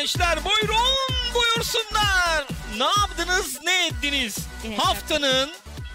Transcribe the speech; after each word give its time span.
gençler 0.00 0.38
buyurun 0.44 0.96
buyursunlar. 1.34 2.44
Ne 2.78 2.84
yaptınız 2.84 3.58
ne 3.64 3.86
ettiniz? 3.86 4.38
Yine 4.64 4.76
Haftanın 4.76 5.50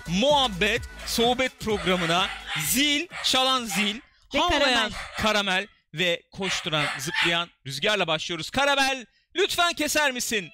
muhabbet 0.08 0.82
sohbet 1.06 1.60
programına 1.60 2.28
zil 2.70 3.08
çalan 3.24 3.66
zil 3.66 4.00
Ve 4.34 4.40
havlayan 4.40 4.60
karamel. 4.60 4.92
karamel 5.18 5.68
ve 5.94 6.24
koşturan 6.32 6.86
zıplayan 7.00 7.50
rüzgarla 7.68 8.08
başlıyoruz. 8.08 8.50
Karamel 8.50 9.06
lütfen 9.36 9.74
keser 9.74 10.12
misin? 10.12 10.50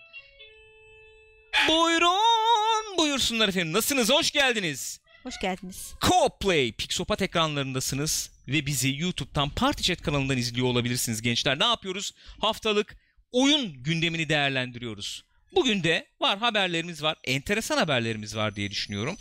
Buyurun 1.68 2.98
buyursunlar 2.98 3.50
efendim. 3.50 3.74
Nasılsınız? 3.74 4.10
Hoş 4.10 4.32
geldiniz. 4.32 5.00
Hoş 5.24 5.40
geldiniz. 5.42 5.94
Co-Play 6.02 6.72
Pixopat 6.74 7.22
ekranlarındasınız 7.22 8.32
ve 8.48 8.66
bizi 8.66 8.96
YouTube'dan 8.98 9.50
Party 9.50 9.84
Chat 9.84 10.02
kanalından 10.02 10.38
izliyor 10.38 10.68
olabilirsiniz 10.68 11.22
gençler. 11.22 11.60
Ne 11.60 11.66
yapıyoruz? 11.66 12.12
Haftalık 12.42 12.96
oyun 13.32 13.84
gündemini 13.84 14.30
değerlendiriyoruz. 14.30 15.24
Bugün 15.56 15.84
de 15.84 16.08
var 16.22 16.40
haberlerimiz 16.40 17.04
var. 17.04 17.18
Enteresan 17.24 17.78
haberlerimiz 17.78 18.36
var 18.36 18.56
diye 18.56 18.72
düşünüyorum. 18.72 19.18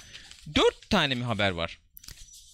Dört 0.54 0.90
tane 0.90 1.14
mi 1.14 1.24
haber 1.24 1.50
var? 1.50 1.78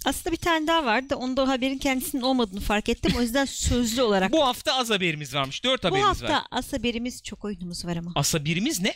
Aslında 0.05 0.33
bir 0.33 0.41
tane 0.41 0.67
daha 0.67 0.85
vardı. 0.85 1.15
Onda 1.17 1.49
haberin 1.49 1.79
kendisinin 1.79 2.23
olmadığını 2.23 2.61
fark 2.61 2.89
ettim. 2.89 3.13
O 3.19 3.23
yüzden 3.23 3.45
sözlü 3.45 4.03
olarak. 4.03 4.33
Bu 4.33 4.47
hafta 4.47 4.75
az 4.75 4.91
haberimiz 4.91 5.35
varmış. 5.35 5.65
Dört 5.65 5.83
Bu 5.83 5.89
haberimiz 5.89 6.09
hafta 6.09 6.33
var. 6.35 6.43
az 6.51 6.73
haberimiz 6.73 7.23
çok 7.23 7.45
oyunumuz 7.45 7.85
var 7.85 7.97
ama. 7.97 8.13
Asa 8.15 8.45
birimiz 8.45 8.81
ne? 8.81 8.95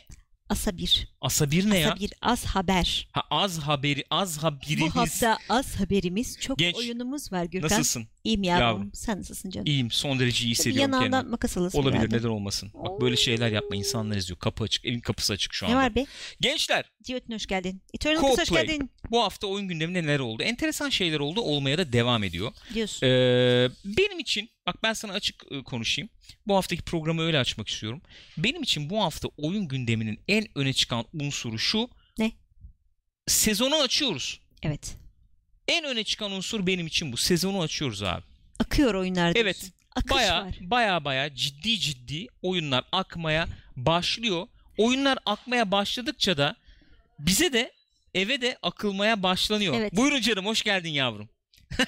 Asa 0.48 0.76
bir. 0.76 1.08
Asa 1.20 1.50
bir 1.50 1.70
ne 1.70 1.78
ya? 1.78 1.88
Asa 1.92 2.00
bir 2.00 2.12
az 2.22 2.44
haber. 2.44 3.08
Ha, 3.12 3.22
az 3.30 3.58
haberi, 3.58 4.04
az 4.10 4.38
haberimiz. 4.38 4.94
Bu 4.94 5.00
hafta 5.00 5.38
az 5.48 5.76
haberimiz 5.80 6.38
çok 6.40 6.58
Genç, 6.58 6.76
oyunumuz 6.76 7.32
var 7.32 7.44
Gürkan. 7.44 7.70
Nasılsın? 7.70 8.08
İyiyim 8.24 8.42
yavrum. 8.42 8.62
Yavrum. 8.66 8.90
Sen 8.94 9.18
nasılsın 9.18 9.50
canım? 9.50 9.66
İyiyim. 9.66 9.90
Son 9.90 10.18
derece 10.20 10.44
iyi 10.44 10.46
Bir 10.46 10.50
hissediyorum 10.54 10.80
yanağından 10.92 11.10
kendimi. 11.10 11.30
makas 11.30 11.56
alasın 11.56 11.78
Olabilir 11.78 11.98
herhalde. 11.98 12.16
neden 12.16 12.28
olmasın. 12.28 12.70
Bak 12.74 13.00
böyle 13.00 13.16
şeyler 13.16 13.50
yapma 13.52 13.76
insanlar 13.76 14.16
izliyor. 14.16 14.38
Kapı 14.38 14.64
açık. 14.64 14.84
Evin 14.84 15.00
kapısı 15.00 15.32
açık 15.32 15.52
şu 15.54 15.66
Ne 15.66 15.68
anda. 15.68 15.78
var 15.78 15.94
be? 15.94 16.06
Gençler 16.40 16.90
Civet'in 17.02 17.34
hoş 17.34 17.46
geldin. 17.46 17.82
Eternal 17.94 18.20
Kız 18.20 18.38
hoş 18.38 18.50
geldin 18.50 18.90
Bu 19.10 19.22
hafta 19.22 19.46
oyun 19.46 19.68
gündeminde 19.68 20.02
neler 20.02 20.18
oldu? 20.18 20.42
Enteresan 20.42 20.88
şeyler 20.88 21.20
oldu. 21.20 21.40
Olmaya 21.40 21.78
da 21.78 21.92
devam 21.92 22.24
ediyor. 22.24 22.52
diyorsun. 22.74 23.06
Ee, 23.06 23.68
benim 23.84 24.18
için 24.18 24.50
bak 24.66 24.82
ben 24.82 24.92
sana 24.92 25.12
açık 25.12 25.44
e, 25.50 25.62
konuşayım. 25.62 26.10
Bu 26.46 26.56
haftaki 26.56 26.82
programı 26.82 27.22
öyle 27.22 27.38
açmak 27.38 27.68
istiyorum. 27.68 28.02
Benim 28.38 28.62
için 28.62 28.90
bu 28.90 29.02
hafta 29.02 29.28
oyun 29.36 29.68
gündeminin 29.68 30.20
en 30.28 30.46
öne 30.54 30.72
çıkan 30.72 31.04
unsuru 31.12 31.58
şu. 31.58 31.88
Ne? 32.18 32.32
Sezonu 33.26 33.74
açıyoruz. 33.76 34.40
Evet. 34.62 34.96
En 35.70 35.84
öne 35.84 36.04
çıkan 36.04 36.32
unsur 36.32 36.66
benim 36.66 36.86
için 36.86 37.12
bu. 37.12 37.16
Sezonu 37.16 37.62
açıyoruz 37.62 38.02
abi. 38.02 38.22
Akıyor 38.58 38.94
oyunlar 38.94 39.34
diyorsun. 39.34 39.42
Evet. 39.42 39.72
Akış 39.96 40.10
Baya 40.10 40.44
var. 40.44 40.54
baya 40.60 41.04
baya 41.04 41.34
ciddi 41.34 41.78
ciddi 41.78 42.26
oyunlar 42.42 42.84
akmaya 42.92 43.48
başlıyor. 43.76 44.46
Oyunlar 44.78 45.18
akmaya 45.26 45.70
başladıkça 45.72 46.36
da 46.36 46.56
bize 47.18 47.52
de 47.52 47.72
eve 48.14 48.40
de 48.40 48.58
akılmaya 48.62 49.22
başlanıyor. 49.22 49.74
Evet. 49.74 49.96
Buyurun 49.96 50.20
canım 50.20 50.46
hoş 50.46 50.62
geldin 50.62 50.90
yavrum. 50.90 51.28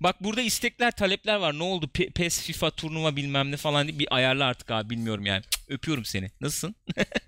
Bak 0.00 0.24
burada 0.24 0.42
istekler 0.42 0.90
talepler 0.90 1.36
var. 1.36 1.58
Ne 1.58 1.62
oldu? 1.62 1.90
Pe- 1.94 2.10
PES, 2.10 2.40
FIFA, 2.42 2.70
turnuva 2.70 3.16
bilmem 3.16 3.50
ne 3.50 3.56
falan 3.56 3.88
diye 3.88 3.98
bir 3.98 4.16
ayarla 4.16 4.44
artık 4.44 4.70
abi 4.70 4.90
bilmiyorum 4.90 5.26
yani. 5.26 5.42
Cık, 5.42 5.62
Öpüyorum 5.68 6.04
seni. 6.04 6.30
Nasılsın? 6.40 6.74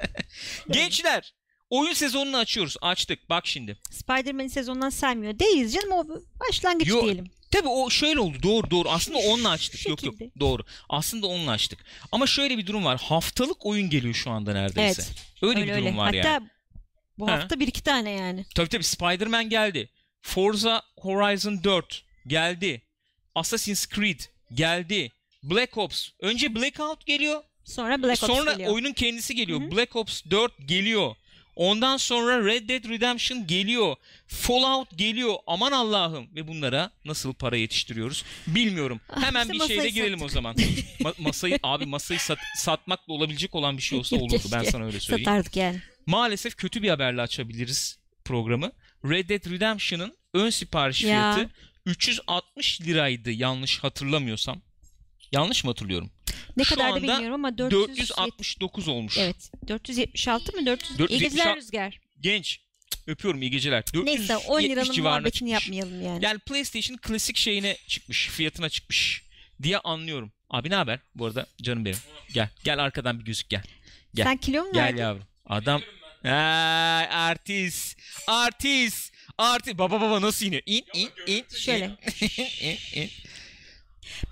Gençler 0.71 1.35
oyun 1.79 1.93
sezonunu 1.93 2.37
açıyoruz. 2.37 2.77
Açtık. 2.83 3.29
Bak 3.31 3.47
şimdi. 3.47 3.77
Spider-Man'i 3.91 4.51
sezondan 4.51 4.91
saymıyor. 4.91 5.39
Değiliz 5.39 5.75
canım 5.75 5.93
o 5.93 6.07
başlangıç 6.49 6.89
Yo, 6.89 7.03
diyelim. 7.05 7.31
Tabii 7.51 7.69
o 7.69 7.91
şöyle 7.91 8.21
oldu. 8.21 8.37
Doğru 8.43 8.71
doğru. 8.71 8.91
Aslında 8.91 9.19
onunla 9.19 9.51
açtık. 9.51 9.89
Yok 9.89 10.03
yok. 10.05 10.15
Doğru. 10.41 10.63
Aslında 10.89 11.27
onunla 11.27 11.51
açtık. 11.51 11.85
Ama 12.13 12.27
şöyle 12.27 12.59
bir 12.59 12.67
durum 12.67 12.85
var. 12.85 13.01
Haftalık 13.01 13.67
oyun 13.67 13.91
geliyor 13.91 14.15
şu 14.15 14.31
anda 14.31 14.53
neredeyse. 14.53 15.03
Evet. 15.03 15.13
Öyle, 15.43 15.61
öyle 15.61 15.73
bir 15.73 15.77
durum 15.77 15.87
öyle. 15.87 15.97
var 15.97 16.17
Hatta 16.17 16.29
yani. 16.29 16.49
bu 17.19 17.29
Ha. 17.29 17.33
hafta 17.33 17.61
bir 17.61 17.67
iki 17.69 17.83
tane 17.83 18.11
yani. 18.11 18.45
Tabii 18.55 18.69
tabii 18.69 18.85
Spider-Man 18.85 19.49
geldi. 19.49 19.89
Forza 20.23 20.83
Horizon 20.99 21.65
4 21.65 22.05
geldi. 22.27 22.83
Assassin's 23.35 23.87
Creed 23.89 24.21
geldi. 24.55 25.11
Black 25.43 25.79
Ops. 25.79 26.09
Önce 26.21 26.55
Blackout 26.55 27.07
geliyor. 27.07 27.43
Sonra 27.65 28.03
Black 28.03 28.23
Ops 28.23 28.33
sonra 28.37 28.53
geliyor. 28.53 28.73
oyunun 28.73 28.93
kendisi 28.93 29.35
geliyor. 29.35 29.61
Hı 29.61 29.65
hı. 29.67 29.71
Black 29.71 29.97
Ops 29.97 30.23
4 30.31 30.53
geliyor. 30.69 31.17
Ondan 31.57 31.97
sonra 31.97 32.45
Red 32.45 32.69
Dead 32.69 32.89
Redemption 32.89 33.47
geliyor. 33.47 33.97
Fallout 34.27 34.99
geliyor. 34.99 35.35
Aman 35.47 35.73
Allah'ım. 35.73 36.29
Ve 36.35 36.49
bunlara 36.49 36.91
nasıl 37.05 37.35
para 37.35 37.57
yetiştiriyoruz 37.57 38.25
bilmiyorum. 38.47 39.01
Ah, 39.11 39.23
Hemen 39.23 39.49
bir 39.49 39.61
şeyle 39.61 39.89
girelim 39.91 40.23
o 40.23 40.29
zaman. 40.29 40.55
Ma- 41.01 41.15
masayı 41.23 41.59
abi 41.63 41.87
masayı 41.87 42.21
sat- 42.21 42.39
satmakla 42.57 43.13
olabilecek 43.15 43.55
olan 43.55 43.77
bir 43.77 43.83
şey 43.83 43.99
olsa 43.99 44.17
olurdu. 44.21 44.43
Ben 44.53 44.63
sana 44.63 44.85
öyle 44.85 45.01
söyleyeyim. 45.01 45.25
Satardık 45.25 45.57
yani. 45.57 45.81
Maalesef 46.07 46.57
kötü 46.57 46.83
bir 46.83 46.89
haberle 46.89 47.21
açabiliriz 47.23 47.99
programı. 48.25 48.73
Red 49.05 49.29
Dead 49.29 49.51
Redemption'ın 49.51 50.17
ön 50.35 50.51
sipariş 50.51 51.03
Ya. 51.05 51.09
fiyatı 51.35 51.51
360 51.87 52.81
liraydı 52.81 53.31
yanlış 53.31 53.79
hatırlamıyorsam. 53.79 54.63
Yanlış 55.35 55.65
mı 55.65 55.71
hatırlıyorum? 55.71 56.11
Ne 56.57 56.65
Şu 56.65 56.75
kadar 56.77 56.93
da 56.93 56.97
bilmiyorum 56.97 57.35
ama 57.35 57.59
400 57.59 57.99
469 57.99 58.89
olmuş. 58.89 59.19
Evet. 59.19 59.51
476 59.69 60.53
mı? 60.57 60.67
400 60.67 60.99
476 60.99 61.15
İyi 61.15 61.21
geceler 61.31 61.57
Rüzgar. 61.57 62.01
Genç. 62.21 62.61
Öpüyorum 63.07 63.43
iyi 63.43 63.51
geceler. 63.51 63.85
470 63.95 64.19
Neyse 64.21 64.37
10 64.37 64.63
liranın 64.63 65.01
muhabbetini 65.03 65.33
çıkmış. 65.33 65.53
yapmayalım 65.53 66.03
yani. 66.07 66.25
Yani 66.25 66.39
PlayStation 66.39 66.97
klasik 66.97 67.37
şeyine 67.37 67.77
çıkmış, 67.87 68.29
fiyatına 68.29 68.69
çıkmış 68.69 69.23
diye 69.63 69.79
anlıyorum. 69.79 70.33
Abi 70.51 70.71
ne 70.71 70.75
haber? 70.75 70.99
Bu 71.15 71.27
arada 71.27 71.47
canım 71.63 71.85
benim. 71.85 71.99
Gel. 72.35 72.49
Gel 72.65 72.79
arkadan 72.85 73.21
bir 73.21 73.25
gözük 73.25 73.49
gel. 73.49 73.63
gel. 74.15 74.25
Sen 74.25 74.37
kilo 74.37 74.65
mu 74.65 74.73
Gel 74.73 74.83
verdin? 74.83 74.97
yavrum. 74.99 75.23
Adam 75.47 75.83
Ay, 76.25 77.07
artist. 77.11 77.99
Artist. 78.27 79.13
Artist. 79.39 79.79
Baba 79.79 80.01
baba 80.01 80.21
nasıl 80.23 80.47
iniyor? 80.47 80.63
İn 80.67 80.85
in 80.95 81.11
in. 81.27 81.45
Şöyle. 81.57 81.85
in, 82.21 82.67
in, 82.69 83.03
in. 83.03 83.11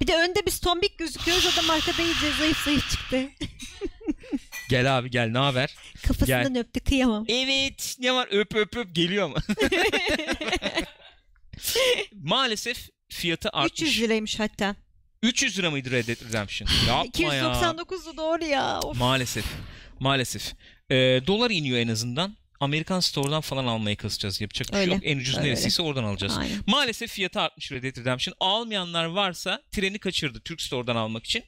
Bir 0.00 0.06
de 0.06 0.16
önde 0.16 0.47
biz 0.47 0.60
tombik 0.60 0.98
gözüküyoruz 0.98 1.47
adam 1.47 1.70
arkada 1.70 2.03
iyice 2.03 2.32
zayıf 2.38 2.65
zayıf 2.65 2.91
çıktı. 2.91 3.28
Gel 4.69 4.98
abi 4.98 5.10
gel 5.10 5.28
ne 5.28 5.38
haber? 5.38 5.75
Kafasından 6.06 6.56
öptü 6.56 6.81
kıyamam. 6.81 7.25
Evet 7.28 7.97
ne 8.00 8.15
var 8.15 8.28
öp 8.31 8.54
öp 8.54 8.76
öp 8.76 8.94
geliyor 8.94 9.25
ama. 9.25 9.37
Maalesef 12.22 12.88
fiyatı 13.09 13.50
artmış. 13.50 13.82
300 13.82 14.00
liraymış 14.00 14.41
hatta. 14.41 14.76
300 15.22 15.59
lira 15.59 15.70
mıydı 15.70 15.91
Red 15.91 16.06
Dead 16.09 16.28
Redemption? 16.28 16.69
Yapma 16.88 17.34
ya. 17.34 17.44
299'du 17.44 18.16
doğru 18.16 18.44
ya. 18.44 18.81
Of. 18.81 18.99
Maalesef. 18.99 19.44
Maalesef. 20.00 20.53
Ee, 20.91 20.97
dolar 21.26 21.50
iniyor 21.50 21.78
en 21.78 21.88
azından. 21.88 22.37
Amerikan 22.62 23.00
Store'dan 23.00 23.40
falan 23.40 23.66
almaya 23.66 23.96
kasacağız. 23.96 24.40
Yapacak 24.40 24.68
bir 24.68 24.72
şey 24.72 24.80
Öyle. 24.80 24.94
yok. 24.94 25.02
En 25.06 25.18
ucuz 25.18 25.36
Öyle. 25.38 25.48
neresiyse 25.48 25.82
oradan 25.82 26.04
alacağız. 26.04 26.38
Aynen. 26.38 26.58
Maalesef 26.66 27.10
fiyatı 27.10 27.40
artmış 27.40 27.72
Red 27.72 27.82
Dead 27.82 27.96
Redemption. 27.96 28.34
Almayanlar 28.40 29.04
varsa 29.04 29.62
treni 29.72 29.98
kaçırdı 29.98 30.40
Türk 30.40 30.60
Store'dan 30.62 30.96
almak 30.96 31.24
için. 31.24 31.44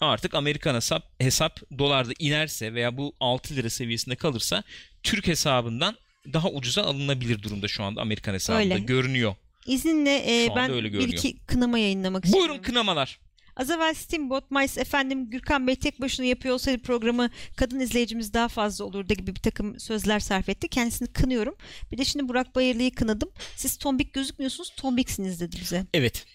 Artık 0.00 0.34
Amerikan 0.34 0.74
hesap, 0.74 1.20
hesap 1.20 1.60
dolarda 1.78 2.12
inerse 2.18 2.74
veya 2.74 2.96
bu 2.96 3.14
6 3.20 3.56
lira 3.56 3.70
seviyesinde 3.70 4.16
kalırsa 4.16 4.62
Türk 5.02 5.26
hesabından 5.26 5.96
daha 6.32 6.48
ucuza 6.50 6.82
alınabilir 6.82 7.42
durumda 7.42 7.68
şu 7.68 7.84
anda 7.84 8.00
Amerikan 8.00 8.34
hesabında 8.34 8.74
Öyle. 8.74 8.78
görünüyor. 8.78 9.34
İzninle 9.66 10.44
e, 10.44 10.48
ben 10.56 10.70
öyle 10.70 10.92
bir 10.92 11.08
iki 11.08 11.38
kınama 11.46 11.78
yayınlamak 11.78 12.24
Buyurun 12.24 12.38
istiyorum. 12.38 12.62
kınamalar. 12.62 13.18
Az 13.56 13.70
evvel 13.70 13.94
Steamboat 13.94 14.50
Mice 14.50 14.80
efendim 14.80 15.30
Gürkan 15.30 15.66
Bey 15.66 15.76
tek 15.76 16.00
başına 16.00 16.26
yapıyor 16.26 16.54
olsaydı 16.54 16.82
programı 16.82 17.30
kadın 17.56 17.80
izleyicimiz 17.80 18.34
daha 18.34 18.48
fazla 18.48 18.84
olurdu 18.84 19.14
gibi 19.14 19.34
bir 19.34 19.40
takım 19.40 19.80
sözler 19.80 20.20
sarf 20.20 20.48
etti. 20.48 20.68
Kendisini 20.68 21.08
kınıyorum. 21.08 21.56
Bir 21.92 21.98
de 21.98 22.04
şimdi 22.04 22.28
Burak 22.28 22.54
Bayırlı'yı 22.54 22.94
kınadım. 22.94 23.30
Siz 23.56 23.76
tombik 23.76 24.14
gözükmüyorsunuz 24.14 24.70
tombiksiniz 24.76 25.40
dedi 25.40 25.56
bize. 25.60 25.86
Evet. 25.94 26.26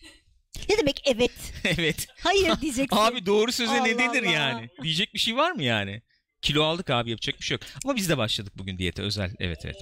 Ne 0.70 0.78
demek 0.78 1.02
evet? 1.06 1.32
evet. 1.64 2.08
Hayır 2.20 2.62
diyeceksin. 2.62 2.98
Abi 2.98 3.26
doğru 3.26 3.52
söze 3.52 3.74
ne 3.74 3.80
Allah 3.80 4.00
denir 4.00 4.24
Allah. 4.24 4.32
yani? 4.32 4.70
Diyecek 4.84 5.14
bir 5.14 5.20
şey 5.20 5.36
var 5.36 5.52
mı 5.52 5.64
yani? 5.64 6.02
Kilo 6.42 6.64
aldık 6.64 6.90
abi 6.90 7.10
yapacak 7.10 7.40
bir 7.40 7.46
şey 7.46 7.56
yok. 7.56 7.62
Ama 7.86 7.96
biz 7.96 8.10
de 8.10 8.18
başladık 8.18 8.54
bugün 8.58 8.78
diyete 8.78 9.02
özel. 9.02 9.32
Evet 9.40 9.60
evet. 9.66 9.76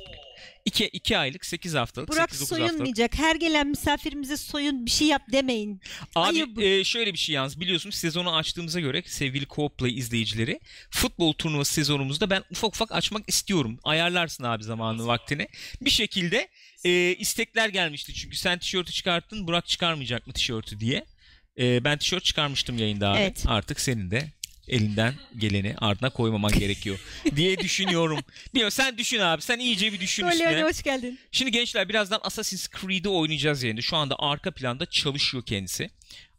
2 0.66 0.86
iki 0.88 1.18
aylık 1.18 1.46
8 1.46 1.74
haftalık 1.76 2.10
Burak 2.10 2.30
8-9 2.30 2.40
haftalık. 2.40 2.48
soyunmayacak. 2.50 3.16
Her 3.18 3.36
gelen 3.36 3.68
misafirimize 3.68 4.38
soyun 4.38 4.86
bir 4.86 4.92
şey 4.92 5.08
yap 5.08 5.22
demeyin. 5.32 5.82
Ayıp. 6.16 6.58
Abi 6.58 6.66
e, 6.66 6.84
şöyle 6.84 7.14
bir 7.14 7.18
şey 7.18 7.36
yalnız 7.36 7.60
biliyorsunuz 7.60 7.96
sezonu 7.96 8.36
açtığımıza 8.36 8.80
göre 8.80 9.04
sevgili 9.06 9.46
Co-Play 9.46 9.92
izleyicileri 9.98 10.60
futbol 10.92 11.34
turnuvası 11.34 11.74
sezonumuzda 11.74 12.30
ben 12.30 12.44
ufak 12.52 12.76
ufak 12.76 12.92
açmak 12.92 13.24
istiyorum. 13.28 13.80
Ayarlarsın 13.84 14.44
abi 14.44 14.64
zamanını 14.64 15.08
vaktini. 15.08 15.48
Bir 15.82 15.90
şekilde 15.90 16.48
e, 16.86 17.16
istekler 17.16 17.70
gelmişti 17.70 18.14
çünkü 18.14 18.38
sen 18.38 18.60
tişörtü 18.60 18.92
çıkarttın 18.92 19.48
Burak 19.48 19.68
çıkarmayacak 19.68 20.28
mı 20.28 20.34
tişörtü 20.34 20.80
diye. 20.80 21.06
E, 21.60 21.84
ben 21.84 21.98
tişört 21.98 22.24
çıkarmıştım 22.24 22.78
yayında 22.78 23.10
abi. 23.10 23.20
Evet. 23.20 23.44
Artık 23.48 23.80
senin 23.80 24.12
de 24.12 24.32
elinden 24.70 25.14
geleni 25.38 25.76
ardına 25.78 26.10
koymaman 26.10 26.52
gerekiyor 26.60 27.00
diye 27.36 27.58
düşünüyorum. 27.58 28.20
Bilmiyorum 28.54 28.72
sen 28.72 28.98
düşün 28.98 29.20
abi 29.20 29.42
sen 29.42 29.60
iyice 29.60 29.94
bir 29.94 30.00
düşün 30.00 30.24
Öyle 30.24 30.34
üstüne. 30.36 30.50
öyle 30.50 30.64
hoş 30.64 30.84
geldin. 30.84 31.20
Şimdi 31.32 31.52
gençler 31.52 31.90
birazdan 31.90 32.20
Assassin's 32.24 32.68
Creed'i 32.82 33.10
oynayacağız 33.10 33.64
yani. 33.64 33.84
Şu 33.84 33.98
anda 33.98 34.16
arka 34.20 34.52
planda 34.52 34.86
çalışıyor 34.86 35.44
kendisi. 35.46 35.90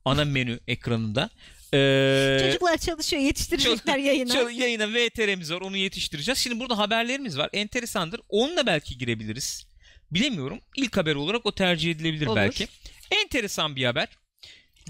Ana 0.04 0.24
menü 0.24 0.60
ekranında. 0.68 1.30
Ee, 1.74 2.38
Çocuklar 2.46 2.78
çalışıyor 2.78 3.22
yetiştirecekler 3.22 3.94
Çol- 3.94 4.00
yayına. 4.04 4.32
çol- 4.34 4.50
yayına 4.52 4.88
VTR'miz 4.88 5.52
var 5.52 5.60
onu 5.60 5.76
yetiştireceğiz. 5.76 6.38
Şimdi 6.38 6.60
burada 6.60 6.78
haberlerimiz 6.78 7.38
var. 7.38 7.50
Enteresandır. 7.52 8.20
Onunla 8.28 8.66
belki 8.66 8.98
girebiliriz. 8.98 9.66
Bilemiyorum. 10.10 10.60
İlk 10.76 10.96
haber 10.96 11.14
olarak 11.14 11.46
o 11.46 11.54
tercih 11.54 11.90
edilebilir 11.90 12.26
Olur. 12.26 12.36
belki. 12.36 12.68
Enteresan 13.10 13.76
bir 13.76 13.84
haber. 13.84 14.08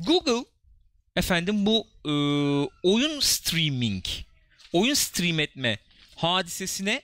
Google 0.06 0.44
efendim 1.16 1.66
bu 1.66 1.86
e, 2.04 2.10
oyun 2.82 3.20
streaming, 3.20 4.04
oyun 4.72 4.94
stream 4.94 5.40
etme 5.40 5.78
hadisesine 6.16 7.02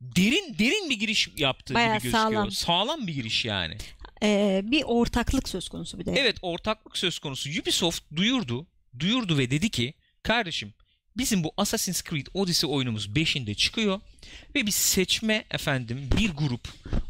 derin 0.00 0.56
derin 0.58 0.90
bir 0.90 1.00
giriş 1.00 1.28
yaptığı 1.36 1.74
Bayağı 1.74 1.98
gibi 1.98 2.02
gözüküyor. 2.02 2.24
sağlam. 2.30 2.50
Sağlam 2.50 3.06
bir 3.06 3.14
giriş 3.14 3.44
yani. 3.44 3.76
Ee, 4.22 4.60
bir 4.64 4.82
ortaklık 4.86 5.48
söz 5.48 5.68
konusu 5.68 5.98
bir 5.98 6.06
de. 6.06 6.12
Evet 6.16 6.36
ortaklık 6.42 6.96
söz 6.98 7.18
konusu. 7.18 7.50
Ubisoft 7.60 8.02
duyurdu. 8.16 8.66
Duyurdu 8.98 9.38
ve 9.38 9.50
dedi 9.50 9.70
ki 9.70 9.94
kardeşim 10.22 10.74
bizim 11.16 11.44
bu 11.44 11.52
Assassin's 11.56 12.02
Creed 12.02 12.26
Odyssey 12.34 12.70
oyunumuz 12.70 13.06
5'inde 13.08 13.54
çıkıyor 13.54 14.00
ve 14.54 14.66
biz 14.66 14.74
seçme 14.74 15.44
efendim 15.50 16.08
bir 16.18 16.30
grup 16.30 16.68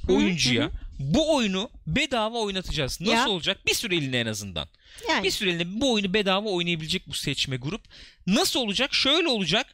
oyuncuya 0.09 0.71
bu 0.99 1.35
oyunu 1.37 1.71
bedava 1.87 2.39
oynatacağız. 2.39 3.01
Nasıl 3.01 3.13
Ya. 3.13 3.29
olacak? 3.29 3.67
Bir 3.67 3.75
süreliğine 3.75 4.21
en 4.21 4.27
azından. 4.27 4.69
Yani 5.09 5.25
Bir 5.25 5.31
süreliğine 5.31 5.81
bu 5.81 5.93
oyunu 5.93 6.15
bedava 6.15 6.49
oynayabilecek 6.49 7.09
bu 7.09 7.13
seçme 7.15 7.57
grup. 7.57 7.83
Nasıl 8.27 8.61
olacak? 8.61 8.95
Şöyle 8.95 9.29
olacak. 9.29 9.67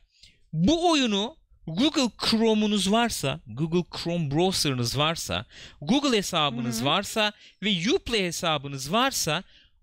Bu 0.52 0.90
oyunu 0.90 1.36
Google 1.66 2.10
Chrome'unuz 2.30 2.92
varsa, 2.92 3.40
Google 3.46 3.84
Chrome 3.98 4.30
browser'ınız 4.30 4.98
varsa, 4.98 5.46
Google 5.80 6.16
hesabınız 6.16 6.76
Hı 6.78 6.80
hı. 6.80 6.84
varsa 6.84 7.32
ve 7.62 7.92
Uplay 7.94 8.20
hesabınız 8.20 8.92
varsa 8.92 9.42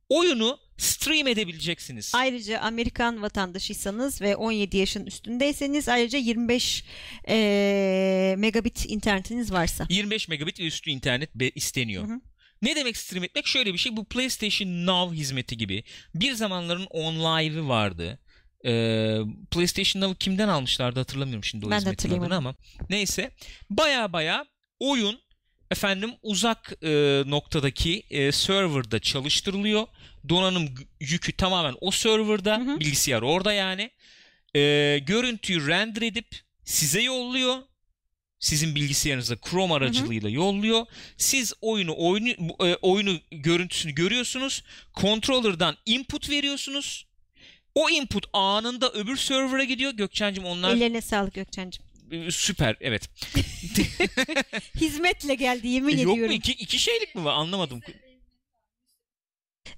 oyunu 0.09 0.59
stream 0.79 1.27
edebileceksiniz. 1.27 2.11
ayrıca 2.15 2.59
Amerikan 2.59 3.21
vatandaşıysanız 3.21 4.21
ve 4.21 4.35
17 4.35 4.77
yaşın 4.77 5.05
üstündeyseniz 5.05 5.89
ayrıca 5.89 6.19
25 6.19 6.83
ee, 7.29 8.35
megabit 8.37 8.85
internetiniz 8.85 9.51
varsa. 9.51 9.85
25 9.89 10.27
megabit 10.27 10.59
üstü 10.59 10.91
internet 10.91 11.35
be- 11.35 11.49
isteniyor. 11.49 12.07
Hı 12.07 12.13
hı. 12.13 12.21
Ne 12.61 12.75
demek 12.75 12.97
stream 12.97 13.23
etmek? 13.23 13.47
Şöyle 13.47 13.73
bir 13.73 13.77
şey. 13.77 13.97
Bu 13.97 14.05
PlayStation 14.05 14.85
Now 14.85 15.17
hizmeti 15.17 15.57
gibi. 15.57 15.83
Bir 16.15 16.33
zamanların 16.33 16.85
on 16.89 17.15
live'ı 17.15 17.67
vardı. 17.67 18.19
Ee, 18.65 19.17
PlayStation 19.51 20.01
Now'ı 20.01 20.17
kimden 20.17 20.47
almışlardı 20.47 20.99
hatırlamıyorum 20.99 21.43
şimdi 21.43 21.65
o 21.65 21.71
Ben 21.71 21.77
hizmetin 21.77 22.19
adını 22.19 22.35
ama. 22.35 22.55
Neyse. 22.89 23.31
Baya 23.69 24.13
baya 24.13 24.45
oyun 24.79 25.19
efendim 25.71 26.11
uzak 26.21 26.73
e, 26.83 27.23
noktadaki 27.25 28.03
e, 28.09 28.31
serverda 28.31 28.99
çalıştırılıyor. 28.99 29.87
Donanım 30.29 30.69
yükü 30.99 31.31
tamamen 31.31 31.75
o 31.81 31.91
serverda. 31.91 32.57
Hı 32.57 32.61
hı. 32.61 32.79
Bilgisayar 32.79 33.21
orada 33.21 33.53
yani. 33.53 33.91
E, 34.55 34.99
görüntüyü 35.07 35.67
render 35.67 36.01
edip 36.01 36.27
size 36.63 37.01
yolluyor. 37.01 37.57
Sizin 38.39 38.75
bilgisayarınıza 38.75 39.35
Chrome 39.49 39.73
aracılığıyla 39.73 40.29
yolluyor. 40.29 40.85
Siz 41.17 41.53
oyunu 41.61 41.93
oyunu 41.97 42.29
e, 42.67 42.75
oyunu 42.75 43.19
görüntüsünü 43.31 43.91
görüyorsunuz. 43.95 44.63
Controller'dan 45.01 45.77
input 45.85 46.29
veriyorsunuz. 46.29 47.05
O 47.75 47.89
input 47.89 48.25
anında 48.33 48.91
öbür 48.91 49.17
server'a 49.17 49.63
gidiyor. 49.63 49.91
Gökçen'cim 49.91 50.45
onlar 50.45 50.75
Ellerine 50.75 51.01
sağlık 51.01 51.33
Gökçen'cim. 51.33 51.83
e, 52.11 52.31
süper 52.31 52.75
evet. 52.81 53.09
Hizmetle 54.81 55.35
geldi 55.35 55.67
yemin 55.67 55.97
E, 55.97 56.01
Yok 56.01 56.07
mu 56.07 56.13
ediyorum. 56.13 56.35
iki, 56.35 56.51
iki 56.51 56.79
şeylik 56.79 57.15
mi 57.15 57.23
var 57.25 57.33
anlamadım. 57.33 57.81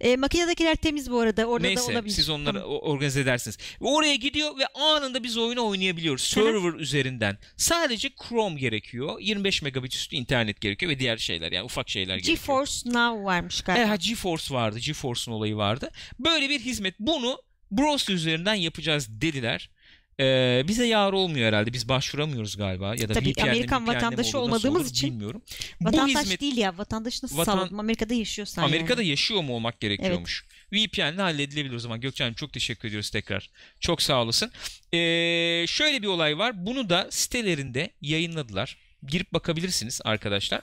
E, 0.01 0.15
makinedekiler 0.15 0.75
temiz 0.75 1.11
bu 1.11 1.19
arada. 1.19 1.45
Orada 1.45 1.63
da 1.63 1.67
Neyse 1.67 1.91
olabilir. 1.91 2.13
siz 2.13 2.29
onları 2.29 2.61
Tamam. 2.61 2.77
organize 2.81 3.21
edersiniz. 3.21 3.57
Oraya 3.79 4.15
gidiyor 4.15 4.57
ve 4.57 4.67
anında 4.67 5.23
biz 5.23 5.37
oyunu 5.37 5.67
oynayabiliyoruz. 5.67 6.23
Server 6.23 6.73
üzerinden. 6.73 7.37
Sadece 7.57 8.09
Chrome 8.09 8.59
gerekiyor. 8.59 9.19
25 9.19 9.61
megabit 9.61 9.93
üstü 9.95 10.15
internet 10.15 10.61
gerekiyor 10.61 10.91
ve 10.91 10.99
diğer 10.99 11.17
şeyler 11.17 11.51
yani 11.51 11.63
ufak 11.65 11.89
şeyler 11.89 12.15
gerekiyor. 12.15 12.37
GeForce 12.37 12.71
Now 12.85 13.23
varmış 13.23 13.61
galiba. 13.61 13.89
ha, 13.89 13.95
GeForce 13.95 14.53
vardı. 14.53 14.79
GeForce'un 14.79 15.35
olayı 15.35 15.55
vardı. 15.55 15.91
Böyle 16.19 16.49
bir 16.49 16.59
hizmet. 16.59 16.99
Bunu 16.99 17.41
browser 17.71 18.13
üzerinden 18.13 18.55
yapacağız 18.55 19.07
dediler. 19.21 19.69
Ee, 20.19 20.63
bize 20.67 20.85
yar 20.85 21.13
olmuyor 21.13 21.47
herhalde. 21.47 21.73
Biz 21.73 21.89
başvuramıyoruz 21.89 22.57
galiba. 22.57 22.95
Ya 22.95 23.09
da 23.09 23.13
Tabii, 23.13 23.31
VPN'le, 23.31 23.43
Amerikan 23.43 23.83
VPN'le 23.83 23.89
mi 23.91 23.95
vatandaşı 23.95 24.39
olmadığımız 24.39 24.81
olur 24.81 24.89
için 24.91 25.09
bilmiyorum. 25.09 25.41
Vatandaş 25.81 26.15
Bu 26.15 26.19
hizmet 26.19 26.41
değil 26.41 26.57
ya. 26.57 26.77
Vatandaş 26.77 27.23
nasıl 27.23 27.37
Vatan- 27.37 27.57
sağladım? 27.57 27.79
Amerika'da 27.79 28.13
yaşıyorsan 28.13 28.63
Amerika'da 28.63 29.01
yani. 29.01 29.09
yaşıyor 29.09 29.41
mu 29.41 29.53
olmak 29.55 29.79
gerekiyormuş. 29.79 30.45
VPN'le 30.73 31.17
halledilebilir 31.17 31.75
o 31.75 31.79
zaman. 31.79 32.01
Gökçen'im 32.01 32.33
çok 32.33 32.53
teşekkür 32.53 32.87
ediyoruz 32.87 33.09
tekrar. 33.09 33.49
Çok 33.79 34.01
sağ 34.01 34.21
olasın. 34.23 34.51
Ee, 34.93 35.65
şöyle 35.67 36.01
bir 36.01 36.07
olay 36.07 36.37
var. 36.37 36.65
Bunu 36.65 36.89
da 36.89 37.07
sitelerinde 37.09 37.91
yayınladılar. 38.01 38.77
Girip 39.07 39.33
bakabilirsiniz 39.33 40.01
arkadaşlar. 40.03 40.61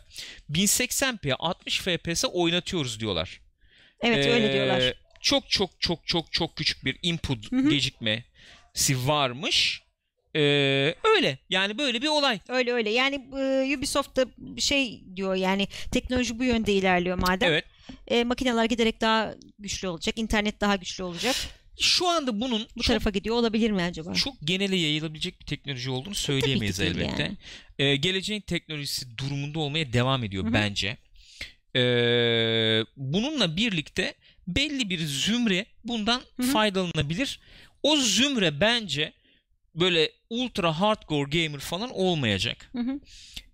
1080p 0.50 1.34
60 1.38 1.80
fps 1.80 2.24
oynatıyoruz 2.32 3.00
diyorlar. 3.00 3.40
Evet 4.00 4.26
öyle 4.26 4.50
Ee, 4.50 4.52
diyorlar. 4.52 4.94
Çok 5.20 5.50
çok 5.50 5.70
çok 5.80 6.06
çok 6.06 6.32
çok 6.32 6.56
küçük 6.56 6.84
bir 6.84 6.98
input 7.02 7.52
Hı 7.52 7.56
hı. 7.56 7.70
Gecikmesi 8.78 9.08
varmış. 9.08 9.82
Ee, 10.36 10.94
öyle. 11.16 11.38
Yani 11.50 11.78
böyle 11.78 12.02
bir 12.02 12.06
olay. 12.08 12.40
Öyle 12.48 12.72
öyle. 12.72 12.90
Yani 12.90 13.14
e, 13.38 13.76
Ubisoft 13.78 14.16
da 14.16 14.26
şey 14.60 15.02
diyor 15.16 15.34
yani 15.34 15.68
teknoloji 15.92 16.38
bu 16.38 16.44
yönde 16.44 16.72
ilerliyor 16.72 17.18
madem. 17.18 17.52
Evet. 17.52 17.64
E, 18.08 18.24
makineler 18.24 18.64
giderek 18.64 19.00
daha 19.00 19.34
güçlü 19.58 19.88
olacak. 19.88 20.18
internet 20.18 20.60
daha 20.60 20.76
güçlü 20.76 21.04
olacak. 21.04 21.36
Şu 21.80 22.08
anda 22.08 22.40
bunun 22.40 22.60
Bu 22.76 22.82
çok 22.82 22.86
tarafa 22.86 23.10
gidiyor 23.10 23.36
olabilir 23.36 23.70
mi 23.70 23.82
acaba? 23.82 24.14
çok 24.14 24.34
genele 24.44 24.76
yayılabilecek 24.76 25.40
bir 25.40 25.46
teknoloji 25.46 25.90
olduğunu 25.90 26.14
söyleyemeyiz 26.14 26.78
değil 26.78 26.90
elbette. 26.90 27.22
yani. 27.22 27.36
Ee, 27.78 27.96
geleceğin 27.96 28.40
teknolojisi 28.40 29.18
durumunda 29.18 29.58
olmaya 29.58 29.92
devam 29.92 30.24
ediyor 30.24 30.44
Hı 30.44 30.48
hı. 30.48 30.52
bence. 30.52 30.96
Ee, 31.76 31.80
bununla 32.96 33.56
birlikte 33.56 34.14
belli 34.46 34.90
bir 34.90 34.98
zümre 34.98 35.66
bundan 35.84 36.20
Hı 36.36 36.42
hı. 36.42 36.46
faydalanabilir. 36.46 37.40
O 37.82 37.96
zümre 37.96 38.60
bence 38.60 39.12
böyle 39.74 40.12
ultra 40.30 40.80
hardcore 40.80 41.44
gamer 41.44 41.60
falan 41.60 41.90
olmayacak. 41.90 42.70
Hı 42.72 42.78
hı. 42.78 43.00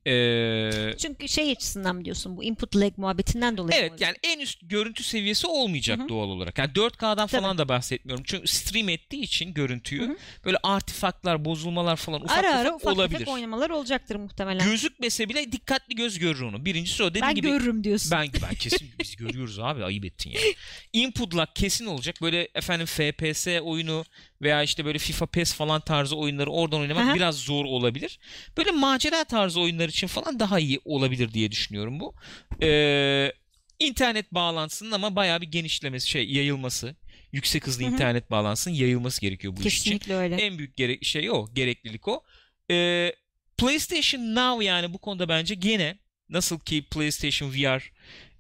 Ee, 0.07 0.95
Çünkü 0.99 1.29
şey 1.29 1.51
açısından 1.53 1.97
mı 1.97 2.05
diyorsun 2.05 2.37
bu 2.37 2.45
input 2.45 2.77
lag 2.77 2.93
muhabbetinden 2.99 3.57
dolayı 3.57 3.81
Evet 3.81 4.01
yani 4.01 4.17
en 4.23 4.39
üst 4.39 4.59
görüntü 4.63 5.03
seviyesi 5.03 5.47
olmayacak 5.47 5.99
Hı 5.99 6.03
hı. 6.05 6.09
doğal 6.09 6.29
olarak. 6.29 6.59
Yani 6.59 6.71
4K'dan 6.73 7.27
Tabii. 7.27 7.41
falan 7.43 7.59
da 7.59 7.69
bahsetmiyorum. 7.69 8.25
Çünkü 8.27 8.47
stream 8.49 8.89
ettiği 8.89 9.23
için 9.23 9.55
görüntüyü 9.55 10.03
Hı 10.03 10.07
hı. 10.13 10.17
böyle 10.45 10.57
artifaktlar, 10.63 11.45
bozulmalar 11.45 11.97
falan 11.97 12.21
ufak 12.25 12.39
ara 12.39 12.55
ara 12.55 12.75
ufak 12.75 12.93
olabilir. 12.93 13.19
tefek 13.19 13.35
oynamalar 13.35 13.71
olacaktır 13.71 14.17
muhtemelen. 14.17 14.67
Gözükmese 14.67 15.29
bile 15.29 15.53
dikkatli 15.53 15.95
göz 15.95 16.19
görür 16.19 16.41
onu. 16.41 16.65
Birincisi 16.65 17.03
o 17.03 17.11
dediğim 17.11 17.27
ben 17.27 17.35
gibi 17.35 17.49
görürüm 17.49 17.85
diyorsun. 17.85 18.11
ben 18.11 18.29
ben 18.43 18.55
kesin 18.55 18.91
biz 19.01 19.17
görüyoruz 19.17 19.59
abi 19.59 19.85
ayıp 19.85 20.05
ettin 20.05 20.31
ya. 20.31 20.41
Input 20.93 21.37
lag 21.37 21.49
kesin 21.55 21.87
olacak. 21.87 22.17
Böyle 22.23 22.49
efendim 22.55 22.87
FPS 22.87 23.47
oyunu 23.63 24.05
veya 24.45 24.63
işte 24.63 24.85
böyle 24.85 24.99
FIFA 24.99 25.27
PES 25.27 25.55
falan 25.55 25.81
tarzı 25.81 26.17
oyunları 26.17 26.51
oradan 26.51 26.81
oynamak 26.81 27.05
Aha. 27.07 27.15
biraz 27.15 27.37
zor 27.37 27.65
olabilir. 27.65 28.19
Böyle 28.57 28.71
macera 28.71 29.25
tarzı 29.25 29.61
oyunlar 29.61 29.89
için 29.89 30.07
falan 30.07 30.41
daha 30.41 30.59
iyi 30.59 30.81
olabilir 30.85 31.33
diye 31.33 31.51
düşünüyorum 31.51 32.01
bu. 32.01 32.15
Ee, 32.63 33.33
internet 33.81 34.35
bağlantısının 34.35 34.93
ama 34.93 35.17
bayağı 35.17 35.41
bir 35.41 35.47
genişlemesi, 35.47 36.09
şey 36.09 36.31
yayılması, 36.31 36.97
yüksek 37.33 37.67
hızlı 37.67 37.85
Hı 37.85 37.89
hı. 37.89 37.93
internet 37.93 38.31
bağlantısının 38.31 38.75
yayılması 38.75 39.21
gerekiyor 39.21 39.57
bu 39.57 39.61
iş 39.63 39.81
için. 39.81 39.99
Kesinlikle 39.99 40.15
öyle. 40.15 40.37
En 40.37 40.59
büyük 40.59 40.77
gerek 40.77 41.05
şey 41.05 41.31
o, 41.31 41.47
gereklilik 41.55 42.09
o. 42.09 42.23
Ee, 42.71 43.13
PlayStation 43.59 44.35
Now 44.35 44.65
yani 44.65 44.95
bu 44.95 44.99
konuda 44.99 45.29
bence 45.29 45.55
gene 45.55 45.99
nasıl 46.29 46.59
ki 46.61 46.85
PlayStation 46.91 47.53
VR 47.53 47.83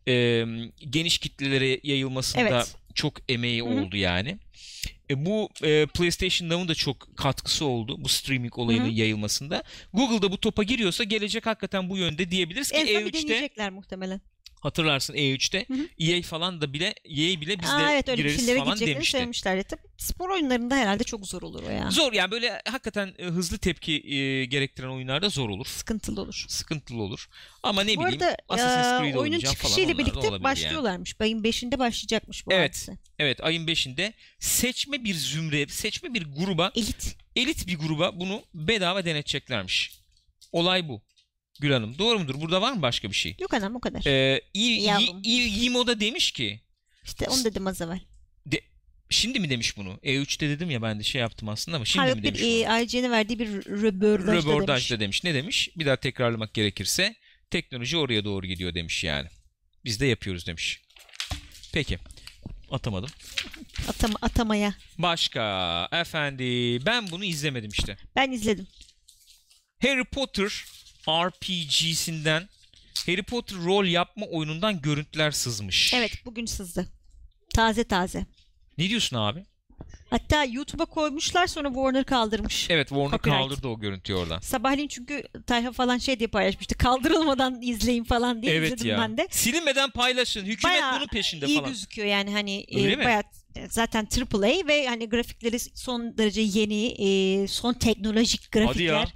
e, 0.08 0.44
geniş 0.90 1.18
kitlelere 1.18 1.80
yayılmasında 1.82 2.40
Evet. 2.42 2.75
çok 2.94 3.30
emeği 3.30 3.62
Hı 3.62 3.66
hı. 3.66 3.68
oldu 3.68 3.96
yani. 3.96 4.38
E, 5.14 5.26
bu 5.26 5.49
e, 5.62 5.87
PlayStation 5.87 6.49
Now'ın 6.49 6.68
da 6.68 6.75
çok 6.75 7.16
katkısı 7.16 7.64
oldu 7.64 7.97
bu 7.99 8.09
streaming 8.09 8.59
olayının 8.59 8.85
Hı 8.85 8.88
hı. 8.88 8.92
yayılmasında. 8.92 9.62
Google'da 9.92 10.33
bu 10.33 10.40
topa 10.40 10.62
giriyorsa 10.62 11.04
gelecek 11.04 11.47
hakikaten 11.47 11.90
bu 11.90 11.97
yönde 11.97 12.30
diyebiliriz 12.30 12.71
ki 12.71 12.76
En 12.76 12.87
son 12.87 13.06
bir 13.06 13.12
E3'te 13.12 13.28
deneyecekler 13.28 13.71
muhtemelen. 13.71 14.21
Hatırlarsın 14.64 15.14
E3'te 15.14 15.64
Hı 15.68 15.75
hı. 15.75 15.88
EA 15.99 16.23
falan 16.23 16.61
da 16.61 16.73
bile 16.73 16.87
EA 17.04 17.40
bile 17.40 17.61
biz 17.61 17.68
de 17.68 17.73
Aa, 17.73 17.92
evet 17.92 18.09
öyle 18.09 18.23
gireriz 18.23 18.47
falan 18.56 18.80
demişti. 18.80 19.11
söylemişlerdi. 19.11 19.64
Tabii 19.64 19.80
spor 19.99 20.30
oyunlarında 20.30 20.76
herhalde 20.76 21.04
çok 21.04 21.26
zor 21.26 21.42
olur 21.42 21.62
o 21.62 21.71
ya. 21.71 21.90
Zor 21.90 22.12
yani 22.12 22.30
böyle 22.30 22.62
hakikaten 22.68 23.14
e, 23.18 23.25
hızlı 23.25 23.59
tepki 23.59 23.92
e, 24.14 24.44
gerektiren 24.44 24.88
oyunlarda 24.88 25.28
zor 25.28 25.49
olur. 25.49 25.66
Sıkıntılı 25.66 26.21
olur. 26.21 26.44
Sıkıntılı 26.49 27.02
olur. 27.02 27.26
Ama 27.62 27.83
ne 27.83 27.97
bu 27.97 28.00
bileyim 28.04 28.23
arada 28.23 28.37
Assassin's 28.49 28.87
e, 28.87 28.88
Creed 28.88 29.00
oyunun 29.02 29.18
oynayacağım 29.18 29.54
falan 29.54 29.68
çıkışıyla 29.71 29.99
birlikte 29.99 30.18
olabilir 30.18 30.33
yani. 30.33 30.42
başlıyorlarmış. 30.44 31.14
Ayın 31.21 31.42
5'inde 31.42 31.78
başlayacakmış 31.78 32.47
bu 32.47 32.52
Evet. 32.52 32.71
hadise. 32.71 32.99
Evet 33.18 33.40
ayın 33.44 33.66
5'inde 33.66 34.12
seçme 34.38 35.04
bir 35.04 35.14
zümre, 35.14 35.66
seçme 35.68 36.14
bir 36.14 36.23
gruba, 36.37 36.73
Elit. 36.75 37.16
elit 37.37 37.66
bir 37.66 37.78
gruba 37.78 38.21
bunu 38.21 38.42
bedava 38.54 39.04
deneteceklermiş. 39.04 39.92
Olay 40.52 40.88
bu. 40.88 41.02
Gül 41.61 41.73
Hanım 41.73 41.99
doğru 41.99 42.18
mudur? 42.18 42.40
Burada 42.40 42.62
var 42.62 42.73
mı 42.73 42.82
başka 42.82 43.11
bir 43.11 43.14
şey? 43.16 43.37
Yok 43.40 43.54
anam 43.54 43.76
o 43.76 43.80
kadar. 43.80 44.06
Ee, 44.06 44.40
İ- 44.54 44.82
Yavrum. 44.82 45.20
İ- 45.23 45.28
İ- 45.44 45.64
İmo 45.64 45.87
da 45.87 46.00
demiş 46.00 46.32
ki 46.32 46.61
işte 47.04 47.26
onu 47.28 47.44
dedim 47.44 47.66
az 47.66 47.80
evvel. 47.80 48.00
Şimdi 49.11 49.40
mi 49.40 49.50
demiş 49.50 49.76
bunu? 49.76 49.99
E3'te 50.02 50.49
dedim 50.49 50.70
ya 50.70 50.82
ben 50.82 50.99
de 50.99 51.02
şey 51.02 51.20
yaptım 51.20 51.49
aslında 51.49 51.76
ama 51.76 51.84
şimdi 51.84 52.02
Ha, 52.02 52.08
yok 52.08 52.16
mi 52.16 52.23
bir 52.23 52.28
demiş 52.28 52.40
bunu? 52.42 52.49
e, 52.50 52.82
IGN'e 52.82 53.11
verdiği 53.11 53.38
bir 53.38 53.49
röportajda 53.49 54.26
demiş. 54.32 54.44
Röportajda 54.44 55.00
demiş. 55.00 55.25
Ne 55.25 55.34
demiş? 55.34 55.68
Bir 55.76 55.87
daha 55.87 55.96
tekrarlamak 55.96 56.54
gerekirse 56.54 57.14
teknoloji 57.50 57.96
oraya 57.96 58.25
doğru 58.25 58.46
gidiyor 58.46 58.75
demiş 58.75 59.04
yani. 59.04 59.28
Biz 59.84 60.00
de 60.00 60.06
yapıyoruz 60.06 60.46
demiş. 60.46 60.80
Peki. 61.73 61.99
Atamadım. 62.70 63.11
Atama, 63.88 64.14
atamaya. 64.23 64.75
Başka 64.99 65.88
efendi 65.92 66.44
ben 66.87 67.11
bunu 67.11 67.25
izlemedim 67.25 67.70
işte. 67.70 67.96
Ben 68.16 68.30
izledim. 68.32 68.66
Harry 69.82 70.04
Potter 70.04 70.64
RPG'sinden 71.08 72.49
Harry 73.06 73.23
Potter 73.23 73.58
rol 73.58 73.84
yapma 73.84 74.26
oyunundan 74.26 74.80
görüntüler 74.82 75.30
sızmış. 75.30 75.94
Evet 75.94 76.12
bugün 76.25 76.46
sızdı. 76.46 76.87
Taze 77.54 77.84
taze. 77.84 78.26
Ne 78.78 78.88
diyorsun 78.88 79.16
abi? 79.16 79.44
Hatta 80.11 80.44
YouTube'a 80.44 80.84
koymuşlar 80.87 81.46
sonra 81.46 81.68
Warner 81.68 82.04
kaldırmış. 82.04 82.66
Evet 82.70 82.88
Warner 82.88 83.11
Copyright. 83.11 83.38
kaldırdı 83.38 83.68
o 83.68 83.80
görüntüyü 83.80 84.18
oradan. 84.18 84.40
Sabahleyin 84.40 84.88
çünkü 84.88 85.23
Tayfa 85.46 85.73
falan 85.73 85.99
şey 85.99 86.18
diye 86.18 86.26
paylaşmıştı. 86.26 86.75
Kaldırılmadan 86.78 87.62
izleyin 87.62 88.04
falan 88.04 88.42
diye 88.42 88.54
Evet 88.54 88.66
izledim 88.73 88.87
ya. 88.90 88.99
ben 88.99 89.16
de. 89.18 89.28
Silinmeden 89.30 89.90
paylaşın. 89.90 90.44
Hükümet 90.44 90.64
Bayağı 90.64 90.96
bunun 90.96 91.06
peşinde 91.06 91.46
İyi 91.46 91.56
falan. 91.58 91.70
gözüküyor 91.70 92.08
yani 92.08 92.32
hani 92.32 92.64
e, 92.68 92.84
Öyle 92.84 92.96
mi? 92.96 93.04
bayağı 93.04 93.23
zaten 93.68 94.08
AAA 94.32 94.66
ve 94.68 94.87
hani 94.87 95.08
grafikleri 95.08 95.58
son 95.58 96.18
derece 96.18 96.40
yeni, 96.40 96.87
e, 96.87 97.49
son 97.49 97.73
teknolojik 97.75 98.52
grafikler. 98.52 98.84
ya. 98.84 99.06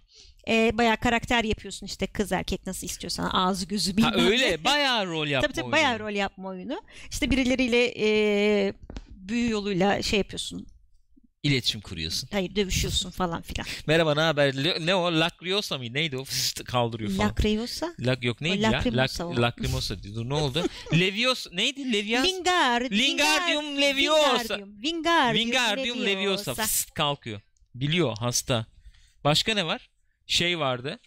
E, 0.48 0.78
bayağı 0.78 0.96
karakter 0.96 1.44
yapıyorsun 1.44 1.86
işte 1.86 2.06
kız 2.06 2.32
erkek 2.32 2.66
nasıl 2.66 2.86
istiyorsan 2.86 3.30
ağzı 3.32 3.66
gözü 3.66 3.96
bilmem 3.96 4.12
Ha 4.12 4.20
öyle 4.20 4.64
bayağı 4.64 5.06
rol 5.06 5.26
yapma 5.26 5.46
Tabii 5.46 5.54
tabii 5.54 5.64
oyunu. 5.64 5.72
bayağı 5.72 5.98
rol 5.98 6.14
yapma 6.14 6.48
oyunu. 6.48 6.82
İşte 7.10 7.30
birileriyle 7.30 7.94
e, 7.98 8.72
büyü 9.10 9.50
yoluyla 9.50 10.02
şey 10.02 10.18
yapıyorsun. 10.18 10.66
İletişim 11.42 11.80
kuruyorsun. 11.80 12.28
Hayır 12.32 12.56
dövüşüyorsun 12.56 13.10
falan 13.10 13.42
filan. 13.42 13.66
Merhaba 13.86 14.14
ne 14.14 14.20
haber? 14.20 14.54
Ne 14.86 14.94
o? 14.94 15.20
Lacriosa 15.20 15.78
mı? 15.78 15.84
Neydi 15.94 16.16
o? 16.18 16.24
Kaldırıyor 16.64 17.10
falan. 17.10 17.28
Lacriosa. 17.28 17.94
Lak 18.00 18.24
yok 18.24 18.40
neydi 18.40 18.58
O 18.58 18.62
ya? 18.62 18.72
Lacrimosa 18.72 19.24
o. 19.26 19.32
Lak- 19.32 19.40
Lacrimosa 19.40 20.02
diyor. 20.02 20.14
Dur 20.14 20.28
ne 20.28 20.34
oldu? 20.34 20.64
Levios 20.92 21.46
neydi? 21.52 21.92
Levias? 21.92 22.24
Lingard. 22.26 22.90
Wingardium 22.90 23.80
Leviosa. 23.80 24.38
Wingardium. 24.38 24.72
Wingardium, 24.82 25.36
Wingardium 25.44 26.06
Leviosa. 26.06 26.54
Fıst 26.54 26.94
kalkıyor. 26.94 27.40
Biliyor 27.74 28.16
hasta. 28.18 28.66
Başka 29.24 29.54
ne 29.54 29.66
var? 29.66 29.90
Şey 30.28 30.58
vardı. 30.58 30.98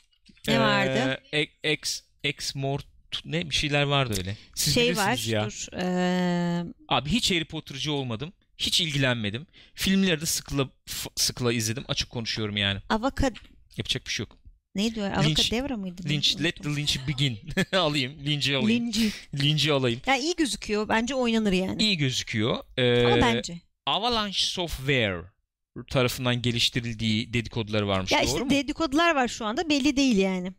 Ne 0.47 0.59
vardı? 0.59 1.21
e- 1.33 1.47
Ex 1.63 2.01
Ex 2.23 2.55
Mort 2.55 2.85
ne 3.25 3.49
bir 3.49 3.55
şeyler 3.55 3.83
vardı 3.83 4.13
öyle. 4.17 4.37
Siz 4.55 4.73
şey 4.73 4.97
var. 4.97 5.27
ya. 5.27 5.45
Dur. 5.45 5.65
eee, 5.73 6.73
Abi 6.87 7.09
hiç 7.09 7.31
Harry 7.31 7.45
Potter'cı 7.45 7.91
olmadım. 7.93 8.33
Hiç 8.57 8.81
ilgilenmedim. 8.81 9.47
Filmleri 9.75 10.21
de 10.21 10.25
sıkla 10.25 10.69
sıkla 11.15 11.53
izledim. 11.53 11.83
Açık 11.87 12.09
konuşuyorum 12.09 12.57
yani. 12.57 12.79
Avaka 12.89 13.31
Yapacak 13.77 14.05
bir 14.07 14.11
şey 14.11 14.23
yok. 14.23 14.37
neydi 14.75 15.01
o? 15.01 15.05
Avakadevra 15.05 15.77
mıydı? 15.77 16.01
Lynch, 16.09 16.41
let 16.43 16.55
the 16.63 16.69
lynch 16.69 17.07
begin. 17.07 17.39
alayım. 17.73 18.25
Lynch'i 18.25 18.55
alayım. 18.55 18.85
Linci. 18.85 19.11
Lynch'i 19.35 19.71
alayım. 19.73 20.01
Ya 20.05 20.17
iyi 20.17 20.35
gözüküyor. 20.35 20.89
Bence 20.89 21.15
oynanır 21.15 21.51
yani. 21.51 21.83
İyi 21.83 21.97
gözüküyor. 21.97 22.57
Ee, 22.77 23.05
Ama 23.05 23.21
bence. 23.21 23.59
Avalanche 23.85 24.39
Software 24.45 25.21
tarafından 25.89 26.41
geliştirildiği 26.41 27.33
dedikoduları 27.33 27.87
varmış. 27.87 28.11
Ya 28.11 28.19
doğru 28.19 28.27
işte 28.27 28.39
mu? 28.39 28.49
dedikodular 28.49 29.15
var 29.15 29.27
şu 29.27 29.45
anda. 29.45 29.69
Belli 29.69 29.97
değil 29.97 30.17
yani. 30.17 30.53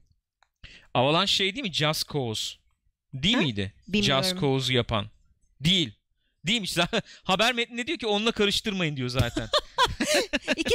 Avalanche 0.95 1.33
şey 1.33 1.54
değil 1.54 1.64
mi? 1.66 1.73
Just 1.73 2.12
Cause. 2.12 2.52
Değil 3.14 3.35
Ha? 3.35 3.40
miydi? 3.40 3.73
Bilmiyorum. 3.88 4.25
Just 4.25 4.40
Cause 4.40 4.75
yapan. 4.75 5.07
Değil. 5.61 5.92
Değilmiş. 6.47 6.76
Haber 7.25 7.52
metninde 7.52 7.87
diyor 7.87 7.99
ki 7.99 8.07
onunla 8.07 8.33
karıştırmayın 8.33 8.97
diyor 8.97 9.09
zaten. 9.09 9.49
İki... 10.57 10.75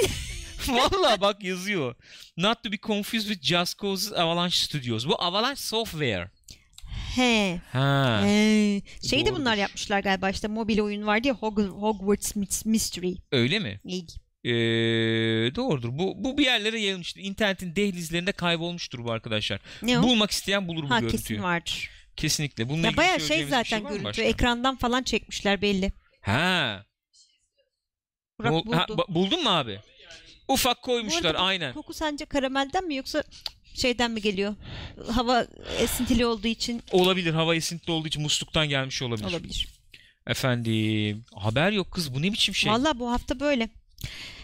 Vallahi 0.68 1.22
bak 1.22 1.44
yazıyor. 1.44 1.96
Not 2.38 2.64
to 2.64 2.72
be 2.72 2.78
confused 2.78 3.28
with 3.28 3.44
Just 3.44 3.80
Cause 3.80 4.16
Avalanche 4.16 4.56
Studios. 4.56 5.08
Bu 5.08 5.22
Avalanche 5.22 5.62
Software. 5.62 6.32
He. 7.16 7.62
Ha. 7.72 8.22
He. 8.26 8.82
Şey 9.10 9.26
de 9.26 9.36
bunlar 9.36 9.56
yapmışlar 9.56 10.00
galiba 10.00 10.30
işte 10.30 10.48
mobil 10.48 10.80
oyun 10.80 11.08
vardı 11.08 11.28
ya 11.28 11.34
Hog- 11.34 11.70
Hogwarts 11.70 12.36
Mys- 12.36 12.68
Mystery. 12.70 13.14
Öyle 13.32 13.60
mi? 13.60 13.80
İyi. 13.86 14.06
Ee, 14.44 14.50
doğrudur. 15.56 15.90
Bu 15.92 16.14
bu 16.24 16.38
bir 16.38 16.46
yerlere 16.46 16.80
yayılmıştır. 16.80 17.22
İnternetin 17.22 17.76
dehlizlerinde 17.76 18.32
kaybolmuştur 18.32 19.04
bu 19.04 19.12
arkadaşlar. 19.12 19.60
Ne 19.82 20.00
o? 20.00 20.04
Bulmak 20.04 20.32
isteyen 20.32 20.68
bulur 20.68 20.84
bu 20.84 20.90
ha 20.90 21.00
görüntüyü. 21.00 21.22
kesin 21.22 21.44
vardır. 21.44 21.90
Kesinlikle. 22.18 22.70
Bununla 22.70 22.88
Ya 22.88 22.98
bayağı 22.98 23.20
şey 23.20 23.40
bir 23.46 23.48
zaten 23.50 23.84
mı 23.84 23.90
görüntü. 23.90 24.06
başka? 24.06 24.22
Ekrandan 24.24 24.76
falan 24.78 25.04
çekmişler 25.04 25.62
belli. 25.62 25.92
Ha. 26.22 26.86
Burak 28.40 28.52
Bul- 28.52 28.66
buldu. 28.66 28.76
ha, 28.76 28.88
buldun 29.10 29.44
mu 29.44 29.50
abi? 29.50 29.80
Ufak 30.48 30.78
Bu 30.78 30.82
koymuşlar 30.82 31.26
arada 31.26 31.40
bu 31.40 31.44
aynen. 31.44 31.74
Koku 31.74 31.94
sence 31.94 32.26
karamelden 32.26 32.88
mi 32.88 32.96
yoksa 32.96 33.24
şeyden 33.74 34.12
mi 34.12 34.22
geliyor? 34.22 34.56
Hava 35.12 35.48
esintili 35.80 36.26
olduğu 36.26 36.48
için 36.48 36.84
Olabilir. 36.92 37.34
Hava 37.34 37.56
esintili 37.56 37.92
olduğu 37.92 38.08
için 38.08 38.22
musluktan 38.22 38.70
gelmiş 38.70 39.02
olabilir. 39.02 39.28
olabilir. 39.28 39.68
Efendim. 40.28 41.26
Haber 41.36 41.72
yok 41.72 41.92
kız. 41.92 42.14
Bu 42.16 42.22
ne 42.22 42.32
biçim 42.34 42.56
şey? 42.56 42.72
Vallahi 42.72 43.00
bu 43.00 43.12
hafta 43.12 43.40
böyle. 43.40 43.70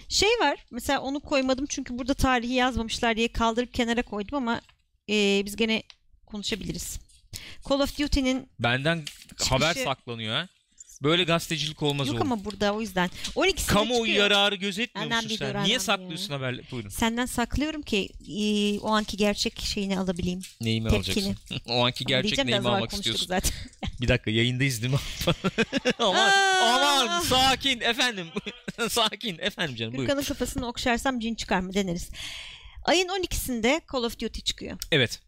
Şey 0.09 0.29
var 0.29 0.65
mesela 0.71 1.01
onu 1.01 1.19
koymadım 1.19 1.65
çünkü 1.69 1.97
burada 1.97 2.13
tarihi 2.13 2.53
yazmamışlar 2.53 3.15
diye 3.17 3.31
kaldırıp 3.31 3.73
kenara 3.73 4.01
koydum 4.01 4.37
ama 4.37 4.61
e, 5.09 5.41
biz 5.45 5.55
gene 5.55 5.83
konuşabiliriz. 6.25 6.99
Call 7.69 7.79
of 7.79 7.99
Duty'nin 7.99 8.49
Benden 8.59 9.03
haber 9.49 9.73
Çıkışı- 9.73 9.83
saklanıyor 9.83 10.35
ha. 10.35 10.47
Böyle 11.03 11.23
gazetecilik 11.23 11.83
olmaz 11.83 12.07
yok 12.07 12.15
oğlum. 12.15 12.31
ama 12.31 12.45
burada 12.45 12.73
o 12.73 12.81
yüzden. 12.81 13.09
12'sinde 13.35 13.67
Kamuoyu 13.67 14.05
çıkıyor. 14.05 14.23
yararı 14.31 14.55
gözetmiyor 14.55 15.05
Annem 15.11 15.23
musun 15.23 15.37
sen? 15.39 15.47
Niye 15.49 15.59
annem 15.59 15.79
saklıyorsun 15.79 16.33
haberleri? 16.33 16.71
Buyurun. 16.71 16.89
Senden 16.89 17.25
saklıyorum 17.25 17.81
ki 17.81 18.09
e, 18.39 18.79
o 18.79 18.89
anki 18.91 19.17
gerçek 19.17 19.59
şeyini 19.61 19.99
alabileyim. 19.99 20.41
Neyimi 20.61 20.89
Tepkini. 20.89 21.25
alacaksın? 21.25 21.61
o 21.73 21.85
anki 21.85 22.05
gerçek 22.05 22.23
Diyeceğim 22.23 22.47
de 22.47 22.51
neyimi 22.51 22.67
evvel 22.67 22.75
almak 22.77 22.91
konuştuk 22.91 23.15
istiyorsun? 23.15 23.27
Zaten. 23.27 23.51
Bir 24.01 24.07
dakika 24.07 24.31
yayındayız 24.31 24.81
değil 24.81 24.93
mi? 24.93 24.99
aman, 25.99 26.29
Aa! 26.29 27.05
aman 27.07 27.19
sakin 27.21 27.81
efendim. 27.81 28.27
sakin 28.89 29.37
efendim 29.39 29.75
canım 29.75 29.93
buyurun. 29.93 30.07
Gürkan'ın 30.07 30.25
kafasını 30.27 30.67
okşarsam 30.67 31.19
cin 31.19 31.35
çıkar 31.35 31.59
mı 31.59 31.73
deneriz. 31.73 32.09
Ayın 32.83 33.07
12'sinde 33.07 33.81
Call 33.93 34.03
of 34.03 34.19
Duty 34.19 34.41
çıkıyor. 34.41 34.77
Evet. 34.91 35.19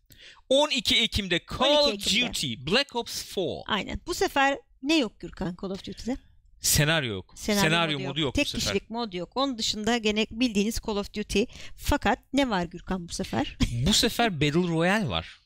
12 0.49 0.95
Ekim'de 0.95 1.39
Call 1.59 1.83
12 1.83 2.23
of. 2.25 2.29
Duty 2.29 2.53
Black 2.71 2.95
Ops 2.95 3.35
4 3.37 3.63
Aynen. 3.67 4.01
Bu 4.07 4.13
sefer 4.13 4.57
ne 4.87 4.97
yok 4.97 5.19
Gürkan 5.19 5.57
Call 5.61 5.69
of 5.69 5.85
Duty'de? 5.85 6.17
senaryo 6.59 7.13
yok. 7.13 7.33
Senaryo, 7.37 7.99
modu 7.99 8.19
yok, 8.19 8.33
Tek 8.35 8.45
bu 8.45 8.49
sefer. 8.49 8.61
kişilik 8.73 8.89
mod 8.89 9.13
yok. 9.13 9.31
Onun 9.35 9.57
dışında 9.57 9.97
gene 9.97 10.27
bildiğiniz 10.31 10.79
Call 10.87 10.95
of 10.97 11.13
Duty. 11.13 11.43
Fakat 11.75 12.19
ne 12.33 12.49
var 12.49 12.63
Gürkan 12.63 13.09
bu 13.09 13.13
sefer? 13.13 13.57
Bu 13.87 13.93
sefer 13.93 14.41
Battle 14.41 14.67
Royale 14.67 15.09
var. 15.09 15.39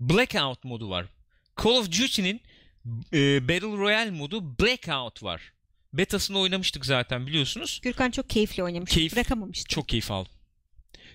Blackout 0.00 0.64
modu 0.64 0.90
var. 0.90 1.06
Call 1.62 1.70
of 1.70 1.86
Duty'nin 1.86 2.40
e, 3.12 3.48
Battle 3.48 3.76
Royale 3.78 4.10
modu 4.10 4.58
Blackout 4.58 5.22
var. 5.22 5.52
Betasını 5.92 6.38
oynamıştık 6.38 6.86
zaten 6.86 7.26
biliyorsunuz. 7.26 7.80
Gürkan 7.82 8.10
çok 8.10 8.30
keyifli 8.30 8.62
oynamış. 8.64 8.90
Keyif- 8.90 9.12
Bırakamamıştı. 9.16 9.68
Çok 9.68 9.88
keyif 9.88 10.10
aldım. 10.10 10.32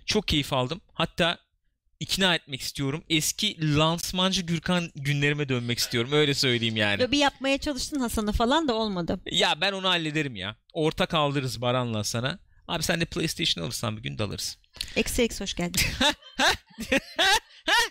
Çok 0.06 0.28
keyif 0.28 0.54
aldım. 0.54 0.82
Hatta 0.94 1.38
ikna 2.00 2.36
etmek 2.36 2.62
istiyorum. 2.62 3.04
Eski 3.10 3.78
lansmancı 3.78 4.42
Gürkan 4.42 4.92
günlerime 4.96 5.50
dönmek 5.50 5.80
istiyorum. 5.80 6.12
Öyle 6.14 6.34
söyleyeyim 6.34 6.76
yani. 6.76 7.04
Lobi 7.04 7.18
yapmaya 7.18 7.58
çalıştın 7.58 8.00
Hasan'ı 8.00 8.32
falan 8.32 8.68
da 8.68 8.74
olmadı. 8.74 9.20
Ya 9.32 9.62
ben 9.62 9.72
onu 9.72 9.90
hallederim 9.90 10.36
ya. 10.36 10.56
Ortak 10.74 11.14
aldırırız 11.14 11.62
Baran'la 11.62 12.04
sana. 12.04 12.40
Abi 12.68 12.84
sen 12.84 13.02
de 13.02 13.06
PlayStation 13.06 13.64
alırsan 13.64 13.98
bir 13.98 14.04
gün 14.04 14.18
de 14.18 14.24
alırız. 14.24 14.58
Eksi 14.96 15.22
eksi 15.22 15.44
hoş 15.44 15.54
geldin. 15.54 15.82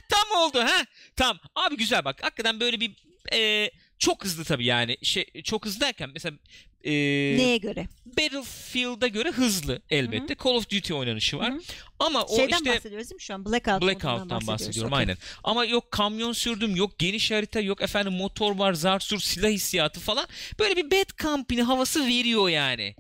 Tam 0.08 0.38
oldu 0.38 0.60
ha. 0.60 0.84
Tam. 1.16 1.38
Abi 1.54 1.76
güzel 1.76 2.04
bak. 2.04 2.22
Hakikaten 2.22 2.60
böyle 2.60 2.80
bir 2.80 2.96
e, 3.32 3.70
çok 3.98 4.24
hızlı 4.24 4.44
tabii 4.44 4.64
yani. 4.64 4.96
Şey 5.02 5.24
çok 5.44 5.66
hızlı 5.66 5.80
derken 5.80 6.10
mesela 6.14 6.36
e, 6.84 6.92
Neye 7.38 7.56
göre? 7.56 7.88
Battlefield'a 8.06 9.06
göre 9.06 9.30
hızlı 9.30 9.82
elbette. 9.90 10.36
Call 10.44 10.50
of 10.50 10.70
Duty 10.70 10.94
oynanışı 10.94 11.38
var. 11.38 11.52
Hı 11.52 11.56
hı. 11.56 11.60
Ama 11.98 12.24
o 12.24 12.36
Şeyden 12.36 12.56
işte 12.56 12.70
bahsediyoruz 12.70 13.10
değil 13.10 13.14
mi 13.14 13.22
şu 13.22 13.34
an? 13.34 13.44
Blackout 13.44 13.82
Blackout'tan 13.82 14.30
bahsediyoruz. 14.30 14.48
bahsediyorum 14.48 14.92
Okey. 14.92 14.98
aynen. 14.98 15.16
Ama 15.44 15.64
yok 15.64 15.90
kamyon 15.90 16.32
sürdüm, 16.32 16.76
yok 16.76 16.98
geniş 16.98 17.30
harita, 17.30 17.60
yok 17.60 17.82
efendim 17.82 18.12
motor 18.12 18.58
var, 18.58 18.72
zarsur 18.72 19.20
silah 19.20 19.50
hissiyatı 19.50 20.00
falan. 20.00 20.26
Böyle 20.58 20.76
bir 20.76 20.90
Bad 20.90 21.18
Company 21.22 21.60
havası 21.60 22.06
veriyor 22.06 22.48
yani. 22.48 22.94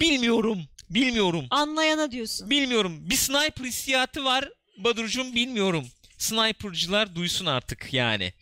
Bilmiyorum. 0.00 0.62
Bilmiyorum. 0.90 1.46
Anlayana 1.50 2.10
diyorsun. 2.10 2.50
Bilmiyorum. 2.50 3.10
Bir 3.10 3.16
sniper 3.16 3.64
hissiyatı 3.64 4.24
var 4.24 4.48
Badurcuğum 4.78 5.34
bilmiyorum. 5.34 5.86
Sniper'cılar 6.18 7.14
duysun 7.14 7.46
artık 7.46 7.92
yani. 7.92 8.32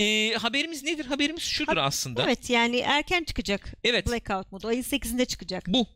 Ee, 0.00 0.32
haberimiz 0.32 0.82
nedir? 0.82 1.04
Haberimiz 1.06 1.42
şudur 1.42 1.76
Ha- 1.76 1.82
aslında. 1.82 2.22
Evet 2.24 2.50
yani 2.50 2.76
erken 2.78 3.24
çıkacak 3.24 3.72
Evet. 3.84 4.06
Blackout 4.06 4.52
modu. 4.52 4.68
Ayın 4.68 4.82
8'inde 4.82 5.26
çıkacak. 5.26 5.66
Bu. 5.66 5.86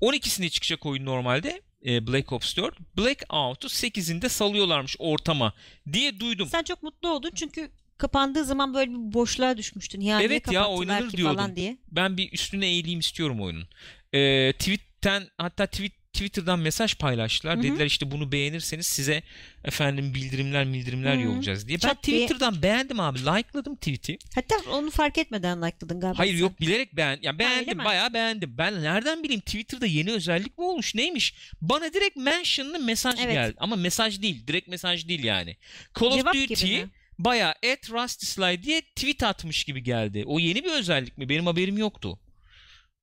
12'sinde 0.00 0.48
çıkacak 0.50 0.86
oyun 0.86 1.04
normalde. 1.04 1.62
e, 1.86 2.06
Black 2.06 2.32
Ops 2.32 2.56
4. 2.56 2.78
Blackout'u 2.98 3.68
8'inde 3.68 4.28
salıyorlarmış 4.28 4.96
ortama 4.98 5.52
diye 5.92 6.20
duydum. 6.20 6.48
Sen 6.52 6.62
çok 6.62 6.82
mutlu 6.82 7.08
oldun 7.08 7.30
çünkü 7.34 7.70
kapandığı 7.98 8.44
zaman 8.44 8.74
böyle 8.74 8.90
bir 8.90 9.12
boşluğa 9.12 9.56
düşmüştün. 9.56 10.00
Ya 10.00 10.16
niye 10.18 10.26
Evet 10.28 10.52
ya, 10.52 10.66
oynanır 10.68 11.12
diyordum. 11.12 11.36
falan 11.36 11.56
diye. 11.56 11.76
Ben 11.90 12.16
bir 12.16 12.32
üstüne 12.32 12.66
eğileyim 12.66 13.00
istiyorum 13.00 13.40
oyunun. 13.42 13.68
Ee, 14.14 14.52
tweet'ten 14.58 15.28
hatta 15.38 15.66
tweet 15.66 15.92
Twitter'dan 16.16 16.58
mesaj 16.58 16.94
paylaştılar. 16.94 17.54
Hı 17.54 17.58
hı. 17.58 17.62
Dediler 17.62 17.86
işte 17.86 18.10
bunu 18.10 18.32
beğenirseniz 18.32 18.86
size 18.86 19.22
efendim 19.64 20.14
bildirimler 20.14 20.72
bildirimler 20.72 21.14
Hı 21.14 21.18
hı. 21.18 21.22
yollayacağız 21.22 21.68
diye. 21.68 21.78
Ben 21.84 21.96
diye- 22.02 22.16
Twitter'dan 22.26 22.62
beğendim 22.62 23.00
abi. 23.00 23.18
Like'ladım 23.18 23.76
tweet'i. 23.76 24.18
Hatta 24.34 24.54
onu 24.70 24.90
fark 24.90 25.18
etmeden 25.18 25.62
like'ladın 25.62 26.00
galiba. 26.00 26.18
Hayır 26.18 26.32
sen. 26.34 26.40
yok 26.40 26.60
bilerek 26.60 26.96
beğen 26.96 27.18
ya 27.22 27.38
beğendim 27.38 27.78
mi? 27.78 27.84
bayağı 27.84 28.14
beğendim. 28.14 28.54
Ben 28.58 28.82
nereden 28.82 29.22
bileyim 29.22 29.40
Twitter'da 29.40 29.86
yeni 29.86 30.10
özellik 30.12 30.58
mi 30.58 30.64
olmuş 30.64 30.94
neymiş? 30.94 31.34
Bana 31.60 31.92
direkt 31.92 32.16
mention'lı 32.16 32.78
mesaj 32.78 33.20
Evet. 33.20 33.32
geldi. 33.34 33.54
Ama 33.58 33.76
mesaj 33.76 34.22
değil. 34.22 34.46
Direkt 34.46 34.68
mesaj 34.68 35.08
değil 35.08 35.24
yani. 35.24 35.56
Call 36.00 36.06
of 36.06 36.14
Cevap 36.16 36.34
gibi 36.34 36.48
Duty 36.48 36.80
mi? 36.82 36.88
bayağı 37.18 37.50
at 37.50 37.90
Rusty 37.90 38.26
Sly 38.26 38.62
diye 38.62 38.80
tweet 38.80 39.22
atmış 39.22 39.64
gibi 39.64 39.82
geldi. 39.82 40.24
O 40.26 40.38
yeni 40.38 40.64
bir 40.64 40.70
özellik 40.72 41.18
mi? 41.18 41.28
Benim 41.28 41.46
haberim 41.46 41.78
yoktu. 41.78 42.18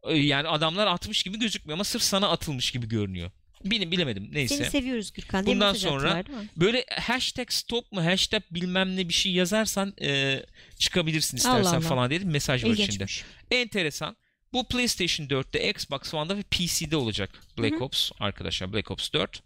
Ee, 0.04 0.18
Yani 0.18 0.48
adamlar 0.48 0.88
atmış 0.88 1.24
gibi 1.24 1.40
gözükmüyor 1.40 1.78
ama 1.78 1.84
sırf 1.84 2.02
sana 2.02 2.30
atılmış 2.30 2.72
gibi 2.72 2.88
görünüyor. 2.88 3.32
Bilim 3.66 3.92
bilemedim 3.92 4.30
neyse. 4.32 4.58
Seni 4.58 4.70
seviyoruz 4.70 5.14
Gürkan 5.14 5.46
diye 5.46 5.56
Bundan 5.56 5.74
sonra- 5.74 6.14
attılar? 6.14 6.46
Böyle 6.58 6.86
hashtag 7.02 7.50
stop 7.52 7.92
mu 7.92 8.06
hashtag 8.06 8.42
bilmem 8.52 8.96
ne 8.98 9.10
bir 9.10 9.14
şey 9.14 9.32
yazarsan 9.32 9.94
e, 10.02 10.40
çıkabilirsin 10.78 11.38
istersen 11.38 11.62
Allah 11.62 11.70
Allah. 11.70 11.80
falan 11.80 12.10
dedi 12.10 12.26
mesaj 12.26 12.64
var 12.66 12.70
içinde. 12.70 13.06
Enteresan. 13.52 14.18
Bu 14.54 14.64
PlayStation 14.68 15.28
4'te, 15.28 15.70
Xbox 15.70 16.14
One'da 16.14 16.38
ve 16.38 16.42
PC'de 16.44 16.96
olacak 16.98 17.30
Black 17.58 17.76
Hı 17.76 17.80
hı. 17.80 17.84
Ops 17.84 18.12
arkadaşlar. 18.20 18.74
Black 18.74 18.92
Ops 18.92 19.14
4. 19.14 19.44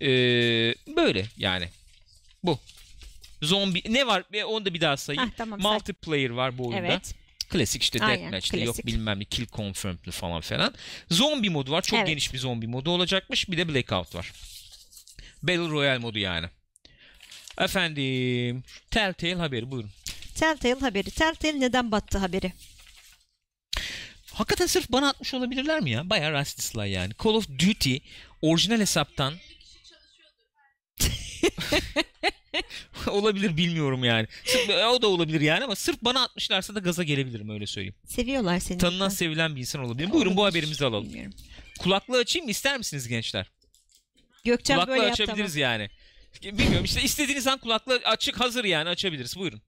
Ee, 0.00 0.06
böyle 0.96 1.26
yani. 1.36 1.68
Bu. 2.42 2.58
Zombi 3.42 3.82
ne 3.88 4.06
var? 4.06 4.24
Onu 4.46 4.64
da 4.64 4.74
bir 4.74 4.80
daha 4.80 4.96
sayayım. 4.96 5.28
Hah, 5.30 5.36
tamam. 5.36 5.60
say. 5.62 5.72
Multiplayer 5.72 6.30
var 6.30 6.58
bu 6.58 6.68
oyunda. 6.68 6.86
Evet. 6.86 7.14
Klasik 7.50 7.82
işte 7.82 7.98
deathmatch'li 7.98 8.64
yok 8.64 8.86
bilmem 8.86 9.20
ne 9.20 9.24
kill 9.24 9.46
confirmed'li 9.46 10.10
falan 10.10 10.40
filan. 10.40 10.74
Zombi 11.10 11.50
modu 11.50 11.70
var. 11.72 11.82
Çok 11.82 11.98
Evet. 11.98 12.08
geniş 12.08 12.32
bir 12.32 12.38
zombi 12.38 12.66
modu 12.66 12.90
olacakmış. 12.90 13.48
Bir 13.50 13.58
de 13.58 13.68
Blackout 13.68 14.14
var. 14.14 14.32
Battle 15.42 15.68
Royale 15.68 15.98
modu 15.98 16.18
yani. 16.18 16.46
Efendim 17.58 18.62
Telltale 18.90 19.34
haberi 19.34 19.70
buyurun. 19.70 19.90
Telltale 20.34 20.80
haberi. 20.80 21.10
Telltale 21.10 21.60
neden 21.60 21.92
battı 21.92 22.18
haberi? 22.18 22.52
Hakikaten 24.32 24.66
sırf 24.66 24.88
bana 24.92 25.08
atmış 25.08 25.34
olabilirler 25.34 25.80
mi 25.80 25.90
ya? 25.90 26.10
Bayağı 26.10 26.40
Rusty 26.40 26.62
Sly 26.62 26.90
yani. 26.90 27.12
Call 27.24 27.34
of 27.34 27.48
Duty 27.48 27.96
orijinal 28.42 28.80
hesaptan 28.80 29.34
olabilir 33.06 33.56
bilmiyorum 33.56 34.04
yani. 34.04 34.26
Sırf, 34.44 34.70
o 34.70 35.02
da 35.02 35.06
olabilir 35.08 35.40
yani 35.40 35.64
ama 35.64 35.76
sırf 35.76 36.02
bana 36.02 36.22
atmışlarsa 36.22 36.74
da 36.74 36.78
gaza 36.78 37.02
gelebilirim 37.02 37.50
öyle 37.50 37.66
söyleyeyim. 37.66 37.94
Seviyorlar 38.04 38.58
seni. 38.58 38.78
Tanınan 38.78 39.08
sevilen 39.08 39.56
bir 39.56 39.60
insan 39.60 39.84
olabilir. 39.84 40.10
Buyurun 40.10 40.36
bu 40.36 40.44
haberimizi 40.44 40.84
alalım. 40.84 41.08
Bilmiyorum. 41.08 41.34
Kulaklığı 41.78 42.18
açayım 42.18 42.46
mı 42.46 42.50
ister 42.50 42.78
misiniz 42.78 43.08
gençler? 43.08 43.50
Gökçen 44.44 44.74
Kulaklığı 44.74 44.92
böyle 44.92 45.02
yap 45.02 45.12
açabiliriz 45.12 45.54
tamam. 45.54 45.70
yani. 45.70 45.90
Bilmiyorum 46.42 46.84
işte 46.84 47.02
istediğiniz 47.02 47.46
an 47.46 47.58
kulaklığı 47.58 48.00
açık 48.04 48.40
hazır 48.40 48.64
yani 48.64 48.88
açabiliriz. 48.88 49.36
Buyurun. 49.36 49.62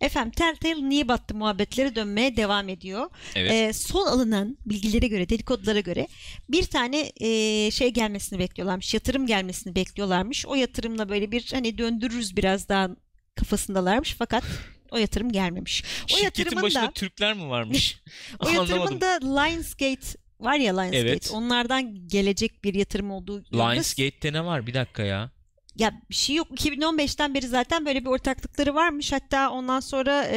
Efendim 0.00 0.32
Telltale 0.32 0.88
niye 0.88 1.08
battı 1.08 1.34
muhabbetleri 1.34 1.94
dönmeye 1.94 2.36
devam 2.36 2.68
ediyor. 2.68 3.10
Evet. 3.34 3.52
Ee, 3.52 3.72
son 3.72 4.06
alınan 4.06 4.58
bilgilere 4.66 5.06
göre, 5.08 5.28
dedikodulara 5.28 5.80
göre 5.80 6.08
bir 6.48 6.62
tane 6.62 7.12
e, 7.20 7.70
şey 7.70 7.88
gelmesini 7.90 8.38
bekliyorlarmış. 8.38 8.94
Yatırım 8.94 9.26
gelmesini 9.26 9.74
bekliyorlarmış. 9.74 10.46
O 10.46 10.54
yatırımla 10.54 11.08
böyle 11.08 11.32
bir 11.32 11.48
hani 11.52 11.78
döndürürüz 11.78 12.36
biraz 12.36 12.68
daha 12.68 12.88
kafasındalarmış 13.34 14.14
fakat 14.18 14.44
o 14.90 14.96
yatırım 14.98 15.32
gelmemiş. 15.32 15.84
O 16.04 16.08
Şirketin 16.08 16.24
yatırımın 16.24 16.62
başında 16.62 16.82
da 16.82 16.90
Türkler 16.90 17.34
mi 17.34 17.48
varmış? 17.48 18.00
o 18.38 18.48
yatırımın 18.48 19.00
da 19.00 19.18
Lionsgate 19.22 20.18
var 20.40 20.56
ya 20.56 20.80
Lionsgate. 20.80 21.08
Evet. 21.08 21.30
Onlardan 21.32 22.08
gelecek 22.08 22.64
bir 22.64 22.74
yatırım 22.74 23.10
olduğu 23.10 23.44
Lionsgate'te 23.52 24.32
ne 24.32 24.44
var? 24.44 24.66
Bir 24.66 24.74
dakika 24.74 25.02
ya. 25.02 25.30
Ya 25.78 25.92
bir 26.10 26.14
şey 26.14 26.36
yok. 26.36 26.48
2015'ten 26.50 27.34
beri 27.34 27.48
zaten 27.48 27.86
böyle 27.86 28.00
bir 28.00 28.06
ortaklıkları 28.06 28.74
varmış. 28.74 29.12
Hatta 29.12 29.50
ondan 29.50 29.80
sonra 29.80 30.24
e, 30.24 30.36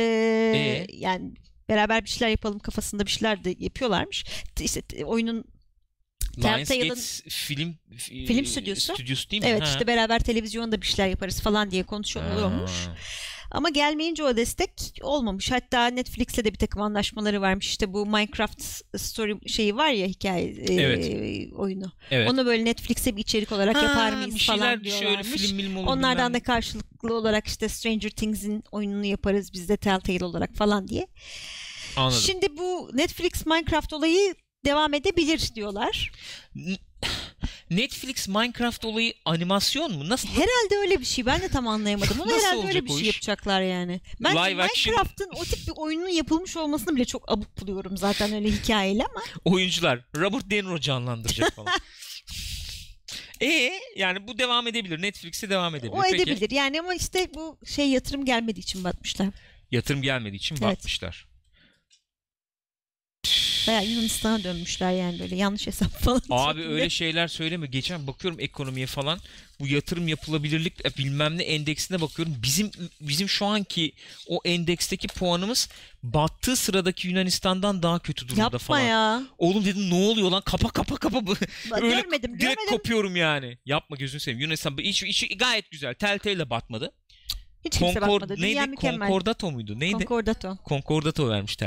Ee? 0.56 0.88
yani 0.94 1.32
beraber 1.70 2.04
bir 2.04 2.10
şeyler 2.10 2.32
yapalım 2.32 2.60
kafasında 2.60 3.06
bir 3.06 3.12
şeyler 3.12 3.44
de 3.44 3.56
yapıyorlarmış. 3.60 4.26
İşte 4.60 5.06
oyunun 5.06 5.44
Lionsgate 6.38 6.96
film 7.30 7.78
Film 8.28 8.46
stüdyosu. 8.46 8.94
stüdyosu 8.94 9.30
değil 9.30 9.44
mi? 9.44 9.50
evet 9.50 9.62
Ha. 9.62 9.66
işte 9.66 9.88
beraber 9.88 10.20
televizyonda 10.20 10.82
bir 10.82 10.86
şeyler 10.88 11.10
yaparız 11.10 11.42
falan 11.42 11.72
diye 11.72 11.84
konuşuluyormuş. 11.84 12.72
Ha. 12.72 12.96
Ama 13.52 13.70
gelmeyince 13.70 14.24
o 14.24 14.38
destek 14.38 14.72
olmamış. 15.02 15.52
Hatta 15.52 15.88
Netflix'le 15.88 16.38
de 16.38 16.54
bir 16.54 16.58
takım 16.58 16.82
anlaşmaları 16.82 17.42
varmış. 17.42 17.68
İşte 17.68 17.94
bu 17.94 18.06
Minecraft 18.06 18.62
story 18.98 19.50
şeyi 19.50 19.76
var 19.76 19.90
ya 19.90 20.08
hikaye 20.08 20.46
e, 20.46 20.74
Evet. 20.74 21.54
oyunu. 21.54 21.92
Evet. 22.12 22.30
Onu 22.30 22.46
böyle 22.46 22.66
Netflix'e 22.66 23.16
bir 23.16 23.22
içerik 23.22 23.52
olarak 23.52 23.76
Ha, 23.76 23.82
yapar 23.82 24.12
bir 24.12 24.18
mıyız 24.18 24.38
şeyler 24.42 24.60
falan 24.60 24.84
şöyle 24.84 24.84
diyorlarmış. 25.02 25.42
film 25.42 25.78
Onlardan 25.78 26.28
bilmem 26.28 26.34
da 26.34 26.44
karşılıklı 26.44 27.14
olarak 27.16 27.48
işte 27.48 27.70
Stranger 27.70 28.10
Things'in 28.10 28.64
oyununu 28.72 29.06
yaparız 29.06 29.54
biz 29.54 29.70
de 29.70 29.78
Telltale 29.78 30.26
olarak 30.26 30.54
falan 30.56 30.88
diye. 30.88 31.08
Anladım. 31.98 32.20
Şimdi 32.26 32.58
bu 32.58 32.90
Netflix 32.94 33.46
Minecraft 33.46 33.94
olayı 33.94 34.36
devam 34.66 34.94
edebilir 34.94 35.52
diyorlar. 35.56 36.12
Netflix 37.72 38.28
Minecraft 38.28 38.86
olayı 38.86 39.14
animasyon 39.26 39.98
mu? 39.98 40.10
Nasıl? 40.10 40.28
Herhalde 40.28 40.78
öyle 40.82 41.00
bir 41.00 41.06
şey. 41.06 41.26
Ben 41.26 41.42
de 41.42 41.48
tam 41.48 41.68
anlayamadım. 41.68 42.22
Ama 42.22 42.32
Nasıl 42.32 42.48
herhalde 42.48 42.68
öyle 42.68 42.86
bir 42.86 42.90
şey 42.90 43.04
yapacaklar 43.04 43.62
yani. 43.62 44.02
Ben. 44.20 44.34
Minecraft'ın 44.34 45.30
o 45.36 45.44
tip 45.44 45.68
bir 45.68 45.74
oyunun 45.76 46.08
yapılmış 46.08 46.58
olmasını 46.58 46.96
bile 46.96 47.06
çok 47.06 47.32
abuk 47.32 47.62
buluyorum 47.62 47.98
zaten 47.98 48.34
öyle 48.34 48.52
hikayeli 48.52 49.04
ama. 49.06 49.22
Oyuncular 49.46 50.00
Robert 50.16 50.50
De 50.52 50.56
Niro 50.56 50.80
canlandıracak 50.80 51.56
falan. 51.56 51.74
E 53.42 53.72
yani 53.96 54.28
bu 54.28 54.38
devam 54.38 54.68
edebilir. 54.68 55.02
Netflix'e 55.02 55.50
devam 55.50 55.76
edebilir. 55.76 55.98
O 55.98 56.02
Peki. 56.02 56.16
edebilir. 56.16 56.52
Yani 56.52 56.80
ama 56.80 56.94
işte 56.96 57.34
bu 57.34 57.60
şey 57.66 57.90
yatırım 57.90 58.26
gelmediği 58.26 58.64
için 58.64 58.84
batmışlar. 58.84 59.28
Yatırım 59.72 60.02
gelmediği 60.02 60.38
için 60.38 60.56
Evet. 60.56 60.64
batmışlar. 60.64 61.28
Bayağı 63.68 63.86
Yunanistan'a 63.86 64.44
dönmüşler 64.44 64.92
yani 64.92 65.20
böyle 65.20 65.36
yanlış 65.36 65.68
hesap 65.68 65.92
falan. 65.92 66.22
Abi 66.30 66.62
öyle 66.66 66.90
şeyler 66.90 67.28
söyleme. 67.28 67.68
Geçen 67.68 68.08
bakıyorum 68.08 68.40
ekonomiye 68.40 68.86
falan. 68.86 69.20
Bu 69.60 69.68
yatırım 69.68 70.08
yapılabilirlik 70.08 70.86
e, 70.86 70.98
bilmem 70.98 71.38
ne 71.38 71.44
endeksine 71.44 72.02
bakıyorum. 72.02 72.36
Bizim 72.44 72.72
bizim 73.02 73.30
şu 73.30 73.46
anki 73.46 73.94
o 74.28 74.40
endeksteki 74.46 75.08
puanımız 75.08 75.70
battığı 76.04 76.56
sıradaki 76.56 77.08
Yunanistan'dan 77.08 77.84
daha 77.84 78.00
kötü 78.00 78.28
durumda 78.28 78.42
Yapma 78.42 78.60
falan. 78.60 78.80
ya. 78.80 79.24
Oğlum 79.38 79.66
dedim 79.66 79.90
ne 79.90 79.96
oluyor 79.96 80.32
lan? 80.32 80.42
Kapa 80.46 80.70
kapa 80.70 80.96
kapa. 80.96 81.26
Bak, 81.28 81.38
Öyle 81.72 81.96
görmedim 82.02 82.32
Direkt 82.40 82.42
görmedim. 82.42 82.70
kopuyorum 82.78 83.16
yani. 83.16 83.58
Yapma 83.66 83.96
gözünü 83.98 84.20
seveyim. 84.22 84.42
Yunanistan 84.42 84.78
hiç, 84.78 85.04
hiç 85.04 85.38
gayet 85.38 85.72
güzel. 85.72 85.94
Telltale'le 85.94 86.50
batmadı. 86.50 86.92
Hiç 87.66 87.78
kimse 87.78 87.94
Concord 88.00 88.02
bakmadı. 88.22 88.38
Dünya 88.38 88.62
neydi? 88.62 88.70
mükemmel. 88.72 89.08
Concordato 89.08 89.52
muydu? 89.52 89.80
Neydi? 89.80 89.92
Concordato. 89.98 90.58
Concordato 90.70 91.30
vermiş 91.30 91.58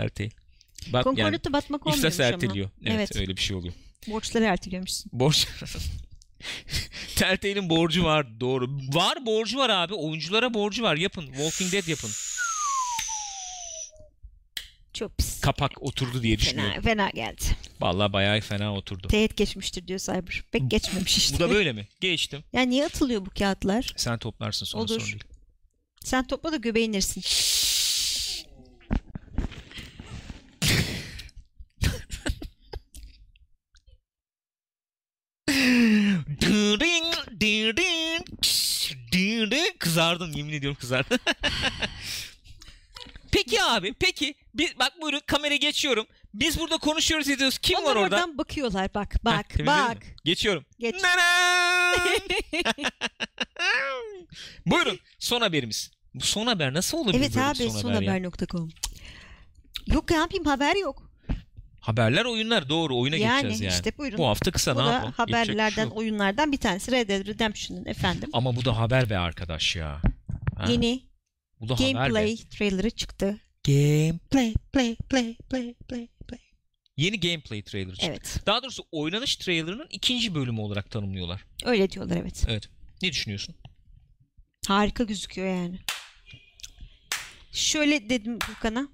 Telltale. 0.84 1.04
Bak 1.04 1.18
yani 1.18 1.38
batmak 1.52 1.86
olmuyormuş 1.86 2.14
iflas 2.14 2.20
ama. 2.20 2.28
erteliyor. 2.28 2.70
Evet, 2.82 2.94
Evet. 2.94 3.16
öyle 3.16 3.36
bir 3.36 3.40
şey 3.40 3.56
oluyor. 3.56 3.74
Borçları 4.08 4.44
erteliyormuşsun. 4.44 5.10
Borç 5.14 5.46
Telltale'in 7.16 7.70
borcu 7.70 8.04
var 8.04 8.40
doğru. 8.40 8.70
Var 8.94 9.26
borcu 9.26 9.58
var 9.58 9.70
abi. 9.70 9.94
Oyunculara 9.94 10.54
borcu 10.54 10.82
var. 10.82 10.96
Yapın. 10.96 11.26
Walking 11.26 11.72
Dead 11.72 11.86
yapın. 11.88 12.10
Çok 14.94 15.18
pis. 15.18 15.40
Kapak 15.40 15.82
oturdu 15.82 16.22
diye 16.22 16.38
düşünüyorum. 16.38 16.72
Fena, 16.72 16.82
fena 16.82 17.10
geldi. 17.10 17.42
Vallahi 17.80 18.12
bayağı 18.12 18.40
fena 18.40 18.74
oturdu. 18.74 19.08
Teğet 19.08 19.36
geçmiştir 19.36 19.86
diyor 19.88 19.98
Cyber. 19.98 20.42
Pek 20.52 20.70
geçmemiş 20.70 21.16
işte. 21.16 21.36
Bu 21.36 21.40
da 21.40 21.50
böyle 21.50 21.72
mi? 21.72 21.88
Geçtim. 22.00 22.44
Ya 22.52 22.62
niye 22.62 22.84
atılıyor 22.86 23.26
bu 23.26 23.30
kağıtlar? 23.30 23.92
Sen 23.96 24.18
toplarsın 24.18 24.66
sonra 24.66 24.82
Olur. 24.82 24.88
sorun 24.88 25.06
değil. 25.06 25.24
Sen 26.04 26.26
topla 26.26 26.52
da 26.52 26.56
göbeğe 26.56 26.92
Dırın, 36.40 37.12
dırın, 37.40 38.24
dırın. 39.12 39.74
Kızardım 39.78 40.32
yemin 40.32 40.52
ediyorum 40.52 40.78
kızardım. 40.80 41.18
peki 43.32 43.62
abi 43.62 43.94
peki 44.00 44.34
biz, 44.54 44.78
bak 44.78 44.92
buyurun 45.00 45.20
kamera 45.26 45.56
geçiyorum. 45.56 46.06
Biz 46.34 46.58
burada 46.58 46.78
konuşuyoruz 46.78 47.28
ediyoruz. 47.28 47.58
Kim 47.58 47.78
Onlar 47.78 47.86
var 47.86 47.96
orada? 47.96 48.16
oradan 48.16 48.38
bakıyorlar 48.38 48.94
bak 48.94 49.14
Heh, 49.14 49.18
bak 49.24 49.50
temizledin 49.50 49.88
bak. 49.88 50.02
Geçiyorum. 50.24 50.64
Geç. 50.78 50.94
Buyurun 54.66 54.98
son 55.18 55.40
haberimiz. 55.40 55.90
Bu 56.14 56.24
son 56.24 56.46
haber 56.46 56.74
nasıl 56.74 56.98
olabilir 56.98 57.18
Evet 57.18 57.34
böyle 57.36 57.46
abi 57.46 57.58
bir 57.58 57.68
son 57.70 57.92
haber 57.92 58.06
sonhaber.com. 58.06 58.70
Yok 59.86 60.10
ne 60.10 60.16
yapayım 60.16 60.44
haber 60.44 60.76
yok. 60.76 61.10
Haberler 61.84 62.24
oyunlar 62.24 62.68
doğru 62.68 62.98
oyuna 62.98 63.16
yani 63.16 63.42
geçeceğiz 63.42 63.60
yani. 63.60 63.72
işte 63.72 63.98
buyurun. 63.98 64.18
Bu 64.18 64.26
hafta 64.26 64.50
kısa 64.50 64.76
Bu 64.76 64.78
ne 64.78 64.82
yapalım? 64.82 65.14
Şey 65.14 65.16
haberlerden, 65.16 65.84
yok. 65.84 65.96
oyunlardan 65.96 66.52
bir 66.52 66.56
tanesi 66.56 66.92
Red 66.92 67.08
Dead 67.08 67.26
Redemption'ın 67.26 67.84
efendim. 67.84 68.30
Ama 68.32 68.56
bu 68.56 68.64
da 68.64 68.78
haber 68.78 69.10
be 69.10 69.18
arkadaş 69.18 69.76
ya. 69.76 70.00
Ha? 70.56 70.64
Yeni 70.68 71.02
Bu 71.60 71.68
da. 71.68 71.74
Gameplay 71.74 72.36
trailerı 72.36 72.90
çıktı. 72.90 73.40
Gameplay, 73.66 74.54
play, 74.72 74.96
play, 75.10 75.36
play, 75.50 75.74
play, 75.88 76.08
play. 76.28 76.40
Yeni 76.96 77.20
gameplay 77.20 77.62
trailer 77.62 77.94
çıktı. 77.94 78.06
Evet. 78.08 78.40
Daha 78.46 78.62
doğrusu 78.62 78.84
oynanış 78.92 79.36
trailerının 79.36 79.88
ikinci 79.90 80.34
bölümü 80.34 80.60
olarak 80.60 80.90
tanımlıyorlar. 80.90 81.44
Öyle 81.64 81.90
diyorlar 81.90 82.16
evet. 82.16 82.44
Evet. 82.48 82.68
Ne 83.02 83.10
düşünüyorsun? 83.10 83.54
Harika 84.68 85.04
gözüküyor 85.04 85.48
yani. 85.48 85.78
Şöyle 87.52 88.10
dedim 88.10 88.38
Furkan'a. 88.38 88.88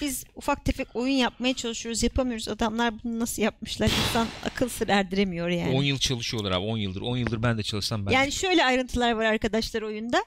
Biz 0.00 0.24
ufak 0.34 0.64
tefek 0.64 0.88
oyun 0.96 1.14
yapmaya 1.14 1.54
çalışıyoruz. 1.54 2.02
Yapamıyoruz. 2.02 2.48
Adamlar 2.48 2.94
bunu 3.04 3.18
nasıl 3.20 3.42
yapmışlar? 3.42 3.86
İnsan 4.08 4.26
akıl 4.44 4.68
sır 4.68 4.88
erdiremiyor 4.88 5.48
yani. 5.48 5.74
10 5.76 5.82
yıl 5.82 5.98
çalışıyorlar 5.98 6.52
abi 6.52 6.66
10 6.66 6.78
yıldır. 6.78 7.00
10 7.00 7.16
yıldır 7.16 7.42
ben 7.42 7.58
de 7.58 7.62
çalışsam 7.62 8.06
ben. 8.06 8.12
Yani 8.12 8.32
şöyle 8.32 8.64
ayrıntılar 8.64 9.12
var 9.12 9.24
arkadaşlar 9.24 9.82
oyunda. 9.82 10.24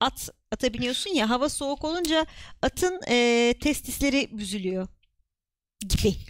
At 0.00 0.28
ata 0.50 0.74
biniyorsun 0.74 1.10
ya 1.10 1.30
hava 1.30 1.48
soğuk 1.48 1.84
olunca 1.84 2.26
atın 2.62 3.00
e, 3.08 3.54
testisleri 3.60 4.28
büzülüyor 4.32 4.88
gibi. 5.88 6.14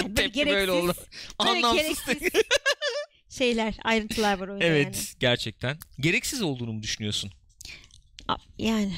Yani 0.00 0.16
böyle 0.16 0.32
Tepki 0.32 0.46
böyle 0.46 0.70
oldu. 0.70 0.94
böyle 1.46 1.50
Anlamsız. 1.50 1.82
gereksiz 2.06 2.42
şeyler, 3.38 3.74
ayrıntılar 3.84 4.38
var 4.38 4.48
oyunda 4.48 4.64
Evet 4.64 4.84
yani. 4.96 5.06
gerçekten. 5.20 5.78
Gereksiz 6.00 6.42
olduğunu 6.42 6.72
mu 6.72 6.82
düşünüyorsun? 6.82 7.30
Yani 8.58 8.92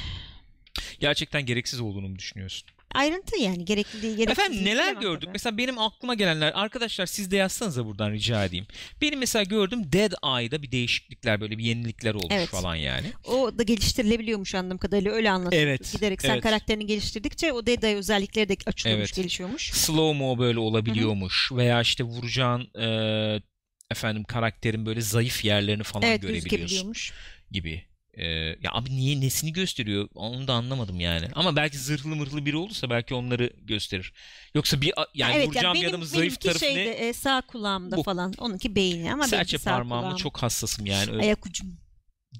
Gerçekten 1.01 1.47
gereksiz 1.47 1.81
olduğunu 1.81 2.09
mu 2.09 2.19
düşünüyorsun? 2.19 2.69
Ayrıntı 2.95 3.39
yani 3.39 3.65
gerekli 3.65 4.03
değil. 4.03 4.17
gereksiz 4.17 4.45
Efendim 4.45 4.65
neler 4.65 4.93
gördük? 4.95 5.21
tabii. 5.23 5.33
Mesela 5.33 5.59
benim 5.59 5.79
aklıma 5.79 6.15
gelenler 6.15 6.53
arkadaşlar 6.55 7.07
siz 7.07 7.31
de 7.31 7.37
yazsanıza 7.37 7.87
buradan 7.87 8.13
rica 8.13 8.45
edeyim. 8.45 8.67
Benim 9.01 9.19
mesela 9.19 9.43
gördüm 9.43 9.93
Dead 9.93 10.13
Eye'da 10.41 10.63
bir 10.63 10.73
değişiklikler 10.73 11.41
böyle 11.41 11.59
bir 11.59 11.65
yenilikler 11.65 12.15
olmuş 12.15 12.27
Evet. 12.31 12.49
falan 12.49 12.75
yani. 12.77 13.07
O 13.25 13.59
da 13.59 13.63
geliştirilebiliyormuş 13.63 14.55
anladığım 14.55 14.79
kadarıyla 14.79 15.13
öyle 15.13 15.31
anlatıyor. 15.31 15.63
Evet, 15.63 15.93
Giderek 15.93 16.23
sen 16.23 16.31
evet. 16.31 16.43
karakterini 16.43 16.87
geliştirdikçe 16.87 17.53
o 17.53 17.67
Dead 17.67 17.83
Eye 17.83 17.97
özellikleri 17.97 18.49
de 18.49 18.57
açılıyormuş, 18.67 19.09
Evet. 19.11 19.17
gelişiyormuş. 19.17 19.71
Slow 19.73 20.19
mo 20.19 20.39
böyle 20.39 20.59
olabiliyormuş 20.59 21.53
veya 21.53 21.81
işte 21.81 22.05
vuracağın 22.05 22.69
e, 22.81 22.87
efendim 23.91 24.25
karakterin 24.25 24.87
böyle 24.87 25.01
zayıf 25.01 25.45
yerlerini 25.45 25.83
falan 25.83 26.03
Evet 26.03 26.23
görebiliyorsun 26.23 26.51
gözükebiliyormuş. 26.51 27.13
gibi. 27.51 27.85
E, 28.14 28.27
ya 28.35 28.72
abi 28.72 28.90
niye 28.90 29.20
nesini 29.20 29.53
gösteriyor 29.53 30.09
onu 30.14 30.48
da 30.48 30.55
anlamadım 30.55 31.01
yani. 31.01 31.27
Ama 31.35 31.57
belki 31.57 31.79
zırhlı 31.79 32.16
mırhlı 32.16 32.46
biri 32.46 32.57
olursa 32.57 32.90
belki 32.90 33.14
onları 33.14 33.51
gösterir. 33.62 34.12
Yoksa 34.55 34.81
bir 34.81 34.92
yani 35.14 35.35
evet, 35.35 35.48
vuracağım 35.48 35.75
bir 35.75 35.81
benim, 35.81 35.90
adamın 35.90 36.07
zayıf 36.07 36.40
tarafı 36.40 36.59
şeyde, 36.59 36.85
ne? 36.85 36.90
e, 36.90 37.12
sağ 37.12 37.40
kulağımda 37.40 37.96
Bu. 37.96 38.03
falan. 38.03 38.35
Onunki 38.38 38.75
beyni 38.75 39.12
ama 39.12 39.29
Serçe 39.29 39.59
parmağımda 39.59 40.07
kulağım. 40.07 40.16
çok 40.16 40.38
hassasım 40.38 40.87
yani. 40.87 41.11
Öyle 41.11 41.22
Ayak 41.22 41.46
ucum. 41.46 41.82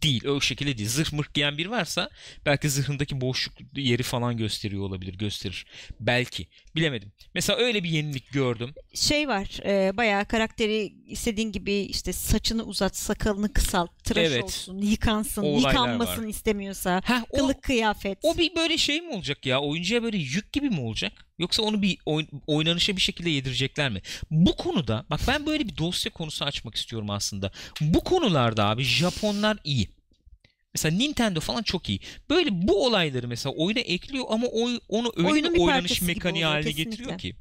Değil. 0.03 0.25
O 0.27 0.41
şekilde 0.41 0.79
değil. 0.79 0.89
Zırh 0.89 1.13
mırh 1.13 1.35
giyen 1.35 1.59
biri 1.59 1.71
varsa 1.71 2.11
belki 2.47 2.71
zırhındaki 2.71 3.21
boşluk 3.21 3.55
yeri 3.77 4.03
falan 4.03 4.37
gösteriyor 4.37 4.83
olabilir. 4.83 5.15
Gösterir. 5.19 5.67
Belki. 6.01 6.47
Bilemedim. 6.77 7.13
Mesela 7.35 7.59
öyle 7.59 7.85
bir 7.85 7.89
yenilik 7.89 8.33
gördüm. 8.33 8.75
Şey 8.95 9.29
var 9.29 9.49
e, 9.65 9.97
bayağı 9.97 10.25
karakteri 10.25 10.93
istediğin 11.07 11.53
gibi 11.53 11.73
işte 11.75 12.13
saçını 12.13 12.63
uzat, 12.63 12.97
sakalını 12.97 13.53
kısalt, 13.53 14.05
tıraş 14.05 14.27
Evet. 14.29 14.45
olsun, 14.45 14.79
yıkansın, 14.79 15.43
olaylar 15.43 15.69
yıkanmasın 15.71 16.23
var. 16.23 16.29
istemiyorsa, 16.29 17.03
Ha, 17.05 17.25
o, 17.31 17.37
kılık 17.37 17.63
kıyafet. 17.63 18.19
o 18.23 18.39
bir 18.39 18.57
böyle 18.57 18.79
şey 18.79 19.01
mi 19.01 19.15
olacak 19.15 19.47
ya? 19.47 19.61
Oyuncuya 19.61 20.03
böyle 20.03 20.17
yük 20.17 20.53
gibi 20.53 20.71
mi 20.71 20.81
olacak? 20.81 21.13
Yoksa 21.43 21.63
onu 21.63 21.83
bir 21.83 21.99
oyn- 22.07 22.29
oynanışa 22.47 22.97
bir 22.97 23.01
şekilde 23.01 23.31
yedirecekler 23.31 23.91
mi? 23.91 24.03
Bu 24.31 24.57
konuda 24.57 25.05
bak 25.11 25.21
ben 25.29 25.47
böyle 25.47 25.67
bir 25.69 25.77
dosya 25.77 26.13
konusu 26.13 26.45
açmak 26.45 26.75
istiyorum 26.75 27.11
aslında. 27.11 27.51
Bu 27.81 28.05
konularda 28.05 28.65
abi 28.69 28.83
Japonlar 28.83 29.59
iyi. 29.65 29.89
Mesela 30.75 30.97
Nintendo 30.97 31.41
falan 31.41 31.63
çok 31.63 31.89
iyi. 31.89 32.01
Böyle 32.31 32.49
bu 32.69 32.87
olayları 32.87 33.29
mesela 33.29 33.55
oyuna 33.55 33.81
ekliyor 33.81 34.25
ama 34.29 34.47
oy- 34.47 34.81
onu 34.89 35.13
öyle 35.17 35.29
Oyunun 35.29 35.55
bir 35.55 35.61
oynanış 35.61 35.81
parçası 35.83 36.01
gibi 36.01 36.15
mekaniği 36.15 36.45
oluyor, 36.47 36.51
haline 36.51 36.71
kesinlikle. 36.73 36.91
getiriyor 36.91 37.19
ki. 37.19 37.35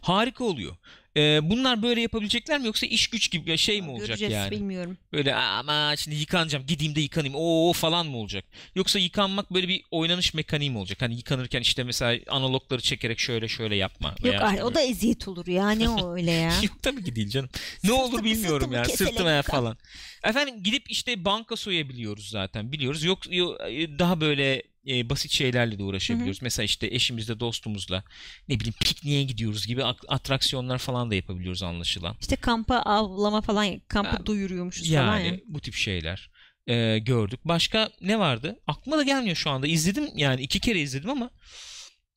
Harika 0.00 0.44
oluyor. 0.44 0.76
Ee, 1.16 1.40
bunlar 1.42 1.82
böyle 1.82 2.00
yapabilecekler 2.00 2.60
mi 2.60 2.66
yoksa 2.66 2.86
iş 2.86 3.08
güç 3.08 3.30
gibi 3.30 3.58
şey 3.58 3.82
mi 3.82 3.90
olacak 3.90 4.08
Göreceğiz 4.08 4.34
yani? 4.34 4.50
bilmiyorum. 4.50 4.98
Böyle 5.12 5.34
ama 5.34 5.96
şimdi 5.96 6.16
yıkanacağım 6.16 6.66
gideyim 6.66 6.94
de 6.94 7.00
yıkanayım 7.00 7.34
o 7.38 7.72
falan 7.72 8.06
mı 8.06 8.16
olacak? 8.16 8.44
Yoksa 8.74 8.98
yıkanmak 8.98 9.54
böyle 9.54 9.68
bir 9.68 9.82
oynanış 9.90 10.34
mekaniği 10.34 10.70
mi 10.70 10.78
olacak? 10.78 11.02
Hani 11.02 11.16
yıkanırken 11.16 11.60
işte 11.60 11.84
mesela 11.84 12.20
analogları 12.28 12.80
çekerek 12.80 13.18
şöyle 13.18 13.48
şöyle 13.48 13.76
yapma. 13.76 14.08
Yok 14.08 14.24
veya 14.24 14.40
ay, 14.40 14.54
işte 14.54 14.64
o 14.64 14.74
da 14.74 14.80
eziyet 14.80 15.28
olur 15.28 15.46
ya 15.46 15.70
ne 15.70 15.88
o 15.88 16.16
öyle 16.16 16.30
ya. 16.30 16.52
Yok 16.62 16.82
tabii 16.82 17.04
ki 17.04 17.16
değil 17.16 17.28
canım. 17.28 17.50
Ne 17.84 17.92
olur 17.92 18.24
bilmiyorum 18.24 18.60
sırtımı 18.60 18.74
yani 18.74 18.96
sırtıma 18.96 19.42
falan. 19.42 19.78
Efendim 20.24 20.62
gidip 20.62 20.90
işte 20.90 21.24
banka 21.24 21.56
soyabiliyoruz 21.56 22.28
zaten 22.28 22.72
biliyoruz. 22.72 23.04
Yok, 23.04 23.18
yok 23.32 23.60
daha 23.98 24.20
böyle 24.20 24.62
e, 24.90 25.10
basit 25.10 25.32
şeylerle 25.32 25.78
de 25.78 25.82
uğraşabiliyoruz. 25.82 26.42
Mesela 26.42 26.64
işte 26.64 26.86
eşimizle 26.86 27.40
dostumuzla 27.40 28.02
ne 28.48 28.60
bileyim 28.60 28.74
pikniğe 28.84 29.22
gidiyoruz 29.24 29.66
gibi 29.66 29.84
ak- 29.84 30.04
atraksiyonlar 30.08 30.78
falan 30.78 31.10
da 31.10 31.14
yapabiliyoruz 31.14 31.62
anlaşılan. 31.62 32.16
İşte 32.20 32.36
kampa 32.36 32.76
avlama 32.76 33.40
falan, 33.40 33.80
kampı 33.88 34.10
Ha, 34.10 34.26
doyuruyormuşuz 34.26 34.88
falan 34.92 35.18
ya. 35.18 35.26
Yani 35.26 35.40
bu 35.46 35.60
tip 35.60 35.74
şeyler 35.74 36.30
e, 36.66 36.98
gördük. 36.98 37.40
Başka 37.44 37.90
ne 38.00 38.18
vardı? 38.18 38.58
Aklıma 38.66 38.98
da 38.98 39.02
gelmiyor 39.02 39.36
şu 39.36 39.50
anda. 39.50 39.66
İzledim 39.66 40.08
yani 40.14 40.42
iki 40.42 40.60
kere 40.60 40.80
izledim 40.80 41.10
ama 41.10 41.30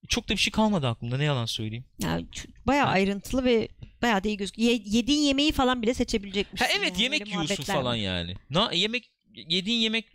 çok 0.09 0.29
da 0.29 0.33
bir 0.33 0.39
şey 0.39 0.51
kalmadı 0.51 0.87
aklımda 0.87 1.17
ne 1.17 1.23
yalan 1.23 1.45
söyleyeyim. 1.45 1.85
Ya 1.99 2.21
bayağı 2.67 2.85
Ha. 2.85 2.91
ayrıntılı 2.91 3.45
ve 3.45 3.67
bayağı 4.01 4.23
da 4.23 4.27
iyi 4.27 4.37
gözüküyor. 4.37 4.69
Ye- 4.71 4.81
yediğin 4.85 5.21
yemeği 5.21 5.51
falan 5.51 5.81
bile 5.81 5.93
seçebilecekmişsin. 5.93 6.65
Ha 6.65 6.71
evet 6.79 6.91
yani. 6.91 7.03
yemek 7.03 7.21
Öyle 7.21 7.31
yiyorsun 7.31 7.63
falan 7.63 7.85
var. 7.85 7.95
yani. 7.95 8.35
Na 8.49 8.71
yemek 8.73 9.11
yediğin 9.49 9.79
yemek 9.79 10.05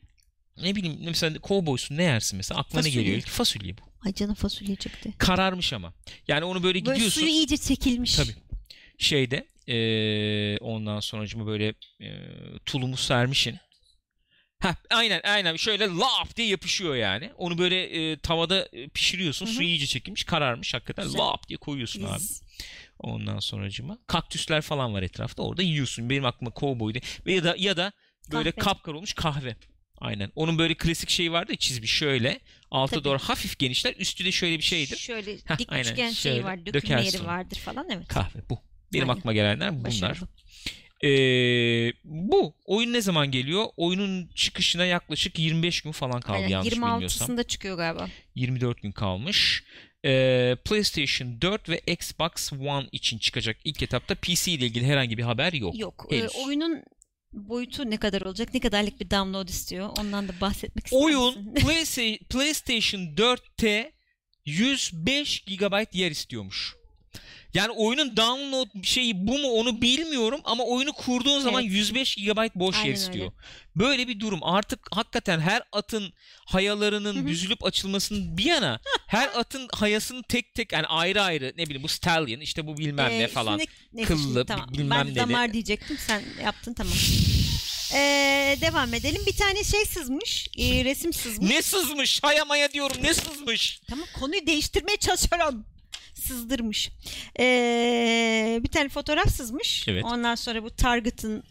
ne 0.63 0.77
bileyim 0.77 0.99
mesela 1.05 1.39
kovboysun 1.39 1.97
ne 1.97 2.03
yersin 2.03 2.37
mesela 2.37 2.61
aklına 2.61 2.81
ne 2.81 2.85
Fasulye. 2.85 3.03
geliyor? 3.03 3.19
İlk 3.19 3.29
fasulye 3.29 3.79
bu. 3.79 3.83
Ay 4.07 4.15
canım 4.15 4.35
fasulye 4.35 4.77
çıktı. 4.77 5.11
Kararmış 5.19 5.73
ama. 5.73 5.95
Yani 6.29 6.45
onu 6.45 6.63
böyle 6.63 6.85
Böyle 6.85 6.95
gidiyorsun 6.97 7.21
suyu 7.21 7.33
iyice 7.33 7.57
çekilmiş. 7.57 8.15
Tabii. 8.17 8.35
şeyde 8.99 9.47
eee 9.67 10.59
ondan 10.61 11.01
sonracıma 11.01 11.47
böyle 11.47 11.75
eee, 12.01 12.21
tulumu 12.67 12.97
sermişin. 12.97 13.57
Ha 14.61 14.77
aynen 14.91 15.21
aynen 15.25 15.57
şöyle 15.57 15.87
laf 15.87 16.37
diye 16.37 16.49
yapışıyor 16.49 16.97
yani. 16.97 17.31
Onu 17.37 17.59
böyle 17.59 17.91
eee, 17.91 18.19
tavada 18.19 18.69
e, 18.73 18.89
pişiriyorsun. 18.89 19.47
Hı 19.47 19.51
hı. 19.51 19.55
Suyu 19.55 19.69
iyice 19.69 19.87
çekilmiş 19.87 20.25
kararmış 20.25 20.75
hakikaten 20.75 21.05
Güzel. 21.05 21.21
laf 21.21 21.49
diye 21.49 21.57
koyuyorsun 21.57 22.03
abi. 22.03 22.17
Biz- 22.19 22.43
Ondan 22.99 23.39
sonracıma 23.39 23.99
kaktüsler 24.07 24.61
falan 24.63 24.95
var 24.95 25.03
etrafta. 25.03 25.43
Orada 25.43 25.63
yiyorsun. 25.63 26.11
Benim 26.11 26.25
aklıma 26.25 26.51
kovboydu. 26.51 26.99
Ve 27.27 27.33
ya 27.35 27.45
da 27.45 27.55
ya 27.59 27.77
da 27.77 27.93
böyle 28.33 28.51
Kahve. 28.51 28.61
kapkar 28.65 28.93
olmuş 28.95 29.13
kahve. 29.13 29.57
Aynen. 30.01 30.31
Onun 30.35 30.59
böyle 30.59 30.75
klasik 30.75 31.11
şeyi 31.11 31.33
vardı 31.33 31.53
ya 31.53 31.57
çizmiş 31.57 31.91
şöyle. 31.91 32.41
Alta 32.71 32.97
Tabii. 32.97 33.05
doğru 33.05 33.19
hafif 33.19 33.59
genişler. 33.59 33.95
Üstü 33.99 34.25
de 34.25 34.33
şöyle 34.33 34.59
bir 34.59 34.63
şeydir. 34.63 34.97
Şöyle 34.97 35.33
Heh, 35.45 35.59
dik 35.59 35.73
aynen, 35.73 35.91
üçgen 35.91 36.11
şeyi 36.11 36.45
var, 36.45 36.67
dökülme 36.67 36.75
dökersin 36.75 37.19
yeri 37.19 37.27
vardır 37.27 37.57
falan 37.57 37.87
evet. 37.91 38.09
Kahve 38.09 38.39
bu. 38.51 38.59
Benim 38.93 39.11
Aynen. 39.11 39.19
aklıma 39.19 39.33
gelenler 39.33 39.73
bunlar. 39.73 39.85
Başarılı. 39.85 40.29
Ee, 41.05 41.93
bu 42.05 42.55
oyun 42.65 42.93
ne 42.93 43.01
zaman 43.01 43.31
geliyor? 43.31 43.67
Oyunun 43.77 44.29
çıkışına 44.35 44.85
yaklaşık 44.85 45.39
25 45.39 45.81
gün 45.81 45.93
falan 45.93 46.21
kaldı 46.21 46.37
Aynen, 46.37 46.49
yanlış 46.49 46.73
bilmiyorsam. 46.73 47.29
26'sında 47.29 47.47
çıkıyor 47.47 47.77
galiba. 47.77 48.09
24 48.35 48.83
gün 48.83 48.93
kalmış. 48.93 49.65
Ee, 50.05 50.57
PlayStation 50.65 51.41
4 51.41 51.69
ve 51.69 51.81
Xbox 51.87 52.53
One 52.53 52.87
için 52.93 53.19
çıkacak 53.19 53.57
ilk 53.65 53.83
etapta 53.83 54.15
PC 54.15 54.53
ile 54.53 54.67
ilgili 54.67 54.87
herhangi 54.87 55.19
bir 55.19 55.23
haber 55.23 55.53
yok. 55.53 55.79
Yok. 55.79 56.07
e, 56.11 56.29
oyunun 56.29 56.83
boyutu 57.33 57.91
ne 57.91 57.97
kadar 57.97 58.23
olacak? 58.23 58.55
Ne 58.55 58.61
kadarlık 58.61 59.01
bir 59.01 59.11
download 59.11 59.49
istiyor? 59.49 59.91
Ondan 60.01 60.29
da 60.29 60.33
bahsetmek 60.41 60.87
ister 60.87 60.99
Oyun 60.99 61.55
PlayStation 62.31 63.01
4'te 63.01 63.93
105 64.45 65.45
GB 65.45 65.95
yer 65.95 66.11
istiyormuş. 66.11 66.77
Yani 67.55 67.71
oyunun 67.71 68.17
download 68.17 68.69
şeyi 68.85 69.27
bu 69.27 69.39
mu 69.39 69.49
onu 69.49 69.83
bilmiyorum 69.83 70.41
ama 70.45 70.65
oyunu 70.65 70.93
kurduğun 70.93 71.41
zaman 71.41 71.63
Evet. 71.63 71.73
105 71.73 72.17
GB 72.17 72.39
boş 72.55 72.77
Aynen 72.77 72.87
yer 72.87 72.95
öyle. 72.95 73.05
istiyor. 73.05 73.33
Böyle 73.77 74.09
bir 74.09 74.21
durum. 74.21 74.43
Artık 74.43 74.79
hakikaten 74.93 75.41
her 75.41 75.63
atın 75.73 76.13
hayalarının 76.47 77.27
büzülüp 77.27 77.65
açılmasının 77.65 78.39
bir 78.39 78.45
yana 78.45 78.81
her 79.07 79.29
atın 79.29 79.69
hayasının 79.75 80.23
tek 80.23 80.55
tek 80.55 80.73
yani 80.73 80.87
ayrı 80.87 81.23
ayrı 81.23 81.53
ne 81.57 81.65
bileyim 81.67 81.83
bu 81.83 81.89
stallion 81.89 82.41
işte 82.41 82.67
bu 82.67 82.77
bilmem 82.79 83.11
Ee, 83.11 83.19
ne 83.21 83.29
falan. 83.29 83.59
şimdi- 83.59 84.07
Kıllı, 84.07 84.19
şimdi 84.23 84.45
tamam. 84.47 84.69
bilmem 84.73 84.91
ben 85.01 85.07
neli. 85.07 85.17
damar 85.17 85.53
diyecektim 85.53 85.99
sen 86.07 86.23
yaptın 86.45 86.75
tamam. 86.75 86.93
Ee, 87.95 88.57
devam 88.61 88.95
edelim. 88.95 89.23
Bir 89.27 89.37
tane 89.37 89.65
şey 89.65 89.85
sızmış. 89.85 90.49
e, 90.59 90.85
resim 90.85 91.13
sızmış. 91.13 91.51
Ne 91.51 91.63
sızmış? 91.63 92.23
Haya 92.23 92.45
maya 92.45 92.73
diyorum. 92.73 92.97
Ne 93.03 93.15
sızmış? 93.15 93.81
Tamam 93.91 94.07
konuyu 94.21 94.47
değiştirmeye 94.47 94.97
çalışıyorum. 94.97 95.65
Sızdırmış. 96.21 96.91
Ee, 97.41 98.61
bir 98.63 98.69
tane 98.69 98.89
fotoğraf 98.89 99.31
sızmış. 99.31 99.89
Evet. 99.89 100.05
Ondan 100.05 100.35
sonra 100.35 100.63
bu 100.63 100.71
Target'ın 100.71 101.43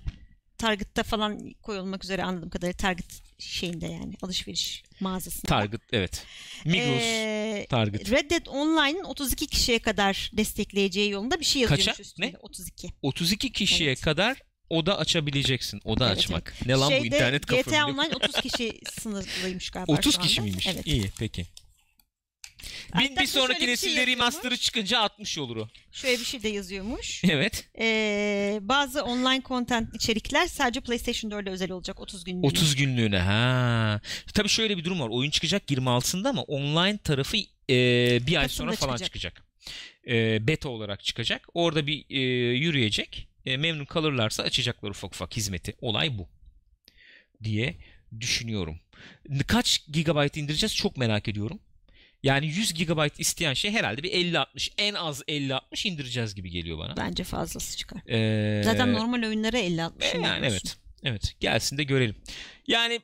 Target'ta 0.58 1.04
falan 1.04 1.54
koyulmak 1.62 2.04
üzere 2.04 2.24
anladığım 2.24 2.50
kadarıyla 2.50 2.78
Target 2.78 3.22
şeyinde 3.40 3.86
yani 3.88 4.14
alışveriş 4.22 4.84
mağazasında. 5.00 5.48
Target 5.50 5.82
evet. 5.94 6.26
Migros. 6.66 7.02
Ee, 7.04 7.68
Target. 7.70 8.12
Red 8.12 8.32
Dead 8.32 8.46
Online'ın 8.46 9.04
32 9.04 9.48
kişiye 9.48 9.80
kadar 9.80 10.32
destekleyeceği 10.34 11.10
yolunda 11.12 11.40
bir 11.40 11.46
şey 11.46 11.62
yazıyormuş 11.62 11.86
Kaça? 11.86 12.02
üstünde. 12.02 12.28
Ne? 12.28 12.34
32. 12.42 12.90
32 13.02 13.52
kişiye 13.52 13.90
Evet. 13.90 14.02
kadar 14.02 14.38
oda 14.70 14.98
açabileceksin. 14.98 15.82
Oda 15.86 16.08
Evet, 16.08 16.18
açmak. 16.18 16.54
Ne 16.66 16.74
lan 16.74 16.88
bu 16.88 16.92
Şeyde, 16.92 17.06
internet 17.06 17.46
kafe 17.46 17.62
GTA? 17.62 17.86
Online 17.88 18.16
30 18.16 18.36
kişi 18.42 18.80
sınırlıymış 19.02 19.70
galiba 19.70 19.92
30 19.92 20.14
şu 20.14 20.20
anda. 20.20 20.28
kişi 20.28 20.42
miymiş? 20.42 20.68
Evet. 20.68 20.88
İyi 20.88 21.12
peki. 21.20 21.46
Bir, 22.68 22.94
Hatta 22.94 23.10
bir 23.10 23.16
şöyle 23.16 23.28
sonraki 23.28 23.62
bir 23.62 23.66
şey 23.66 23.72
nesilde 23.72 24.08
remaster'ı 24.08 24.58
çıkınca 24.58 25.00
60 25.00 25.38
olur 25.38 25.58
o. 25.58 25.68
Şöyle 25.92 26.20
bir 26.20 26.26
şey 26.26 26.44
de 26.44 26.50
yazıyormuş. 26.50 27.24
Evet. 27.24 27.70
Ee, 27.80 28.60
bazı 28.62 29.04
online 29.04 29.42
content 29.46 29.96
içerikler 29.96 30.48
sadece 30.48 30.80
PlayStation 30.82 31.32
4'e 31.32 31.52
özel 31.52 31.72
olacak 31.72 32.00
30 32.00 32.24
gün. 32.24 32.44
30 32.44 32.76
günlüğüne. 32.76 33.20
Ha. 33.20 34.02
Tabii 34.34 34.50
şöyle 34.50 34.78
bir 34.78 34.84
durum 34.84 35.00
var. 35.00 35.10
Oyun 35.10 35.30
çıkacak 35.32 35.72
26'sında 35.72 36.30
ama 36.30 36.42
online 36.42 36.98
tarafı 36.98 37.38
e, 37.38 37.74
bir 38.28 38.36
ay 38.36 38.44
Kasım'da 38.44 38.48
sonra 38.48 38.76
falan 38.76 38.98
çıkacak. 38.98 39.36
çıkacak. 39.36 39.44
E, 40.08 40.48
beta 40.48 40.70
olarak 40.70 41.04
çıkacak. 41.04 41.48
Orada 41.54 41.88
bir 41.88 42.06
e, 42.10 42.20
yürüyecek. 42.58 43.28
E, 43.46 43.58
memnun 43.58 43.86
kalırlarsa 43.86 44.44
açacaklar 44.44 44.90
ufak 44.90 45.14
ufak 45.14 45.38
hizmeti. 45.38 45.76
Olay 45.82 46.18
bu. 46.18 46.30
Diye 47.44 47.78
düşünüyorum. 48.20 48.80
Kaç 49.48 49.82
gigabayt 49.92 50.38
indireceğiz 50.38 50.76
çok 50.76 50.98
merak 50.98 51.28
ediyorum. 51.28 51.60
Yani 52.24 52.48
100 52.48 52.74
gigabayt 52.74 53.20
isteyen 53.20 53.54
şey 53.54 53.72
herhalde 53.72 54.04
bir 54.04 54.12
50-60 54.12 54.72
en 54.78 54.94
az 54.94 55.22
50-60 55.22 55.88
indireceğiz 55.88 56.36
gibi 56.36 56.50
geliyor 56.50 56.78
bana. 56.80 56.98
Bence 56.98 57.24
fazlası 57.24 57.78
çıkar. 57.78 58.02
Ee, 58.10 58.64
Zaten 58.64 58.94
normal 58.94 59.24
oyunlara 59.24 59.58
50-60 59.60 59.92
e, 60.02 60.22
yani 60.22 60.46
evet. 60.46 60.78
Evet. 61.04 61.36
Gelsin 61.40 61.78
de 61.78 61.84
görelim. 61.84 62.16
Yani 62.68 63.02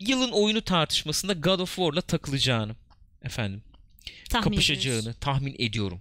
yılın 0.00 0.30
oyunu 0.30 0.62
tartışmasında 0.62 1.32
God 1.32 1.60
of 1.60 1.76
War'la 1.76 2.00
takılacağını 2.00 2.76
efendim 3.22 3.62
Tahmin 4.30 4.44
kapışacağını 4.44 4.98
ediyoruz. 4.98 5.20
tahmin 5.20 5.56
ediyorum. 5.58 6.00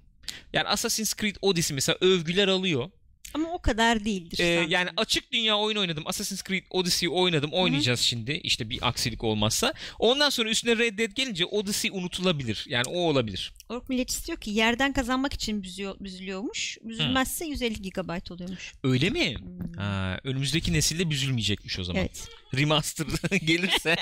Yani 0.53 0.67
Assassin's 0.67 1.15
Creed 1.15 1.35
Odyssey 1.41 1.75
mesela 1.75 1.97
övgüler 2.01 2.47
alıyor. 2.47 2.89
Ama 3.33 3.49
o 3.53 3.61
kadar 3.61 4.05
değildir. 4.05 4.39
Ee, 4.39 4.65
yani 4.69 4.89
açık 4.97 5.31
dünya 5.31 5.57
oyun 5.57 5.77
oynadım. 5.77 6.03
Assassin's 6.07 6.43
Creed 6.43 6.63
Odyssey'i 6.69 7.09
oynadım. 7.09 7.53
Oynayacağız 7.53 7.99
şimdi. 7.99 8.31
İşte 8.31 8.69
bir 8.69 8.87
aksilik 8.87 9.23
olmazsa. 9.23 9.73
Ondan 9.99 10.29
sonra 10.29 10.49
üstüne 10.49 10.77
Red 10.77 10.97
Dead 10.97 11.11
gelince 11.11 11.45
Odyssey 11.45 11.91
unutulabilir. 11.91 12.65
Yani 12.67 12.85
o 12.87 12.99
olabilir. 12.99 13.53
Ork 13.69 13.89
milletçisi 13.89 14.27
diyor 14.27 14.37
ki 14.41 14.51
yerden 14.51 14.93
kazanmak 14.93 15.33
için 15.33 15.63
büzüyor, 15.63 15.95
büzülüyormuş. 15.99 16.77
Büzülmezse 16.81 17.45
150 17.45 17.81
GB 17.81 18.31
oluyormuş. 18.31 18.73
Öyle 18.83 19.09
mi? 19.09 19.35
Hmm. 19.35 19.73
Ha, 19.73 20.19
önümüzdeki 20.23 20.73
nesilde 20.73 21.09
büzülmeyecekmiş 21.09 21.79
o 21.79 21.83
zaman. 21.83 21.99
Evet. 22.01 22.27
Remaster 22.55 23.07
gelirse 23.45 23.95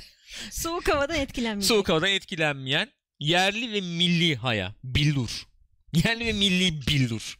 Soğuk 0.50 0.88
havadan 0.88 1.16
etkilenmeyecek. 1.16 1.68
soğuk 1.68 1.88
havadan 1.88 2.10
etkilenmeyen 2.10 2.88
yerli 3.20 3.72
ve 3.72 3.80
milli 3.80 4.36
haya. 4.36 4.74
Billur. 4.84 5.46
Yerli 5.92 6.26
ve 6.26 6.32
milli 6.32 6.86
billur. 6.86 7.38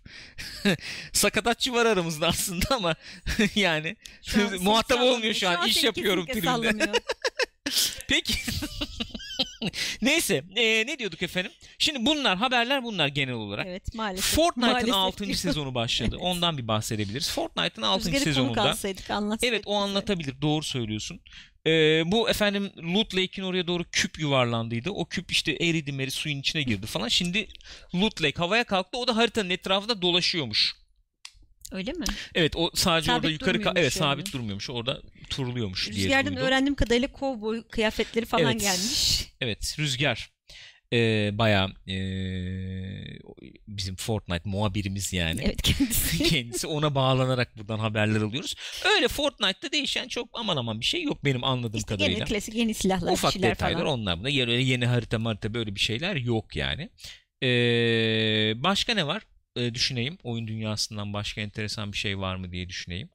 Sakatatçı 1.13 1.73
var 1.73 1.87
aramızda 1.87 2.29
aslında 2.29 2.67
ama 2.77 2.97
yani 3.55 3.97
Şu 4.23 4.47
an 4.49 4.55
muhatap 4.63 5.01
olmuyor 5.01 5.35
şu 5.35 5.49
an. 5.49 5.67
İş 5.69 5.75
seni 5.75 5.87
yapıyorum 5.87 6.27
kesinlikle 6.27 6.51
tribünde. 6.51 6.85
sallamıyor. 6.85 7.03
Peki. 8.09 8.35
Neyse 10.03 10.45
e, 10.57 10.87
ne 10.87 10.99
diyorduk 10.99 11.23
efendim? 11.23 11.53
Şimdi 11.79 12.07
bunlar 12.07 12.39
haberler 12.39 12.85
bunlar 12.85 13.09
genel 13.09 13.35
olarak. 13.35 13.67
evet 13.67 13.95
maalesef. 13.95 14.35
Fortnite'ın 14.35 14.73
Maalesef 14.73 14.95
6. 14.95 15.25
diyor. 15.25 15.37
sezonu 15.37 15.75
başladı. 15.75 16.17
Ondan 16.21 16.59
bir 16.59 16.69
bahsedebiliriz. 16.69 17.31
Fortnite'ın 17.31 17.83
6. 17.83 18.05
Rüzgar'ı 18.05 18.25
sezonunda. 18.25 18.75
Evet 19.43 19.63
o 19.67 19.71
bize. 19.71 19.77
anlatabilir. 19.77 20.35
Doğru 20.43 20.63
söylüyorsun. 20.63 21.21
Ee, 21.67 22.03
bu 22.07 22.31
efendim 22.31 22.71
Loot 22.95 23.15
Lake'in 23.15 23.47
oraya 23.47 23.67
doğru 23.67 23.85
küp 23.93 24.19
yuvarlandıydı. 24.19 24.91
O 24.91 25.05
küp 25.05 25.33
işte 25.33 25.53
eridi 25.53 25.93
meri 25.93 26.11
suyun 26.11 26.41
içine 26.41 26.63
girdi 26.63 26.87
falan. 26.87 27.09
Şimdi 27.09 27.49
Loot 27.95 28.23
Lake 28.23 28.37
havaya 28.39 28.65
kalktı. 28.65 28.99
O 28.99 29.07
da 29.09 29.17
haritanın 29.17 29.51
etrafında 29.51 30.03
dolaşıyormuş. 30.03 30.80
Öyle 31.73 31.93
mi? 31.93 32.05
Evet 32.35 32.57
o 32.57 32.71
sadece 32.75 33.07
Sabit 33.07 33.25
orada 33.25 33.31
yukarı 33.31 33.59
ka- 33.59 33.73
evet 33.77 33.97
yani. 33.97 34.09
sabit 34.09 34.33
durmuyormuş. 34.33 34.71
Orada 34.71 35.03
turluyormuş 35.31 35.91
diye 35.93 36.05
Rüzgar'dan 36.05 36.37
öğrendiğim 36.37 36.75
kadarıyla 36.75 37.09
kovboy 37.13 37.63
kıyafetleri 37.63 38.27
falan 38.27 38.45
Evet. 38.45 38.61
gelmiş. 38.61 39.27
Evet 39.41 39.77
rüzgar. 39.79 40.31
Ee, 40.93 41.31
bayağı 41.33 41.69
ee, 41.89 43.19
bizim 43.69 43.97
Fortnite 43.97 44.43
muhabirimiz 44.45 45.13
yani. 45.13 45.41
Evet 45.45 45.63
kendisi. 45.63 46.25
Kendisi 46.25 46.67
ona 46.67 46.95
bağlanarak 46.95 47.57
buradan 47.59 47.79
haberler 47.79 48.21
alıyoruz. 48.21 48.55
Öyle 48.97 49.09
Fortnite'da 49.09 49.73
değişen 49.73 50.09
çok 50.09 50.29
aman 50.33 50.57
aman 50.57 50.81
bir 50.81 50.85
şey 50.85 51.03
yok 51.03 51.25
benim 51.25 51.45
anladığım 51.45 51.79
işte 51.79 51.95
kadarıyla. 51.95 52.19
gene 52.19 52.29
klasik 52.29 52.55
yeni 52.55 52.75
silahlar, 52.75 53.13
Ufak 53.13 53.35
detaylar 53.43 53.81
falan. 53.81 54.01
onlar 54.01 54.19
bunda. 54.19 54.29
Öyle 54.29 54.53
yeni 54.53 54.87
harita 54.87 55.19
marita 55.19 55.55
böyle 55.55 55.75
bir 55.75 55.81
şeyler 55.81 56.17
yok 56.17 56.57
yani. 56.57 56.91
Ee, 57.43 58.53
başka 58.57 58.95
ne 58.95 59.07
var? 59.07 59.23
Ee, 59.57 59.75
düşüneyim. 59.75 60.19
Oyun 60.23 60.47
dünyasından 60.49 61.13
başka 61.13 61.41
enteresan 61.41 61.93
bir 61.93 61.99
şey 61.99 62.19
var 62.19 62.37
mı 62.37 62.53
diye 62.53 62.69
düşüneyim. 62.69 63.09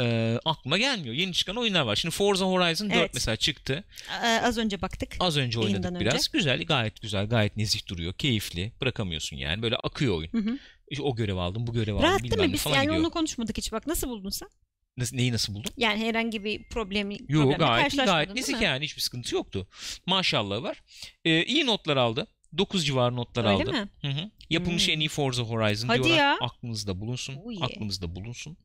Ee, 0.00 0.38
aklıma 0.44 0.78
gelmiyor. 0.78 1.14
Yeni 1.14 1.32
çıkan 1.32 1.56
oyunlar 1.56 1.80
var. 1.80 1.96
Şimdi 1.96 2.14
Forza 2.14 2.44
Horizon 2.44 2.90
4 2.90 2.96
Evet. 2.96 3.10
mesela 3.14 3.36
çıktı. 3.36 3.84
Ee, 4.24 4.26
az 4.26 4.58
önce 4.58 4.82
baktık. 4.82 5.16
Az 5.20 5.36
önce 5.36 5.58
oynadık 5.58 5.84
Yayından 5.84 6.00
biraz. 6.00 6.14
önce. 6.14 6.26
Güzel, 6.32 6.64
gayet 6.64 7.02
güzel, 7.02 7.26
gayet 7.28 7.56
nezih 7.56 7.86
duruyor. 7.86 8.12
Keyifli. 8.12 8.72
Bırakamıyorsun 8.80 9.36
yani. 9.36 9.62
Böyle 9.62 9.76
akıyor 9.76 10.14
oyun. 10.18 10.32
Hı 10.32 10.38
hı. 10.38 10.58
İşte 10.90 11.02
o 11.02 11.16
görev 11.16 11.36
aldım, 11.36 11.66
bu 11.66 11.72
görev 11.72 11.94
aldım 11.94 12.04
Rahat 12.04 12.22
değil 12.22 12.38
mi? 12.38 12.52
Biz 12.52 12.66
yani 12.66 12.80
gidiyor. 12.82 12.96
onu 12.96 13.10
konuşmadık 13.10 13.58
hiç. 13.58 13.72
Bak 13.72 13.86
nasıl 13.86 14.08
buldun 14.08 14.30
sen? 14.30 14.48
Nasıl- 14.96 15.16
neyi 15.16 15.32
nasıl 15.32 15.54
buldun? 15.54 15.72
Yani 15.76 16.04
herhangi 16.04 16.44
bir 16.44 16.68
problemi 16.68 17.16
Yok 17.28 17.58
gayet 17.58 17.96
gayet 17.96 18.34
nezih 18.34 18.60
yani 18.60 18.84
hiçbir 18.84 19.00
sıkıntı 19.02 19.34
yoktu. 19.34 19.68
Maşallah 20.06 20.62
var. 20.62 20.82
Ee, 21.24 21.44
iyi 21.44 21.66
notlar 21.66 21.96
aldı. 21.96 22.26
9 22.58 22.86
civarı 22.86 23.16
notlar 23.16 23.44
Öyle 23.44 23.54
aldı. 23.54 23.72
mi? 23.72 23.88
Hı 24.02 24.08
hı. 24.08 24.30
Yapılmış 24.50 24.86
Hmm. 24.86 24.94
en 24.94 25.00
iyi 25.00 25.08
Forza 25.08 25.42
Horizon 25.42 25.88
Hadi 25.88 25.98
diyorlar. 26.04 26.16
ya. 26.18 26.38
Aklınızda 26.40 27.00
bulunsun. 27.00 27.50
Yeah. 27.50 27.62
Aklınızda 27.62 28.16
bulunsun. 28.16 28.56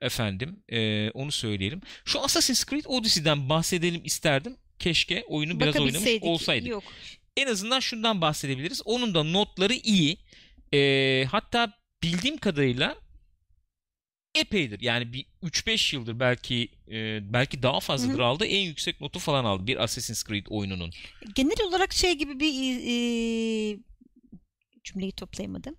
Efendim 0.00 0.62
e, 0.68 1.10
onu 1.10 1.32
söyleyelim. 1.32 1.80
Şu 2.04 2.20
Assassin's 2.20 2.64
Creed 2.64 2.84
Odyssey'den 2.86 3.48
bahsedelim 3.48 4.00
isterdim. 4.04 4.56
Keşke 4.78 5.24
oyunu 5.28 5.60
biraz 5.60 5.76
oynamış 5.76 6.10
olsaydık. 6.22 6.68
Yok. 6.68 6.82
En 7.36 7.46
azından 7.46 7.80
şundan 7.80 8.20
bahsedebiliriz. 8.20 8.82
Onun 8.84 9.14
da 9.14 9.22
notları 9.22 9.74
iyi. 9.74 10.18
E, 10.74 11.24
hatta 11.30 11.72
bildiğim 12.02 12.36
kadarıyla 12.36 12.96
epeydir. 14.34 14.80
Yani 14.80 15.12
bir 15.12 15.26
3-5 15.42 15.94
yıldır 15.96 16.20
belki 16.20 16.68
e, 16.90 17.20
belki 17.32 17.62
daha 17.62 17.80
fazladır 17.80 18.14
Hı 18.18 18.22
hı. 18.22 18.24
aldı. 18.24 18.44
En 18.46 18.60
yüksek 18.60 19.00
notu 19.00 19.18
falan 19.18 19.44
aldı 19.44 19.66
bir 19.66 19.76
Assassin's 19.84 20.24
Creed 20.24 20.46
oyununun. 20.50 20.90
Genel 21.34 21.62
olarak 21.68 21.92
şey 21.92 22.12
gibi 22.18 22.40
bir 22.40 22.52
e, 22.76 23.78
cümleyi 24.84 25.12
toplayamadım. 25.12 25.76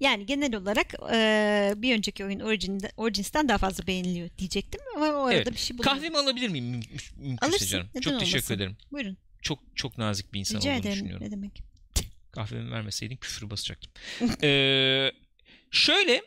Yani 0.00 0.26
genel 0.26 0.54
olarak 0.54 0.94
e, 1.12 1.72
bir 1.76 1.94
önceki 1.96 2.24
oyun 2.24 2.40
Origin'de, 2.40 2.92
Origins'ten 2.96 3.48
daha 3.48 3.58
fazla 3.58 3.86
beğeniliyor 3.86 4.30
diyecektim 4.38 4.80
ama 4.96 5.06
o 5.06 5.22
arada 5.24 5.34
Evet. 5.34 5.52
bir 5.52 5.58
şey 5.58 5.78
bulamadım. 5.78 5.98
Kahvemi 5.98 6.18
alabilir 6.18 6.48
miyim? 6.48 6.64
Müm- 6.74 6.80
müm- 6.84 7.16
Mümkünse 7.16 7.46
Alırsın. 7.46 7.66
canım. 7.66 7.86
Neden 7.94 8.00
Çok 8.00 8.20
teşekkür 8.20 8.36
olmasın? 8.38 8.54
ederim. 8.54 8.76
Buyurun. 8.92 9.16
Çok 9.42 9.58
çok 9.74 9.98
nazik 9.98 10.32
bir 10.34 10.40
insan 10.40 10.58
Rica 10.58 10.70
olduğunu 10.70 10.80
ederim. 10.80 10.94
düşünüyorum. 10.94 11.26
Ne 11.26 11.30
demek? 11.30 11.62
Kahvemi 12.32 12.70
vermeseydin 12.70 13.16
küfür 13.16 13.50
basacaktım. 13.50 13.92
Ee, 14.42 15.12
şöyle 15.70 16.22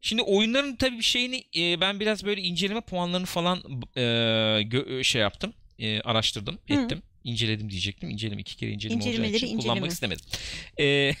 şimdi 0.00 0.22
oyunların 0.22 0.76
tabii 0.76 0.98
bir 0.98 1.02
şeyini 1.02 1.44
e, 1.56 1.80
ben 1.80 2.00
biraz 2.00 2.24
böyle 2.24 2.40
inceleme 2.40 2.80
puanlarını 2.80 3.26
falan 3.26 3.58
e, 3.96 4.00
gö- 4.62 5.04
şey 5.04 5.20
yaptım. 5.22 5.52
e, 5.78 6.00
araştırdım, 6.00 6.58
Hı. 6.68 6.74
ettim. 6.74 7.02
inceledim 7.24 7.70
diyecektim. 7.70 8.10
İnceleme 8.10 8.40
iki 8.40 8.56
kere 8.56 8.70
inceleme 8.70 8.94
olacağı 8.96 9.12
İncelemeleri 9.12 9.46
için 9.46 9.58
kullanmak 9.58 9.90
inceleme. 9.92 10.14
istemedim. 10.14 10.24
Ee, 10.80 11.14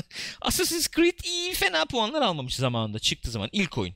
Assassin's 0.40 0.88
Creed 0.96 1.18
iyi 1.24 1.52
fena 1.54 1.84
puanlar 1.84 2.22
almamış 2.22 2.54
zamanında 2.56 2.98
çıktı 2.98 3.30
zaman 3.30 3.48
ilk 3.52 3.78
oyun. 3.78 3.94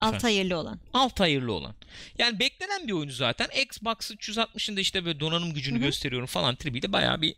Alt 0.00 0.24
hayırlı 0.24 0.58
olan. 0.58 0.80
alt 0.92 1.20
hayırlı 1.20 1.52
olan. 1.52 1.74
Yani 2.18 2.38
beklenen 2.40 2.86
bir 2.88 2.92
oyunu 2.92 3.12
zaten. 3.12 3.48
Xbox 3.62 3.94
360'ın 4.10 4.76
da 4.76 4.80
işte 4.80 5.04
böyle 5.04 5.20
donanım 5.20 5.54
gücünü 5.54 5.76
Hı 5.78 5.80
hı. 5.82 5.84
gösteriyorum 5.86 6.26
falan 6.26 6.56
tribiyle 6.56 6.92
bayağı 6.92 7.22
bir 7.22 7.34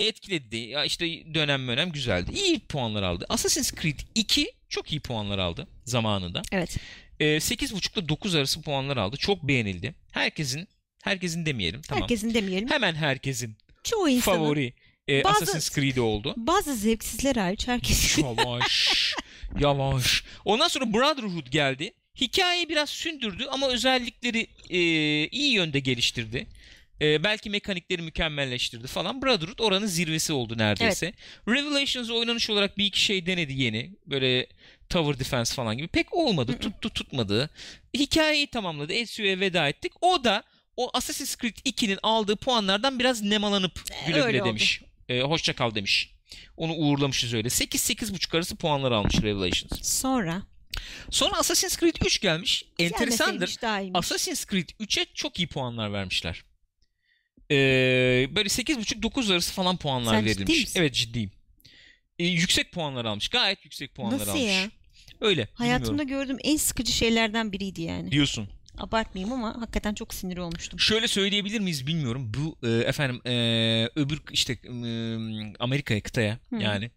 etkiledi. 0.00 0.56
Ya 0.56 0.84
işte 0.84 1.34
dönem 1.34 1.68
dönem 1.68 1.92
güzeldi. 1.92 2.30
İyi 2.34 2.58
puanlar 2.60 3.02
aldı. 3.02 3.26
Assassin's 3.28 3.72
Creed 3.74 3.98
2 4.14 4.52
çok 4.74 4.92
iyi 4.92 5.00
puanlar 5.00 5.38
aldı 5.38 5.66
zamanında. 5.84 6.42
Evet. 6.52 6.76
Ee, 7.20 7.24
8.5 7.24 7.98
ile 7.98 8.08
9 8.08 8.34
arası 8.34 8.62
puanlar 8.62 8.96
aldı. 8.96 9.16
Çok 9.16 9.42
beğenildi. 9.42 9.94
Herkesin 10.12 10.68
herkesin 11.02 11.46
demeyelim 11.46 11.82
tamam. 11.82 12.02
Herkesin 12.02 12.34
demeyelim. 12.34 12.70
Hemen 12.70 12.94
herkesin 12.94 13.56
Çoğu 13.84 14.08
insanın. 14.08 14.36
favori 14.36 14.72
e, 15.08 15.24
Bazı- 15.24 15.42
Assassin's 15.42 15.74
Creed 15.74 15.96
oldu. 15.96 16.34
Bazı 16.36 16.74
zevksizler 16.74 17.36
hariç 17.36 17.68
herkes. 17.68 18.18
Yavaş. 18.18 19.14
yavaş. 19.60 20.24
Ondan 20.44 20.68
sonra 20.68 20.92
Brotherhood 20.92 21.46
geldi. 21.46 21.92
Hikayeyi 22.20 22.68
biraz 22.68 22.90
sündürdü 22.90 23.46
ama 23.50 23.68
özellikleri 23.68 24.46
e, 24.70 24.78
iyi 25.28 25.52
yönde 25.52 25.80
geliştirdi. 25.80 26.46
E, 27.00 27.24
belki 27.24 27.50
mekanikleri 27.50 28.02
mükemmelleştirdi 28.02 28.86
falan. 28.86 29.22
Brotherhood 29.22 29.58
oranın 29.58 29.86
zirvesi 29.86 30.32
oldu 30.32 30.58
neredeyse. 30.58 31.12
Revelations 31.48 32.10
oynanış 32.10 32.50
olarak 32.50 32.78
bir 32.78 32.84
iki 32.84 33.00
şey 33.00 33.26
denedi 33.26 33.62
yeni. 33.62 33.90
Böyle 34.06 34.46
Tower 34.88 35.18
Defense 35.18 35.54
falan 35.54 35.76
gibi. 35.78 35.88
Pek 35.88 36.14
olmadı. 36.14 36.58
Tuttu 36.58 36.90
tutmadı. 36.90 37.50
Hikayeyi 37.96 38.46
tamamladı. 38.46 38.92
Ezio'ya 38.92 39.40
veda 39.40 39.68
ettik. 39.68 39.92
O 40.00 40.24
da 40.24 40.42
o 40.76 40.90
Assassin's 40.94 41.36
Creed 41.36 41.56
2'nin 41.56 41.98
aldığı 42.02 42.36
puanlardan 42.36 42.98
biraz 42.98 43.22
nemalanıp 43.22 43.84
güle 44.06 44.20
öyle 44.22 44.32
güle 44.32 44.42
oldu. 44.42 44.48
demiş. 44.48 44.80
E, 45.08 45.20
hoşça 45.20 45.52
kal 45.56 45.74
demiş. 45.74 46.10
Onu 46.56 46.72
uğurlamışız 46.74 47.34
öyle. 47.34 47.48
8-8.5 47.48 48.36
arası 48.36 48.56
puanlar 48.56 48.92
almış 48.92 49.14
Revelations. 49.22 49.82
Sonra 50.00 50.42
Sonra 51.10 51.36
Assassin's 51.38 51.78
Creed 51.80 51.94
3 52.06 52.20
gelmiş. 52.20 52.64
Enteresandır. 52.78 53.32
gelmeseymiş 53.32 53.62
daha 53.62 53.80
iyiymiş. 53.80 53.98
Assassin's 53.98 54.46
Creed 54.46 54.68
3'e 54.68 55.06
çok 55.14 55.38
iyi 55.38 55.48
puanlar 55.48 55.92
vermişler. 55.92 56.44
Ee, 57.50 57.54
böyle 58.30 58.48
8.5-9 58.48 59.32
arası 59.32 59.52
falan 59.52 59.76
puanlar 59.76 60.14
Sen 60.14 60.20
ciddi 60.26 60.30
verilmiş. 60.40 60.60
misin? 60.60 60.80
Evet 60.80 60.94
ciddiyim. 60.94 61.30
Ee, 62.18 62.24
yüksek 62.26 62.72
puanlar 62.72 63.04
almış. 63.04 63.28
Gayet 63.28 63.64
yüksek 63.64 63.94
puanlar 63.94 64.18
Nasıl 64.18 64.30
almış. 64.30 64.42
ya? 64.42 64.70
Öyle. 65.20 65.48
Hayatımda 65.54 66.02
bilmiyorum. 66.02 66.28
gördüğüm 66.28 66.38
en 66.44 66.56
sıkıcı 66.56 66.92
şeylerden 66.92 67.52
biriydi 67.52 67.82
yani. 67.82 68.10
diyorsun. 68.10 68.48
Abartmayayım 68.78 69.32
ama 69.34 69.60
hakikaten 69.60 69.94
çok 69.94 70.14
sinir 70.14 70.36
olmuştum. 70.38 70.80
Şöyle 70.80 71.08
söyleyebilir 71.08 71.60
miyiz 71.60 71.86
bilmiyorum. 71.86 72.32
Bu 72.34 72.66
e, 72.68 72.70
efendim 72.70 73.20
e, 73.26 73.32
öbür 73.96 74.20
işte 74.32 74.52
e, 74.52 74.68
Amerika'ya 75.58 76.00
kıtaya 76.02 76.38
Hı. 76.50 76.56
yani 76.56 76.90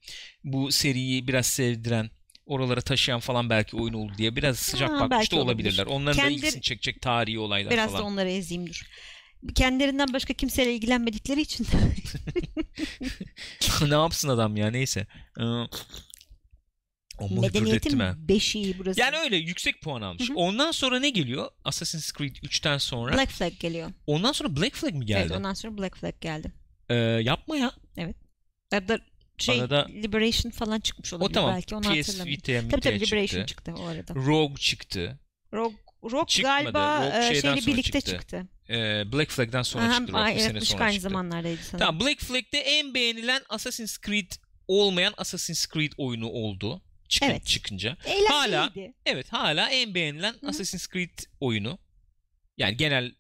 bu 0.44 0.72
seriyi 0.72 1.28
biraz 1.28 1.46
sevdiren 1.48 2.10
oralara 2.46 2.82
taşıyan 2.82 3.20
falan 3.20 3.50
belki 3.50 3.76
oyun 3.78 3.94
oldu 3.94 4.14
diye 4.18 4.36
biraz 4.36 4.60
sıcak 4.60 4.90
Ha, 4.92 5.00
bakmış 5.10 5.32
da 5.32 5.36
olabilirler. 5.36 5.84
olabilir. 5.86 5.96
Onların 5.96 6.18
da 6.18 6.22
Kendileri- 6.22 6.34
ilgisini 6.34 6.62
çekecek 6.62 7.02
tarihi 7.02 7.40
olaylar 7.40 7.74
Biraz 7.74 7.90
falan. 7.92 8.02
da 8.02 8.06
onlara 8.08 8.30
ezeyim 8.30 8.68
dur. 8.68 8.82
Kendilerinden 9.56 10.14
başka 10.14 10.34
kimseyle 10.34 10.74
ilgilenmedikleri 10.76 11.42
için 11.42 11.68
ne 13.90 13.94
yapsın 13.96 14.30
adam 14.30 14.58
ya 14.58 14.72
neyse. 14.72 15.08
Ee, 15.40 15.44
medeniyetin 17.42 18.00
beşiği 18.28 18.76
burası. 18.80 19.00
Yani 19.00 19.18
öyle 19.18 19.36
yüksek 19.38 19.82
puan 19.82 20.02
almış. 20.02 20.30
Hı 20.30 20.34
hı. 20.34 20.38
Ondan 20.38 20.72
sonra 20.72 21.00
ne 21.00 21.10
geliyor? 21.10 21.50
Assassin's 21.64 22.14
Creed 22.14 22.36
3'ten 22.36 22.78
sonra. 22.78 23.14
Black 23.18 23.32
Flag 23.32 23.60
geliyor. 23.60 23.92
Ondan 24.08 24.32
sonra 24.32 24.56
Black 24.56 24.76
Flag 24.76 24.94
mi 24.94 25.06
geldi? 25.06 25.20
Evet 25.22 25.38
ondan 25.38 25.54
sonra 25.54 25.78
Black 25.78 25.98
Flag 25.98 26.22
geldi. 26.22 26.52
Ee, 26.90 26.96
yapma 26.96 27.58
ya. 27.58 27.72
Arada 28.72 29.00
şey 29.38 29.62
Arada- 29.62 29.88
Liberation 29.88 30.52
falan 30.52 30.80
çıkmış 30.80 31.14
olabilir 31.14 31.30
O 31.30 31.34
tamam. 31.34 31.56
belki 31.56 31.76
onu 31.76 31.82
PS. 32.02 32.26
Vita'ya 32.26 32.70
Tabii 32.70 32.82
tabii 32.82 33.00
Liberation 33.02 33.46
çıktı. 33.46 33.72
çıktı. 33.72 33.84
o 33.84 33.86
arada. 33.88 34.16
Rogue 34.16 34.58
çıktı. 34.58 35.20
Rogue, 35.54 35.78
Rogue 36.04 36.26
Çıkmadı. 36.28 36.64
galiba 36.64 36.98
Rogue 37.06 37.20
e, 37.30 37.34
şeyden 37.34 37.56
şeyle 37.56 37.68
birlikte 37.72 38.02
çıktı. 38.02 38.12
çıktı. 38.12 38.48
Black 39.12 39.32
Flag'den 39.32 39.62
sonra 39.62 39.84
Aha, 39.86 39.98
çıktı. 40.00 40.18
Ay, 40.18 40.36
bir 40.36 40.40
sene 40.40 40.62
sonra 40.62 40.84
aynı 40.84 40.94
çıktı. 40.94 41.10
zamanlardaydı 41.10 41.62
sanırım. 41.64 41.88
Tamam 41.88 42.00
Black 42.02 42.20
Flag'de 42.22 42.60
en 42.60 42.94
beğenilen 42.94 43.42
Assassin's 43.50 43.98
Creed 44.06 44.32
olmayan 44.68 45.14
Assassin's 45.18 45.68
Creed 45.74 45.92
oyunu 45.98 46.28
oldu. 46.30 46.82
Çıkın, 47.10 47.28
Evet. 47.28 47.46
çıkınca. 47.46 47.98
Eğlenceliydi. 48.06 48.32
Hala- 48.34 48.72
Evet 49.06 49.34
hala 49.34 49.70
en 49.70 49.96
beğenilen 49.96 50.34
Hı. 50.42 50.48
Assassin's 50.48 50.88
Creed 50.88 51.20
oyunu. 51.40 51.80
Yani 52.58 52.78
genel 52.78 53.12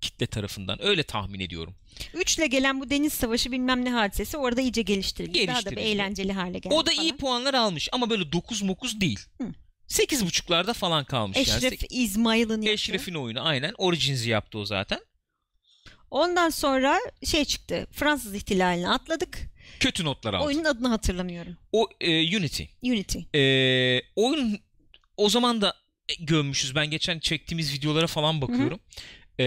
kitle 0.00 0.26
tarafından 0.26 0.82
öyle 0.84 1.02
tahmin 1.02 1.40
ediyorum. 1.40 1.74
Üçle 2.14 2.46
gelen 2.46 2.80
bu 2.80 2.90
deniz 2.90 3.12
savaşı 3.12 3.52
bilmem 3.52 3.84
ne 3.84 3.90
hadisesi 3.90 4.36
orada 4.36 4.60
iyice 4.60 4.82
geliştirildi. 4.82 5.46
Daha 5.46 5.64
da 5.64 5.70
bir 5.70 5.76
eğlenceli 5.76 6.32
hale 6.32 6.58
geldi 6.58 6.74
o 6.74 6.86
da 6.86 6.90
falan. 6.90 7.04
iyi 7.04 7.16
puanlar 7.16 7.54
almış 7.54 7.88
ama 7.92 8.10
böyle 8.10 8.32
9 8.32 8.62
mokuz 8.62 9.00
değil. 9.00 9.20
Hı. 9.42 9.48
8.5'larda 9.92 10.74
falan 10.74 11.04
kalmış 11.04 11.48
yani. 11.48 11.66
Eşref 11.66 11.82
İsmail'in 11.90 12.50
yaptığı. 12.50 12.70
Eşref'in 12.70 13.14
oyunu 13.14 13.46
aynen. 13.46 13.74
Origins'i 13.78 14.30
yaptı 14.30 14.58
o 14.58 14.64
zaten. 14.64 15.00
Ondan 16.10 16.50
sonra 16.50 17.00
şey 17.24 17.44
çıktı. 17.44 17.86
Fransız 17.92 18.34
ihtilalini 18.34 18.88
atladık. 18.88 19.38
Kötü 19.80 20.04
notlar 20.04 20.34
aldı. 20.34 20.44
Oyunun 20.44 20.64
adını 20.64 20.88
hatırlamıyorum. 20.88 21.56
O 21.72 21.88
e, 22.00 22.36
Unity. 22.36 22.62
Unity. 22.82 23.18
E, 23.34 23.42
oyun 24.16 24.60
o 25.16 25.28
zaman 25.28 25.60
da 25.60 25.74
gömmüşüz. 26.20 26.74
Ben 26.74 26.86
geçen 26.90 27.18
çektiğimiz 27.18 27.74
videolara 27.74 28.06
falan 28.06 28.40
bakıyorum. 28.40 28.80
E, 29.38 29.44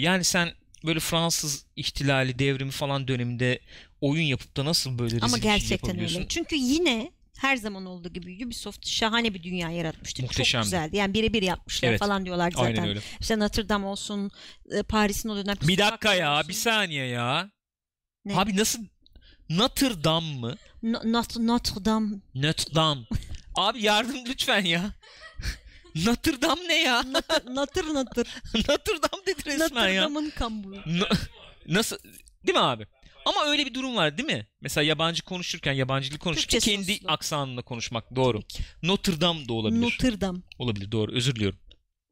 yani 0.00 0.24
sen 0.24 0.52
böyle 0.84 1.00
Fransız 1.00 1.66
ihtilali, 1.76 2.38
devrimi 2.38 2.70
falan 2.70 3.08
döneminde 3.08 3.60
oyun 4.00 4.22
yapıp 4.22 4.56
da 4.56 4.64
nasıl 4.64 4.98
böyle 4.98 5.10
rezil 5.10 5.24
Ama 5.24 5.38
gerçekten 5.38 5.98
öyle. 6.00 6.28
Çünkü 6.28 6.56
yine 6.56 7.12
her 7.38 7.56
zaman 7.56 7.86
olduğu 7.86 8.08
gibi 8.08 8.46
Ubisoft 8.46 8.86
şahane 8.86 9.34
bir 9.34 9.42
dünya 9.42 9.70
yaratmıştı. 9.70 10.22
Muhteşemdi. 10.22 10.64
Çok 10.64 10.72
güzeldi. 10.72 10.96
Yani 10.96 11.14
birebir 11.14 11.42
yapmışlar 11.42 11.88
Evet. 11.88 11.98
falan 12.00 12.24
diyorlar 12.24 12.50
zaten. 12.50 12.64
Aynen 12.66 12.88
öyle. 12.88 13.00
İşte 13.20 13.38
Notre 13.38 13.68
Dame 13.68 13.86
olsun, 13.86 14.30
e, 14.70 14.82
Paris'in 14.82 15.28
o 15.28 15.36
dönem 15.36 15.56
Bir 15.62 15.78
dakika 15.78 16.14
ya, 16.14 16.36
olsun. 16.38 16.48
bir 16.48 16.54
saniye 16.54 17.06
ya. 17.06 17.50
Ne? 18.24 18.36
Abi 18.36 18.56
nasıl 18.56 18.78
Notre 19.50 20.04
Dame 20.04 20.34
mı? 20.34 20.56
No- 20.82 21.12
Notre, 21.12 21.46
Notre 21.46 21.84
Dame. 21.84 22.16
Notre 22.34 22.74
Dame. 22.74 23.00
Abi 23.54 23.82
yardım 23.82 24.24
lütfen 24.26 24.64
ya. 24.64 24.90
Notre 25.94 26.42
Dame 26.42 26.68
ne 26.68 26.82
ya? 26.82 27.02
Notre 27.02 27.54
Notre 27.54 27.94
Notre. 27.94 28.22
Notre 28.54 29.02
Dame 29.02 29.26
dedi 29.26 29.44
resmen 29.46 29.60
Notre 29.60 29.92
ya. 29.92 30.02
Dame'ın 30.02 30.30
kamburu. 30.30 30.76
Na- 30.86 31.08
nasıl? 31.66 31.96
Değil 32.46 32.58
mi 32.58 32.64
abi? 32.64 32.86
Ama 33.28 33.46
öyle 33.46 33.66
bir 33.66 33.74
durum 33.74 33.96
var 33.96 34.18
değil 34.18 34.26
mi? 34.26 34.46
Mesela 34.60 34.84
yabancı 34.84 35.22
konuşurken, 35.22 35.72
yabancı 35.72 36.10
dil 36.10 36.18
konuşurken 36.18 36.60
Türkçe 36.60 36.74
kendi 36.76 36.92
soslu. 36.94 37.10
aksanında 37.10 37.62
konuşmak 37.62 38.16
doğru. 38.16 38.40
Notre 38.82 39.20
Dame 39.20 39.48
da 39.48 39.52
olabilir. 39.52 39.80
Notre 39.80 40.20
Dame. 40.20 40.38
Olabilir 40.58 40.92
doğru 40.92 41.12
özür 41.12 41.34
diliyorum. 41.34 41.58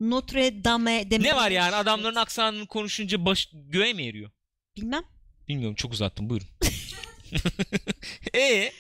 Notre 0.01 0.65
Dame 0.65 1.11
demek. 1.11 1.27
Ne 1.27 1.37
var 1.37 1.51
yani 1.51 1.75
adamların 1.75 2.15
aksanını 2.15 2.67
konuşunca 2.67 3.25
baş 3.25 3.49
göğe 3.53 3.93
mi 3.93 4.07
eriyor? 4.07 4.31
Bilmem. 4.77 5.03
Bilmiyorum 5.49 5.75
çok 5.75 5.93
uzattım 5.93 6.31
buyurun. 6.31 6.49
e 8.35 8.73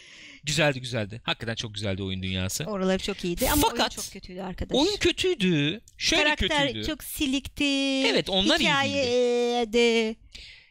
güzeldi 0.45 0.81
güzeldi. 0.81 1.21
Hakikaten 1.25 1.55
çok 1.55 1.75
güzeldi 1.75 2.03
oyun 2.03 2.23
dünyası. 2.23 2.65
Oraları 2.65 3.03
çok 3.03 3.25
iyiydi 3.25 3.51
ama 3.51 3.67
oyun 3.67 3.77
Fakat 3.77 3.93
çok 3.93 4.13
kötüydü 4.13 4.41
arkadaş. 4.41 4.77
Oyun 4.79 4.97
kötüydü. 4.97 5.81
Şöyle 5.99 6.23
Karakter 6.23 6.67
kötüydü. 6.67 6.87
çok 6.87 7.05
silikti. 7.05 7.65
Evet, 8.07 8.31
onlar 8.31 8.61
Hikaye 8.61 9.73
de. 9.73 10.17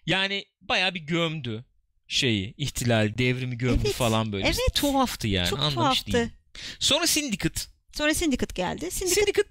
Yani 0.06 0.46
bayağı 0.62 0.94
bir 0.94 1.00
gömdü 1.00 1.66
şeyi, 2.08 2.54
ihtilal, 2.58 3.18
devrimi 3.18 3.58
gömdü 3.58 3.82
Evet, 3.86 3.96
falan 3.96 4.32
böyle. 4.32 4.46
evet. 4.46 4.60
Tuhaftı 4.76 5.28
yani 5.28 5.50
çok 5.50 5.60
anlamış 5.60 5.76
tuhaftı. 5.76 6.12
değilim. 6.14 6.32
Sonra 6.80 7.08
Syndicate. 7.08 7.62
Sonra 7.94 8.14
Syndicate 8.14 8.54
geldi. 8.62 8.92
Syndicate 8.92 9.22
Syndicate 9.22 9.50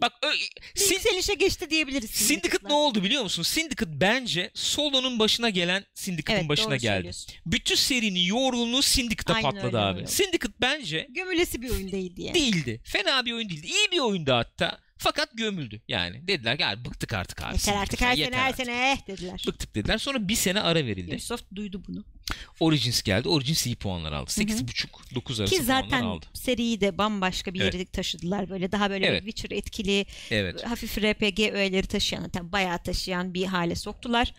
bak 0.00 0.12
ö, 0.22 0.28
Syn- 0.74 0.92
yükselişe 0.94 1.34
geçti 1.34 1.70
diyebiliriz. 1.70 2.10
Syndicate 2.10 2.34
Syndicate'la. 2.48 2.68
ne 2.68 2.74
oldu 2.74 3.02
biliyor 3.04 3.22
musun? 3.22 3.42
Syndicate 3.42 4.00
bence 4.00 4.50
Solo'nun 4.54 5.18
başına 5.18 5.50
gelen 5.50 5.84
Syndicate'ın 5.94 6.38
Evet, 6.38 6.48
başına 6.48 6.76
geldi. 6.76 7.10
Bütün 7.46 7.74
serinin 7.74 8.20
yoğunluğu 8.20 8.82
Syndicate'a 8.82 9.36
Aynen 9.36 9.50
patladı 9.50 9.66
öyle, 9.66 9.78
abi. 9.78 9.96
öyle. 9.98 10.06
Syndicate 10.06 10.54
bence 10.60 11.06
Gömülesi 11.10 11.62
bir 11.62 11.70
oyun 11.70 11.92
değildi 11.92 12.22
yani. 12.22 12.34
değildi. 12.34 12.80
Fena 12.84 13.24
bir 13.24 13.32
oyun 13.32 13.48
değildi. 13.48 13.66
İyi 13.66 13.90
bir 13.92 13.98
oyundu 13.98 14.32
hatta. 14.32 14.80
Fakat 14.98 15.28
gömüldü. 15.34 15.82
Yani 15.88 16.28
dediler 16.28 16.58
ki 16.58 16.66
"Abi 16.66 16.84
bıktık 16.84 17.12
artık 17.12 17.42
abi. 17.42 17.54
Yeter 17.54 17.74
artık 17.76 18.00
her 18.00 18.16
sene 18.16 18.36
her 18.36 18.48
artık." 18.48 18.66
sene 18.66 18.92
eh 18.92 19.06
dediler. 19.06 19.44
Bıktık 19.46 19.74
dediler. 19.74 19.98
Sonra 19.98 20.28
bir 20.28 20.34
sene 20.34 20.60
ara 20.60 20.86
verildi. 20.86 21.10
Ubisoft 21.10 21.44
duydu 21.54 21.82
bunu. 21.88 22.04
Origins 22.60 23.02
geldi. 23.02 23.28
Origins 23.28 23.66
iyi 23.66 23.76
puanlar 23.76 24.12
aldı. 24.12 24.30
8.5-9 24.30 25.40
arası 25.40 25.54
Ki 25.54 25.62
zaten 25.62 25.88
puanlar 25.90 26.06
aldı. 26.16 26.26
seriyi 26.34 26.80
de 26.80 26.98
bambaşka 26.98 27.54
bir 27.54 27.60
yere 27.60 27.84
taşıdılar. 27.86 28.50
Böyle 28.50 28.72
daha 28.72 28.90
böyle 28.90 29.06
Evet. 29.06 29.22
bir 29.26 29.32
Witcher 29.32 29.56
etkili, 29.56 30.06
Evet. 30.30 30.66
hafif 30.66 30.98
RPG 30.98 31.40
öğeleri 31.52 31.86
taşıyan, 31.86 32.22
hatta 32.22 32.52
bayağı 32.52 32.82
taşıyan 32.82 33.34
bir 33.34 33.44
hale 33.44 33.74
soktular. 33.74 34.34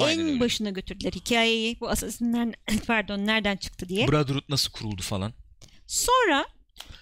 Aynen 0.00 0.22
en 0.22 0.28
öyle. 0.28 0.40
başına 0.40 0.70
götürdüler 0.70 1.12
hikayeyi. 1.12 1.80
Bu 1.80 1.88
Assassin'den 1.88 2.54
pardon 2.86 3.26
nereden 3.26 3.56
çıktı 3.56 3.88
diye. 3.88 4.08
Brotherhood 4.08 4.44
nasıl 4.48 4.70
kuruldu 4.72 5.02
falan. 5.02 5.32
Sonra 5.86 6.46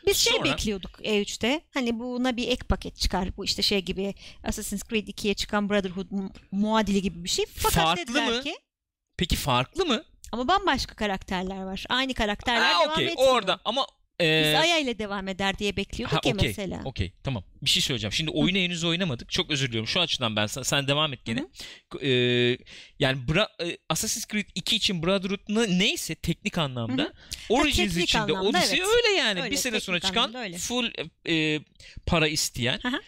biz 0.07 0.17
şey 0.17 0.33
Sonra- 0.33 0.45
bekliyorduk 0.45 0.91
E3'te. 1.03 1.61
Hani 1.75 1.99
buna 1.99 2.37
bir 2.37 2.49
ek 2.49 2.65
paket 2.69 2.97
çıkar. 2.97 3.37
Bu 3.37 3.45
işte 3.45 3.63
şey 3.63 3.83
gibi 3.83 4.15
Assassin's 4.45 4.83
Creed 4.89 5.09
2'ye 5.09 5.35
çıkan 5.35 5.71
Brotherhood 5.71 6.07
mu- 6.11 6.31
muadili 6.53 7.03
gibi 7.03 7.25
bir 7.25 7.29
şey. 7.29 7.47
Fakat 7.57 7.85
Farklı 7.85 8.23
mı? 8.23 8.43
ki 8.43 8.57
Peki 9.17 9.37
farklı 9.37 9.87
mı? 9.87 10.05
ama 10.33 10.49
bambaşka 10.49 10.95
karakterler 10.95 11.63
var. 11.63 11.85
Aynı 11.89 12.15
karakterler 12.15 12.73
Ha, 12.73 12.81
devam 12.81 12.93
okey. 12.93 13.07
etmiyor. 13.07 13.31
Orada 13.33 13.61
ama 13.65 13.87
Biz 14.21 14.27
e, 14.27 14.59
Aya 14.59 14.79
ile 14.79 14.99
devam 14.99 15.29
eder 15.29 15.59
diye 15.59 15.77
bekliyorduk 15.77 16.17
ha, 16.17 16.21
ya 16.29 16.35
okey. 16.35 16.49
mesela. 16.49 16.81
Okey. 16.85 17.13
Tamam. 17.25 17.45
Bir 17.63 17.71
şey 17.71 17.83
söyleyeceğim. 17.83 18.13
Şimdi 18.13 18.31
oyunu 18.31 18.59
henüz 18.59 18.85
oynamadık. 18.85 19.31
Çok 19.31 19.51
özür 19.51 19.69
diliyorum. 19.69 19.89
Şu 19.89 20.01
açıdan 20.01 20.37
ben 20.37 20.47
sen, 20.47 20.63
sen 20.63 20.89
devam 20.89 21.13
et 21.13 21.25
gene. 21.25 21.47
E, 22.03 22.11
yani 22.99 23.19
Bra- 23.29 23.71
e, 23.71 23.79
Assassin's 23.89 24.27
Creed 24.27 24.47
2 24.55 24.77
için 24.77 25.03
Brotherhood 25.03 25.41
ne- 25.49 25.79
neyse 25.79 26.15
teknik 26.15 26.59
anlamda 26.59 27.03
Hı 27.03 27.13
Origins 27.49 27.97
için 27.97 28.29
de 28.29 28.33
Odyssey 28.33 28.79
evet. 28.79 28.89
öyle 28.97 29.17
yani. 29.19 29.41
Öyle, 29.41 29.51
bir 29.51 29.57
sene 29.57 29.81
sonra 29.81 30.01
çıkan 30.01 30.35
öyle. 30.35 30.59
full 30.59 30.91
e, 31.29 31.61
para 32.07 32.29
isteyen 32.29 32.81
hı. 32.83 33.01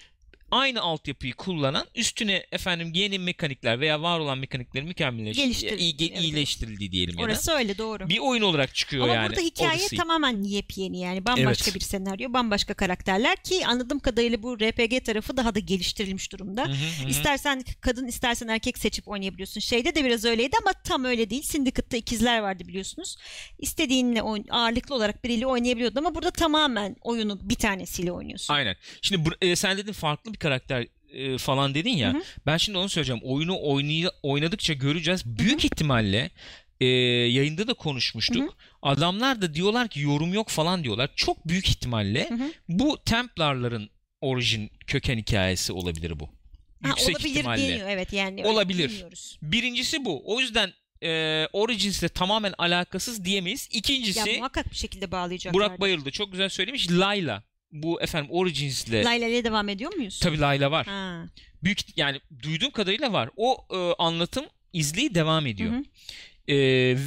Aynı 0.50 0.80
altyapıyı 0.80 1.34
kullanan 1.34 1.86
üstüne 1.94 2.46
efendim 2.52 2.90
yeni 2.94 3.18
mekanikler 3.18 3.80
veya 3.80 4.02
var 4.02 4.18
olan 4.18 4.38
mekanikleri 4.38 4.84
mükemmelleştirildi, 4.84 5.48
Geliştirildi, 5.60 5.82
iyi, 6.04 6.10
evet. 6.12 6.22
iyileştirildi 6.22 6.92
diyelim 6.92 7.18
ya. 7.18 7.24
Orası 7.24 7.52
öyle 7.52 7.78
doğru. 7.78 8.08
Bir 8.08 8.18
oyun 8.18 8.42
olarak 8.42 8.74
çıkıyor 8.74 9.04
Ama 9.04 9.14
yani. 9.14 9.28
burada 9.28 9.40
hikaye 9.40 9.70
Odyssey. 9.78 9.98
tamamen 9.98 10.42
yepyeni 10.42 11.00
yani 11.00 11.24
bambaşka 11.26 11.64
Evet. 11.70 11.74
bir 11.74 11.80
senaryo, 11.80 12.32
bambaşka 12.32 12.74
karakterler 12.74 13.36
ki 13.36 13.66
anladığım 13.66 13.98
kadarıyla 13.98 14.42
bu 14.42 14.56
RPG 14.60 15.04
tarafı 15.04 15.36
daha 15.36 15.54
da 15.54 15.58
geliştirilmiş 15.58 16.32
durumda. 16.32 16.62
Hı 16.62 16.70
hı 16.70 16.72
hı 16.72 17.04
hı. 17.04 17.08
İstersen 17.08 17.64
kadın 17.80 18.06
istersen 18.06 18.48
erkek 18.48 18.78
seçip 18.78 19.08
oynayabiliyorsun. 19.08 19.60
Şeyde 19.60 19.94
de 19.94 20.04
biraz 20.04 20.24
öyleydi 20.24 20.56
ama 20.62 20.72
tam 20.72 21.04
öyle 21.04 21.30
değil. 21.30 21.42
Syndicate'da 21.42 21.96
ikizler 21.96 22.38
vardı 22.40 22.64
biliyorsunuz. 22.68 23.16
İstediğinle 23.58 24.20
oyn- 24.22 24.50
ağırlıklı 24.50 24.94
olarak 24.94 25.24
biriyle 25.24 25.46
oynayabiliyordun 25.46 25.96
ama 25.98 26.14
burada 26.14 26.30
tamamen 26.30 26.96
oyunu 27.02 27.38
bir 27.48 27.54
tanesiyle 27.54 28.12
oynuyorsun. 28.12 28.54
Aynen. 28.54 28.76
Şimdi 29.02 29.24
bu- 29.24 29.46
e, 29.46 29.56
sen 29.56 29.78
dedin 29.78 29.92
farklı 29.92 30.32
bir 30.32 30.37
karakter 30.40 30.86
e, 31.12 31.38
falan 31.38 31.74
dedin 31.74 31.96
ya. 31.96 32.12
Hı 32.14 32.18
hı. 32.18 32.22
Ben 32.46 32.56
şimdi 32.56 32.78
onu 32.78 32.88
söyleyeceğim. 32.88 33.20
Oyunu 33.24 33.52
oynay- 33.54 34.10
oynadıkça 34.22 34.74
göreceğiz. 34.74 35.26
Büyük 35.26 35.64
ihtimalle 35.64 36.30
e, 36.80 36.86
yayında 36.86 37.66
da 37.66 37.74
konuşmuştuk. 37.74 38.42
Hı 38.42 38.46
hı. 38.46 38.50
Adamlar 38.82 39.42
da 39.42 39.54
diyorlar 39.54 39.88
ki 39.88 40.00
yorum 40.00 40.34
yok 40.34 40.48
falan 40.48 40.84
diyorlar. 40.84 41.10
Çok 41.16 41.48
büyük 41.48 41.68
ihtimalle 41.68 42.28
Hı 42.28 42.34
hı. 42.34 42.52
bu 42.68 42.98
Templarların 43.04 43.90
orijin 44.20 44.70
köken 44.86 45.18
hikayesi 45.18 45.72
olabilir 45.72 46.20
bu. 46.20 46.28
Ha, 46.82 46.88
Yüksek 46.88 47.16
olabilir 47.16 47.30
ihtimalle. 47.30 47.62
deniyor 47.62 47.88
evet 47.88 48.12
yani. 48.12 48.46
Olabilir. 48.46 48.88
bilmiyoruz. 48.90 49.38
Birincisi 49.42 50.04
bu. 50.04 50.22
O 50.34 50.40
yüzden 50.40 50.72
e, 51.02 51.46
Origins'le 51.52 52.08
tamamen 52.14 52.54
alakasız 52.58 53.24
diyemeyiz. 53.24 53.68
Ya 53.72 53.78
İkincisi 53.78 54.36
muhakkak 54.38 54.70
bir 54.70 54.76
şekilde 54.76 55.12
bağlayacaklar. 55.12 55.54
Burak 55.54 55.80
Bayırlı 55.80 56.04
da 56.04 56.10
çok 56.10 56.32
güzel 56.32 56.48
söylemiş. 56.48 56.90
Layla. 56.90 57.42
Bu 57.72 58.02
efendim 58.02 58.30
Origins'le 58.30 58.92
Layla 58.92 59.28
ile 59.28 59.44
devam 59.44 59.68
ediyor 59.68 59.94
muyuz? 59.94 60.20
tabii 60.20 60.40
Layla 60.40 60.70
var. 60.70 60.86
Ha. 60.86 61.24
Büyük 61.62 61.98
yani 61.98 62.20
duyduğum 62.42 62.70
kadarıyla 62.70 63.12
var. 63.12 63.30
O 63.36 63.66
e, 63.70 64.02
anlatım 64.02 64.44
izleyi 64.72 65.14
devam 65.14 65.46
ediyor. 65.46 65.72
Hı 65.72 65.76
hı. 65.76 65.82
E, 66.48 66.56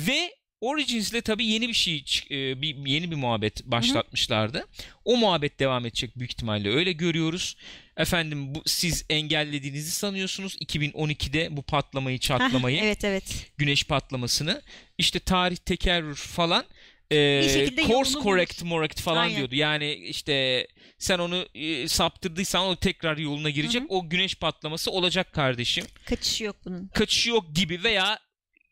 ve 0.08 0.36
Origins'le 0.62 1.22
tabii 1.24 1.46
yeni 1.46 1.68
bir 1.68 1.74
şey 1.74 2.06
e, 2.32 2.62
bir 2.62 2.76
yeni 2.86 3.12
bir 3.12 3.16
muhabbet 3.16 3.66
başlatmışlardı. 3.66 4.68
O 5.06 5.18
muhabbet 5.18 5.60
devam 5.60 5.86
edecek 5.86 6.20
büyük 6.20 6.32
ihtimalle. 6.32 6.70
Öyle 6.70 6.92
görüyoruz. 6.92 7.58
Efendim 7.98 8.56
bu 8.56 8.62
siz 8.66 9.06
engellediğinizi 9.10 9.92
sanıyorsunuz 9.92 10.58
2012'de 10.62 11.58
bu 11.58 11.62
patlamayı, 11.62 12.20
çatlamayı, 12.20 12.80
evet 12.84 13.04
evet. 13.06 13.52
güneş 13.58 13.84
patlamasını. 13.84 14.62
İşte 14.98 15.20
tarih 15.20 15.58
tekerrür 15.58 16.16
falan. 16.16 16.66
E, 17.12 17.76
course 17.88 18.20
correct 18.24 18.64
correct 18.64 19.02
falan 19.02 19.18
Aynen. 19.24 19.38
diyordu. 19.38 19.56
Yani 19.56 19.94
işte 19.94 20.68
sen 20.98 21.20
onu 21.20 21.46
e, 21.56 21.88
saptırdıysan 21.88 22.66
o 22.66 22.76
tekrar 22.76 23.18
yoluna 23.18 23.50
girecek. 23.50 23.82
Hı 23.82 23.86
hı. 23.86 23.90
O 23.90 24.10
güneş 24.10 24.36
patlaması 24.36 24.92
olacak 24.92 25.34
kardeşim 25.34 25.86
Kaçışı 26.06 26.44
yok 26.44 26.56
bunun. 26.66 26.88
kaçışı 26.88 27.30
yok 27.30 27.56
gibi 27.56 27.84
veya 27.84 28.20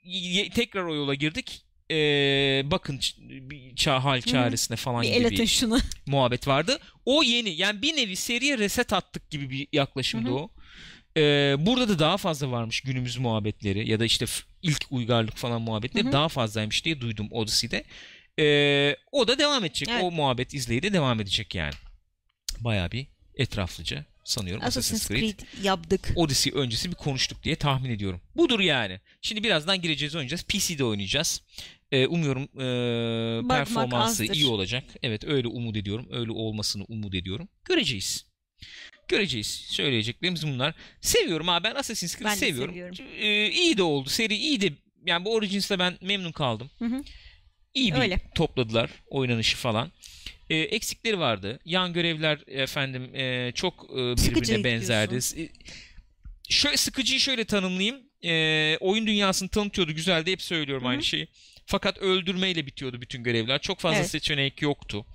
ye- 0.04 0.50
tekrar 0.50 0.84
o 0.84 0.96
yola 0.96 1.14
girdik. 1.14 1.62
Ee, 1.92 2.62
bakın 2.66 2.98
ç- 2.98 3.50
bir 3.50 3.76
ça 3.76 4.04
hal 4.04 4.22
çaresine 4.22 4.78
falan 4.78 5.02
Bir 5.02 5.14
gibi 5.14 5.30
bir 5.30 5.48
şuna. 5.48 5.80
muhabbet 6.08 6.48
vardı. 6.48 6.80
O 7.06 7.24
yeni 7.24 7.50
yani 7.50 7.82
bir 7.82 7.96
nevi 7.96 8.16
seriye 8.16 8.58
reset 8.58 8.94
attık 8.94 9.30
gibi 9.30 9.50
bir 9.50 9.68
yaklaşımdı 9.74 10.30
Hı 10.30 10.34
hı. 10.34 10.36
o. 10.38 10.52
Ee, 11.18 11.56
burada 11.60 11.90
da 11.90 12.00
daha 12.00 12.18
fazla 12.18 12.52
varmış 12.52 12.82
günümüz 12.82 13.18
muhabbetleri 13.18 13.90
ya 13.90 14.00
da 14.00 14.06
işte 14.06 14.26
ilk 14.62 14.86
uygarlık 14.92 15.38
falan 15.38 15.62
muhabbetleri 15.62 16.04
Hı 16.04 16.08
hı. 16.08 16.12
daha 16.12 16.30
fazlaymış 16.30 16.86
diye 16.86 17.02
duydum 17.02 17.28
Odyssey'de. 17.32 17.84
Ee, 18.40 18.96
o 19.12 19.28
da 19.28 19.40
devam 19.40 19.66
edecek. 19.66 19.90
Evet. 19.92 20.04
O 20.04 20.12
muhabbet 20.12 20.54
izleyi 20.54 20.84
de 20.84 20.94
devam 20.94 21.22
edecek 21.22 21.56
yani. 21.56 21.74
Bayağı 22.60 22.92
bir 22.92 23.08
etraflıca 23.36 24.06
sanıyorum 24.24 24.64
Assassin's 24.66 25.08
Creed 25.08 25.40
yaptık. 25.64 26.14
Odyssey 26.16 26.54
öncesi 26.56 26.90
bir 26.90 26.96
konuştuk 26.96 27.44
diye 27.44 27.56
tahmin 27.56 27.90
ediyorum. 27.90 28.22
Budur 28.36 28.60
yani. 28.60 29.00
Şimdi 29.22 29.44
birazdan 29.44 29.82
gireceğiz 29.82 30.16
oynayacağız. 30.16 30.44
PC'de 30.44 30.84
oynayacağız. 30.84 31.42
Ee, 31.92 32.08
umuyorum 32.08 32.44
Bakmak 33.50 33.58
performansı 33.68 34.24
azdır. 34.24 34.36
iyi 34.36 34.46
olacak. 34.46 34.84
Evet 35.04 35.24
öyle 35.24 35.48
umut 35.48 35.78
ediyorum. 35.78 36.08
Öyle 36.12 36.32
olmasını 36.32 36.84
umut 36.88 37.16
ediyorum. 37.16 37.48
Göreceğiz. 37.66 38.26
Göreceğiz. 39.08 39.48
Söyleyeceklerimiz 39.48 40.48
bunlar. 40.48 40.74
Seviyorum 41.02 41.50
abi 41.50 41.64
ben 41.64 41.76
Assassin's 41.76 42.16
Creed 42.18 42.26
Ben 42.26 42.36
de 42.36 42.40
seviyorum. 42.40 42.74
seviyorum. 42.74 42.98
Ee, 43.20 43.50
iyi 43.52 43.78
de 43.78 43.84
oldu. 43.84 44.10
Seri 44.10 44.36
iyi 44.36 44.62
de 44.62 44.74
yani 45.06 45.26
bu 45.26 45.34
Origins'le 45.34 45.72
ben 45.80 45.98
memnun 46.02 46.32
kaldım. 46.32 46.70
Hı 46.80 46.86
hı. 46.86 47.04
İyi 47.74 47.94
bir 47.96 48.00
Öyle. 48.00 48.20
topladılar 48.36 48.90
oynanışı 49.10 49.58
falan. 49.58 49.92
Ee, 50.50 50.56
eksikleri 50.56 51.20
vardı. 51.20 51.60
Yan 51.66 51.94
görevler 51.94 52.40
efendim 52.48 53.16
e, 53.16 53.52
çok 53.56 53.84
e, 53.94 53.96
birbirine 53.98 54.64
benzerdi. 54.64 55.16
E, 55.38 55.50
Şöyle 56.50 56.78
sıkıcıyı 56.78 57.20
şöyle 57.20 57.46
tanımlayayım. 57.46 57.98
E, 58.24 58.78
oyun 58.80 59.08
dünyasını 59.08 59.50
tanıtıyordu 59.50 59.92
güzeldi 59.94 60.32
hep 60.32 60.42
söylüyorum 60.42 60.84
Hı 60.84 60.88
hı. 60.88 60.92
aynı 60.92 61.04
şeyi. 61.04 61.28
Fakat 61.66 61.98
öldürmeyle 61.98 62.66
bitiyordu 62.66 63.02
bütün 63.02 63.24
görevler. 63.24 63.62
Çok 63.62 63.80
fazla 63.80 63.98
Evet. 64.00 64.10
seçenek 64.10 64.62
yoktu. 64.62 65.06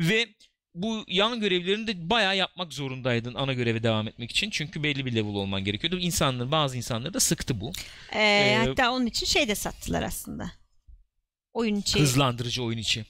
Ve 0.00 0.28
bu 0.74 1.04
yan 1.08 1.40
görevlerini 1.40 1.86
de 1.86 2.10
bayağı 2.10 2.36
yapmak 2.36 2.72
zorundaydın 2.72 3.34
ana 3.34 3.52
göreve 3.52 3.82
devam 3.82 4.08
etmek 4.08 4.30
için. 4.30 4.50
Çünkü 4.50 4.82
belli 4.82 5.06
bir 5.06 5.12
level 5.14 5.34
olman 5.34 5.64
gerekiyordu. 5.64 5.98
İnsanlar, 5.98 6.50
bazı 6.50 6.76
insanları 6.76 7.14
da 7.14 7.20
sıktı 7.20 7.60
bu. 7.60 7.72
Ee, 8.12 8.18
Ee, 8.18 8.56
hatta 8.66 8.90
onun 8.92 9.06
için 9.06 9.26
şey 9.26 9.48
de 9.48 9.54
sattılar 9.54 10.02
aslında. 10.02 10.52
Oyun 11.58 11.76
içi. 11.76 11.98
Hızlandırıcı 11.98 12.62
oyun 12.62 12.78
içi. 12.78 13.04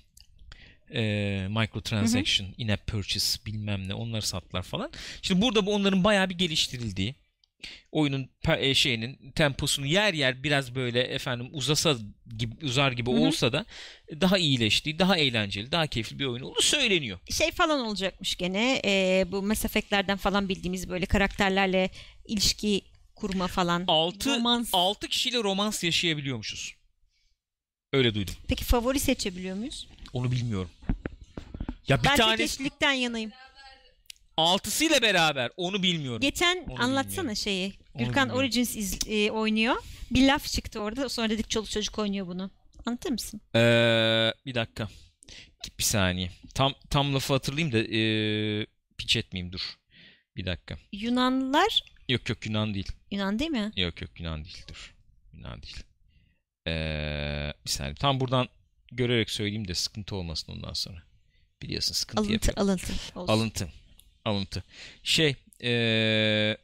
Ee, 0.94 1.46
microtransaction, 1.50 2.48
in-app 2.58 2.86
purchase 2.86 3.46
bilmem 3.46 3.88
ne 3.88 3.94
onları 3.94 4.22
sattılar 4.22 4.62
falan. 4.62 4.90
Şimdi 5.22 5.42
burada 5.42 5.66
bu 5.66 5.74
onların 5.74 6.04
bayağı 6.04 6.30
bir 6.30 6.38
geliştirildiği 6.38 7.14
oyunun 7.92 8.30
e, 8.58 8.74
şeyinin 8.74 9.30
temposunu 9.34 9.86
yer 9.86 10.14
yer 10.14 10.42
biraz 10.42 10.74
böyle 10.74 11.00
efendim 11.00 11.48
uzasa 11.52 11.96
gibi 12.36 12.54
uzar 12.66 12.92
gibi 12.92 13.10
Hı 13.10 13.16
hı. 13.16 13.20
olsa 13.20 13.52
da 13.52 13.64
daha 14.10 14.38
iyileştiği, 14.38 14.98
daha 14.98 15.16
eğlenceli, 15.16 15.72
daha 15.72 15.86
keyifli 15.86 16.18
bir 16.18 16.24
oyun 16.24 16.42
olduğu 16.42 16.62
söyleniyor. 16.62 17.18
Şey 17.30 17.50
falan 17.50 17.80
olacakmış 17.86 18.36
gene. 18.36 18.80
ee, 18.84 19.26
bu 19.32 19.42
Mass 19.42 19.64
Effect'lerden 19.64 20.16
falan 20.16 20.48
bildiğimiz 20.48 20.88
böyle 20.88 21.06
karakterlerle 21.06 21.90
ilişki 22.24 22.82
kurma 23.14 23.46
falan. 23.46 23.84
6 23.88 24.30
Romans. 24.30 24.70
6 24.72 25.08
kişiyle 25.08 25.38
romans 25.38 25.84
yaşayabiliyormuşuz. 25.84 26.77
Öyle 27.92 28.14
duydum. 28.14 28.34
Peki 28.48 28.64
favori 28.64 29.00
seçebiliyor 29.00 29.56
muyuz? 29.56 29.88
Onu 30.12 30.32
bilmiyorum. 30.32 30.70
Ya 31.88 31.98
bir 32.02 32.04
ben 32.04 32.16
tane 32.16 32.36
tek 32.36 32.44
eşlilikten 32.44 32.92
yanayım. 32.92 33.30
altısıyla 34.36 35.02
beraber 35.02 35.50
onu 35.56 35.82
bilmiyorum. 35.82 36.20
Geçen 36.20 36.64
Onu 36.68 36.82
anlatsana 36.82 37.16
bilmiyorum. 37.16 37.36
şeyi. 37.36 37.72
Onu 37.94 38.04
Gürkan 38.04 38.14
bilmiyorum. 38.14 38.38
Origins 38.38 38.76
iz- 38.76 38.98
e, 39.08 39.30
oynuyor. 39.30 39.76
Bir 40.10 40.26
laf 40.28 40.44
çıktı 40.46 40.80
orada. 40.80 41.08
Sonra 41.08 41.30
dedik 41.30 41.50
çoluk 41.50 41.70
çocuk 41.70 41.98
oynuyor 41.98 42.26
bunu. 42.26 42.50
Anlatır 42.86 43.10
mısın? 43.10 43.40
Ee, 43.54 44.32
bir 44.46 44.54
dakika. 44.54 44.88
Bir 45.78 45.84
saniye. 45.84 46.30
Tam 46.54 46.74
tam 46.90 47.14
lafı 47.14 47.32
hatırlayayım 47.32 47.72
da 47.72 47.78
ee, 47.78 48.66
piç 48.98 49.16
etmeyeyim 49.16 49.52
dur. 49.52 49.60
Bir 50.36 50.46
dakika. 50.46 50.78
Yunanlılar 50.92 51.82
Yok 52.08 52.28
yok 52.28 52.46
Yunan 52.46 52.74
değil. 52.74 52.88
Yunan 53.10 53.38
değil 53.38 53.50
mi? 53.50 53.72
Yok 53.76 54.02
yok 54.02 54.20
Yunan 54.20 54.44
değil 54.44 54.62
dur. 54.68 54.94
Yunan 55.32 55.62
değil. 55.62 55.76
Ee, 56.68 57.52
bir 57.64 57.70
saniye. 57.70 57.94
Tam 57.94 58.20
buradan 58.20 58.48
görerek 58.92 59.30
söyleyeyim 59.30 59.68
de 59.68 59.74
sıkıntı 59.74 60.16
olmasın 60.16 60.52
ondan 60.52 60.72
sonra. 60.72 61.02
Biliyorsun 61.62 61.92
sıkıntı 61.94 62.20
Alıntı 62.20 62.32
yapıyor. 62.32 62.56
alıntı 62.56 62.92
olsun. 63.14 63.32
Alıntı. 63.32 63.68
Alıntı. 64.24 64.64
Şey 65.02 65.36
ee, 65.62 66.56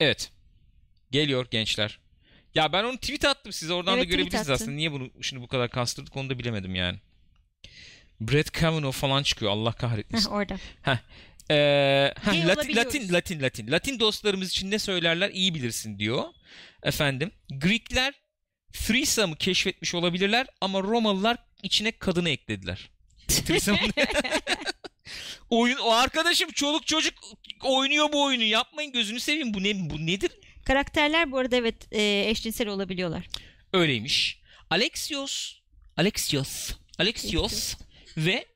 Evet. 0.00 0.30
Geliyor 1.10 1.46
gençler. 1.50 1.98
Ya 2.54 2.72
ben 2.72 2.84
onu 2.84 2.96
tweet 2.96 3.24
attım 3.24 3.52
size 3.52 3.72
oradan 3.72 3.94
Evet, 3.94 4.04
da 4.06 4.10
görebilirsiniz 4.10 4.50
aslında. 4.50 4.70
Niye 4.70 4.92
bunu 4.92 5.10
şimdi 5.20 5.42
bu 5.42 5.48
kadar 5.48 5.70
kastırdık 5.70 6.16
onu 6.16 6.30
da 6.30 6.38
bilemedim 6.38 6.74
yani. 6.74 6.98
Brett 8.20 8.50
Kavanaugh 8.50 8.94
falan 8.94 9.22
çıkıyor 9.22 9.52
Allah 9.52 9.72
kahretmesin. 9.72 10.30
Heh, 10.30 10.34
orada. 10.34 10.58
Ee, 11.50 12.12
heh, 12.24 12.46
Latin. 12.46 12.76
Latin, 12.76 13.12
Latin, 13.12 13.42
Latin. 13.42 13.72
Latin 13.72 14.00
dostlarımız 14.00 14.50
için 14.50 14.70
ne 14.70 14.78
söylerler 14.78 15.30
iyi 15.30 15.54
bilirsin 15.54 15.98
diyor. 15.98 16.24
Efendim. 16.82 17.30
Greekler 17.50 18.14
threesome'ı 18.72 19.36
keşfetmiş 19.36 19.94
olabilirler 19.94 20.46
ama 20.60 20.82
Romalılar 20.82 21.36
içine 21.62 21.92
kadını 21.92 22.30
eklediler. 22.30 22.90
Oyun 25.50 25.76
o 25.76 25.90
arkadaşım 25.92 26.50
çoluk 26.50 26.86
çocuk 26.86 27.14
oynuyor 27.64 28.12
bu 28.12 28.24
oyunu. 28.24 28.42
Yapmayın 28.42 28.92
gözünü 28.92 29.20
seveyim. 29.20 29.54
Bu 29.54 29.62
ne 29.62 29.90
bu 29.90 30.06
nedir? 30.06 30.30
Karakterler 30.64 31.32
bu 31.32 31.38
arada 31.38 31.56
evet 31.56 31.92
e, 31.92 32.24
eşcinsel 32.28 32.68
olabiliyorlar. 32.68 33.28
Öyleymiş. 33.72 34.40
Alexios 34.70 35.54
Alexios 35.96 36.70
Alexios 36.98 37.74
ve 38.16 38.46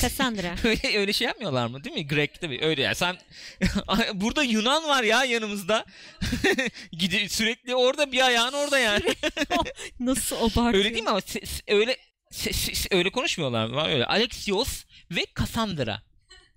Cassandra. 0.00 0.56
öyle, 0.64 0.98
öyle 0.98 1.12
şey 1.12 1.26
yapmıyorlar 1.26 1.66
mı 1.66 1.84
değil 1.84 1.96
mi? 1.96 2.06
Grek 2.06 2.40
tabii 2.40 2.60
öyle 2.62 2.82
ya. 2.82 2.94
Sen 2.94 3.16
burada 4.14 4.42
Yunan 4.42 4.84
var 4.88 5.02
ya 5.02 5.24
yanımızda. 5.24 5.84
Gide, 6.92 7.28
sürekli 7.28 7.74
orada 7.74 8.12
bir 8.12 8.26
ayağın 8.26 8.52
orada 8.52 8.78
yani. 8.78 9.14
Nasıl 10.00 10.36
abartıyor? 10.36 10.74
öyle 10.74 10.90
değil 10.90 11.02
mi 11.02 11.10
ama 11.10 11.18
se- 11.18 11.42
se- 11.44 11.74
öyle 11.74 11.92
se- 12.32 12.50
se- 12.52 12.72
se- 12.74 12.96
öyle 12.96 13.10
konuşmuyorlar 13.10 13.66
mı? 13.66 13.84
Öyle. 13.86 14.06
Alexios 14.06 14.84
ve 15.10 15.26
Cassandra. 15.38 16.02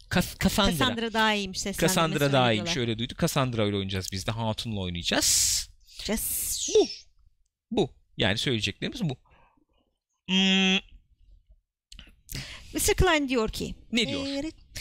Kas, 0.10 0.38
Cassandra. 0.40 0.72
Cassandra 0.72 1.14
daha 1.14 1.34
iyiymiş 1.34 1.60
seslendirmesi. 1.60 1.96
Cassandra 1.96 2.34
daha 2.34 2.52
iyiymiş 2.54 2.78
öyle 2.78 3.00
duyduk. 3.00 3.20
Cassandra 3.20 3.66
ile 3.66 3.76
oynayacağız 3.76 4.10
biz 4.12 4.28
de. 4.28 4.32
Hatun'la 4.32 4.80
oynayacağız. 4.80 5.70
Just... 6.04 6.70
Bu. 6.76 6.88
Bu. 7.72 7.90
Yani 8.18 8.38
söyleyeceklerimiz 8.38 9.02
bu. 9.04 9.18
Hmm, 10.28 10.95
Mr. 12.74 12.94
Klein 12.96 13.30
diyor 13.30 13.50
ki 13.50 13.76
Ne 13.92 14.08
diyor? 14.08 14.22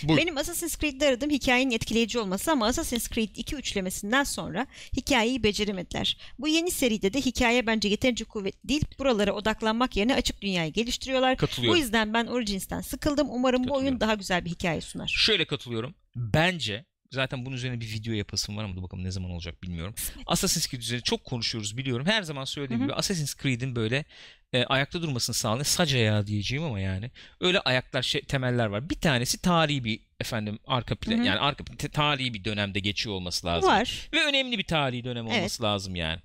Buyur. 0.02 0.18
Benim 0.18 0.36
Assassin's 0.36 0.78
Creed'de 0.78 1.06
aradığım 1.06 1.30
hikayenin 1.30 1.70
etkileyici 1.70 2.18
olması 2.18 2.52
ama 2.52 2.66
Assassin's 2.66 3.08
Creed 3.10 3.36
2 3.36 3.56
üçlemesinden 3.56 4.24
sonra 4.24 4.66
hikayeyi 4.96 5.42
beceremediler. 5.42 6.16
Bu 6.38 6.48
yeni 6.48 6.70
seride 6.70 7.12
de 7.12 7.20
hikaye 7.20 7.66
bence 7.66 7.88
yeterince 7.88 8.24
kuvvetli 8.24 8.68
değil. 8.68 8.84
Buralara 8.98 9.32
odaklanmak 9.32 9.96
yerine 9.96 10.14
açık 10.14 10.40
dünyayı 10.42 10.72
geliştiriyorlar. 10.72 11.32
Bu 11.32 11.36
katılıyorum. 11.36 11.80
yüzden 11.80 12.14
ben 12.14 12.26
Origins'ten 12.26 12.80
sıkıldım. 12.80 13.26
Umarım 13.30 13.68
bu 13.68 13.74
oyun 13.74 14.00
daha 14.00 14.14
güzel 14.14 14.44
bir 14.44 14.50
hikaye 14.50 14.80
sunar. 14.80 15.12
Şöyle 15.16 15.44
katılıyorum. 15.44 15.94
Bence 16.16 16.84
Zaten 17.14 17.46
bunun 17.46 17.56
üzerine 17.56 17.80
bir 17.80 17.92
video 17.92 18.14
yapasım 18.14 18.56
var 18.56 18.64
ama 18.64 18.76
dur 18.76 18.82
bakalım 18.82 19.04
ne 19.04 19.10
zaman 19.10 19.30
olacak 19.30 19.62
bilmiyorum. 19.62 19.94
Assassin's 20.26 20.68
Creed 20.68 20.82
üzerine 20.82 21.02
çok 21.02 21.24
konuşuyoruz 21.24 21.76
biliyorum. 21.76 22.06
Her 22.06 22.22
zaman 22.22 22.44
söylediğim 22.44 22.80
Hı 22.80 22.84
hı. 22.84 22.88
gibi 22.88 22.94
Assassin's 22.94 23.36
Creed'in 23.42 23.76
böyle 23.76 24.04
e, 24.52 24.64
ayakta 24.64 25.02
durmasını 25.02 25.34
sağlayan 25.34 25.62
sac 25.62 25.94
ayağı 25.94 26.26
diyeceğim 26.26 26.64
ama 26.64 26.80
yani 26.80 27.10
öyle 27.40 27.60
ayaklar 27.60 28.02
şey, 28.02 28.20
temeller 28.20 28.66
var. 28.66 28.90
Bir 28.90 29.00
tanesi 29.00 29.42
tarihi 29.42 29.84
bir 29.84 30.00
efendim 30.20 30.58
arka 30.66 30.94
plan 30.94 31.16
Hı 31.18 31.20
hı. 31.22 31.26
yani 31.26 31.38
arka 31.38 31.64
tarihi 31.92 32.34
bir 32.34 32.44
dönemde 32.44 32.80
geçiyor 32.80 33.14
olması 33.14 33.46
lazım. 33.46 33.70
Var. 33.70 34.08
Ve 34.12 34.24
önemli 34.24 34.58
bir 34.58 34.64
tarihi 34.64 35.04
dönem 35.04 35.26
Evet. 35.26 35.38
olması 35.38 35.62
lazım 35.62 35.96
yani. 35.96 36.20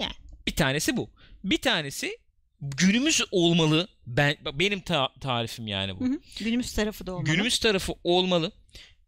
Yani. 0.00 0.12
Bir 0.46 0.54
tanesi 0.54 0.96
bu. 0.96 1.10
Bir 1.44 1.58
tanesi 1.62 2.18
günümüz 2.60 3.22
olmalı. 3.30 3.88
Ben 4.06 4.36
benim 4.54 4.80
ta- 4.80 5.14
tarifim 5.20 5.66
yani 5.66 6.00
bu. 6.00 6.04
Hı 6.04 6.08
hı. 6.08 6.20
Günümüz 6.38 6.72
tarafı 6.72 7.06
da 7.06 7.12
olmalı. 7.12 7.26
Günümüz 7.26 7.58
tarafı 7.58 7.92
olmalı. 8.04 8.52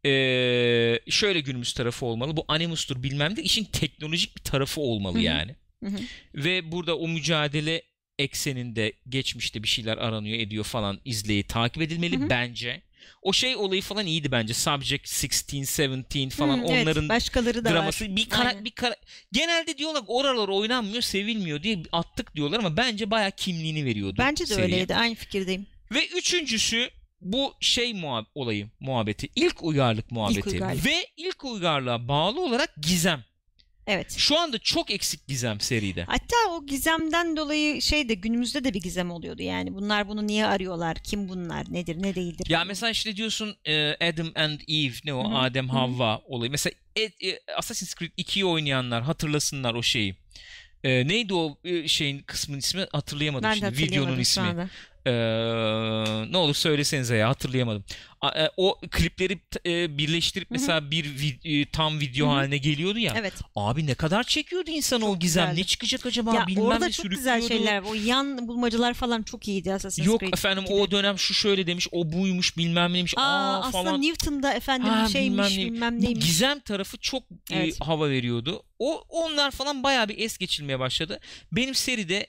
Ee, 0.06 0.98
şöyle 1.08 1.40
günümüz 1.40 1.72
tarafı 1.72 2.06
olmalı. 2.06 2.36
Bu 2.36 2.44
Animus'tur 2.48 3.02
bilmem 3.02 3.36
de 3.36 3.42
işin 3.42 3.64
teknolojik 3.64 4.36
bir 4.36 4.42
tarafı 4.42 4.80
olmalı 4.80 5.20
yani. 5.20 5.56
Ve 6.34 6.72
burada 6.72 6.98
o 6.98 7.08
mücadele 7.08 7.82
ekseninde 8.18 8.92
geçmişte 9.08 9.62
bir 9.62 9.68
şeyler 9.68 9.96
aranıyor 9.96 10.38
ediyor 10.38 10.64
falan 10.64 11.00
izleyi 11.04 11.44
takip 11.44 11.82
edilmeli 11.82 12.30
bence. 12.30 12.82
O 13.22 13.32
şey 13.32 13.56
olayı 13.56 13.82
falan 13.82 14.06
iyiydi 14.06 14.32
bence. 14.32 14.54
Subject 14.54 15.24
16, 15.24 15.92
17 15.92 16.30
falan 16.34 16.58
Hı, 16.58 16.64
evet, 16.68 16.82
onların 16.82 17.08
başkaları 17.08 17.64
da 17.64 17.70
draması. 17.70 18.04
var. 18.04 18.16
Bir 18.16 18.28
kara, 18.28 18.48
Aynen. 18.48 18.64
bir 18.64 18.70
kara... 18.70 18.96
Genelde 19.32 19.78
diyorlar 19.78 20.02
oralar 20.06 20.48
oynanmıyor, 20.48 21.02
sevilmiyor 21.02 21.62
diye 21.62 21.82
attık 21.92 22.36
diyorlar 22.36 22.58
ama 22.58 22.76
bence 22.76 23.10
bayağı 23.10 23.30
kimliğini 23.30 23.84
veriyordu. 23.84 24.16
Bence 24.18 24.44
de 24.44 24.48
seriye. 24.48 24.64
öyleydi. 24.64 24.94
Aynı 24.94 25.14
fikirdeyim. 25.14 25.66
Ve 25.94 26.06
üçüncüsü 26.06 26.90
bu 27.20 27.54
şey 27.60 27.90
muhab- 27.90 28.26
olayı, 28.34 28.68
muhabbeti. 28.80 29.28
ilk 29.36 29.62
uygarlık 29.62 30.10
muhabbeti. 30.10 30.50
uygarlık. 30.50 30.86
Ve 30.86 31.06
ilk 31.16 31.44
uygarlığa 31.44 32.08
bağlı 32.08 32.40
olarak 32.40 32.74
gizem. 32.82 33.24
Evet. 33.88 34.14
Şu 34.18 34.38
anda 34.38 34.58
çok 34.58 34.90
eksik 34.90 35.28
gizem 35.28 35.60
seride. 35.60 36.04
Hatta 36.04 36.36
o 36.50 36.66
gizemden 36.66 37.36
dolayı 37.36 37.82
şey 37.82 38.08
de 38.08 38.14
günümüzde 38.14 38.64
de 38.64 38.74
bir 38.74 38.80
gizem 38.82 39.10
oluyordu 39.10 39.42
yani. 39.42 39.74
Bunlar 39.74 40.08
bunu 40.08 40.26
niye 40.26 40.46
arıyorlar? 40.46 40.96
Kim 41.04 41.28
bunlar? 41.28 41.66
Nedir? 41.70 42.02
Ne 42.02 42.14
değildir? 42.14 42.46
Ya 42.50 42.64
mesela 42.64 42.90
işte 42.90 43.16
diyorsun 43.16 43.56
e, 43.64 43.90
Adam 44.08 44.32
and 44.34 44.60
Eve 44.68 44.94
ne 45.04 45.14
o 45.14 45.24
Hı 45.24 45.34
hı, 45.34 45.38
Adem. 45.38 45.68
Havva 45.68 46.18
olayı. 46.18 46.50
Mesela 46.50 46.74
e, 46.96 47.02
e, 47.02 47.40
Assassin's 47.56 47.94
Creed 47.94 48.12
2'yi 48.18 48.44
oynayanlar 48.44 49.02
hatırlasınlar 49.02 49.74
o 49.74 49.82
şeyi. 49.82 50.16
E, 50.84 51.08
neydi 51.08 51.34
o 51.34 51.58
şeyin 51.86 52.18
kısmın 52.18 52.58
ismi 52.58 52.86
hatırlayamadım 52.92 53.50
ben 53.50 53.54
şimdi 53.54 53.78
videonun 53.78 54.18
ismi. 54.18 54.68
Ee, 55.08 56.32
ne 56.32 56.36
olur 56.36 56.54
söylesenize 56.54 57.16
ya 57.16 57.28
hatırlayamadım. 57.28 57.84
A- 58.20 58.28
e, 58.42 58.50
O 58.56 58.80
klipleri 58.90 59.38
e, 59.66 59.98
birleştirip 59.98 60.50
mesela 60.50 60.90
bir 60.90 61.04
vi- 61.04 61.60
e, 61.62 61.66
tam 61.70 62.00
video 62.00 62.26
Hı 62.26 62.30
hı. 62.30 62.34
haline 62.34 62.58
geliyordu 62.58 62.98
ya. 62.98 63.14
Evet. 63.16 63.32
Abi 63.56 63.86
ne 63.86 63.94
kadar 63.94 64.22
çekiyordu 64.22 64.70
insan 64.70 65.02
o 65.02 65.06
Çok 65.06 65.20
gizem. 65.20 65.44
güzeldi. 65.44 65.60
Ne 65.60 65.64
çıkacak 65.64 66.06
acaba 66.06 66.34
ya 66.34 66.46
bilmem 66.46 66.64
orada 66.64 66.86
ne 66.86 66.92
çok 66.92 67.10
güzel 67.10 67.48
şeyler. 67.48 67.82
O 67.82 67.94
yan 67.94 68.48
bulmacalar 68.48 68.94
falan 68.94 69.22
çok 69.22 69.48
iyiydi 69.48 69.72
Assassin's 69.74 70.06
Yok 70.06 70.20
Creed 70.20 70.32
efendim 70.32 70.64
2'de. 70.64 70.74
o 70.74 70.90
dönem 70.90 71.18
şu 71.18 71.34
şöyle 71.34 71.66
demiş, 71.66 71.88
o 71.92 72.12
buymuş 72.12 72.56
bilmem 72.56 72.92
neymiş. 72.92 73.14
Aa, 73.16 73.20
Aa, 73.20 73.58
aslında 73.60 73.84
falan. 73.84 74.02
Newton'da 74.02 74.52
efendim 74.54 74.88
Ha, 74.88 75.08
şeymiş 75.08 75.56
bilmem 75.56 75.72
bilmem, 75.72 75.94
ne. 75.94 75.98
Bu 75.98 76.04
neymiş. 76.04 76.26
gizem 76.26 76.60
tarafı 76.60 76.98
çok 76.98 77.22
e, 77.22 77.56
Evet. 77.56 77.76
hava 77.80 78.10
veriyordu. 78.10 78.62
O 78.78 79.04
onlar 79.08 79.50
falan 79.50 79.82
bayağı 79.82 80.08
bir 80.08 80.18
es 80.18 80.38
geçilmeye 80.38 80.78
başladı. 80.78 81.20
Benim 81.52 81.74
seride 81.74 82.26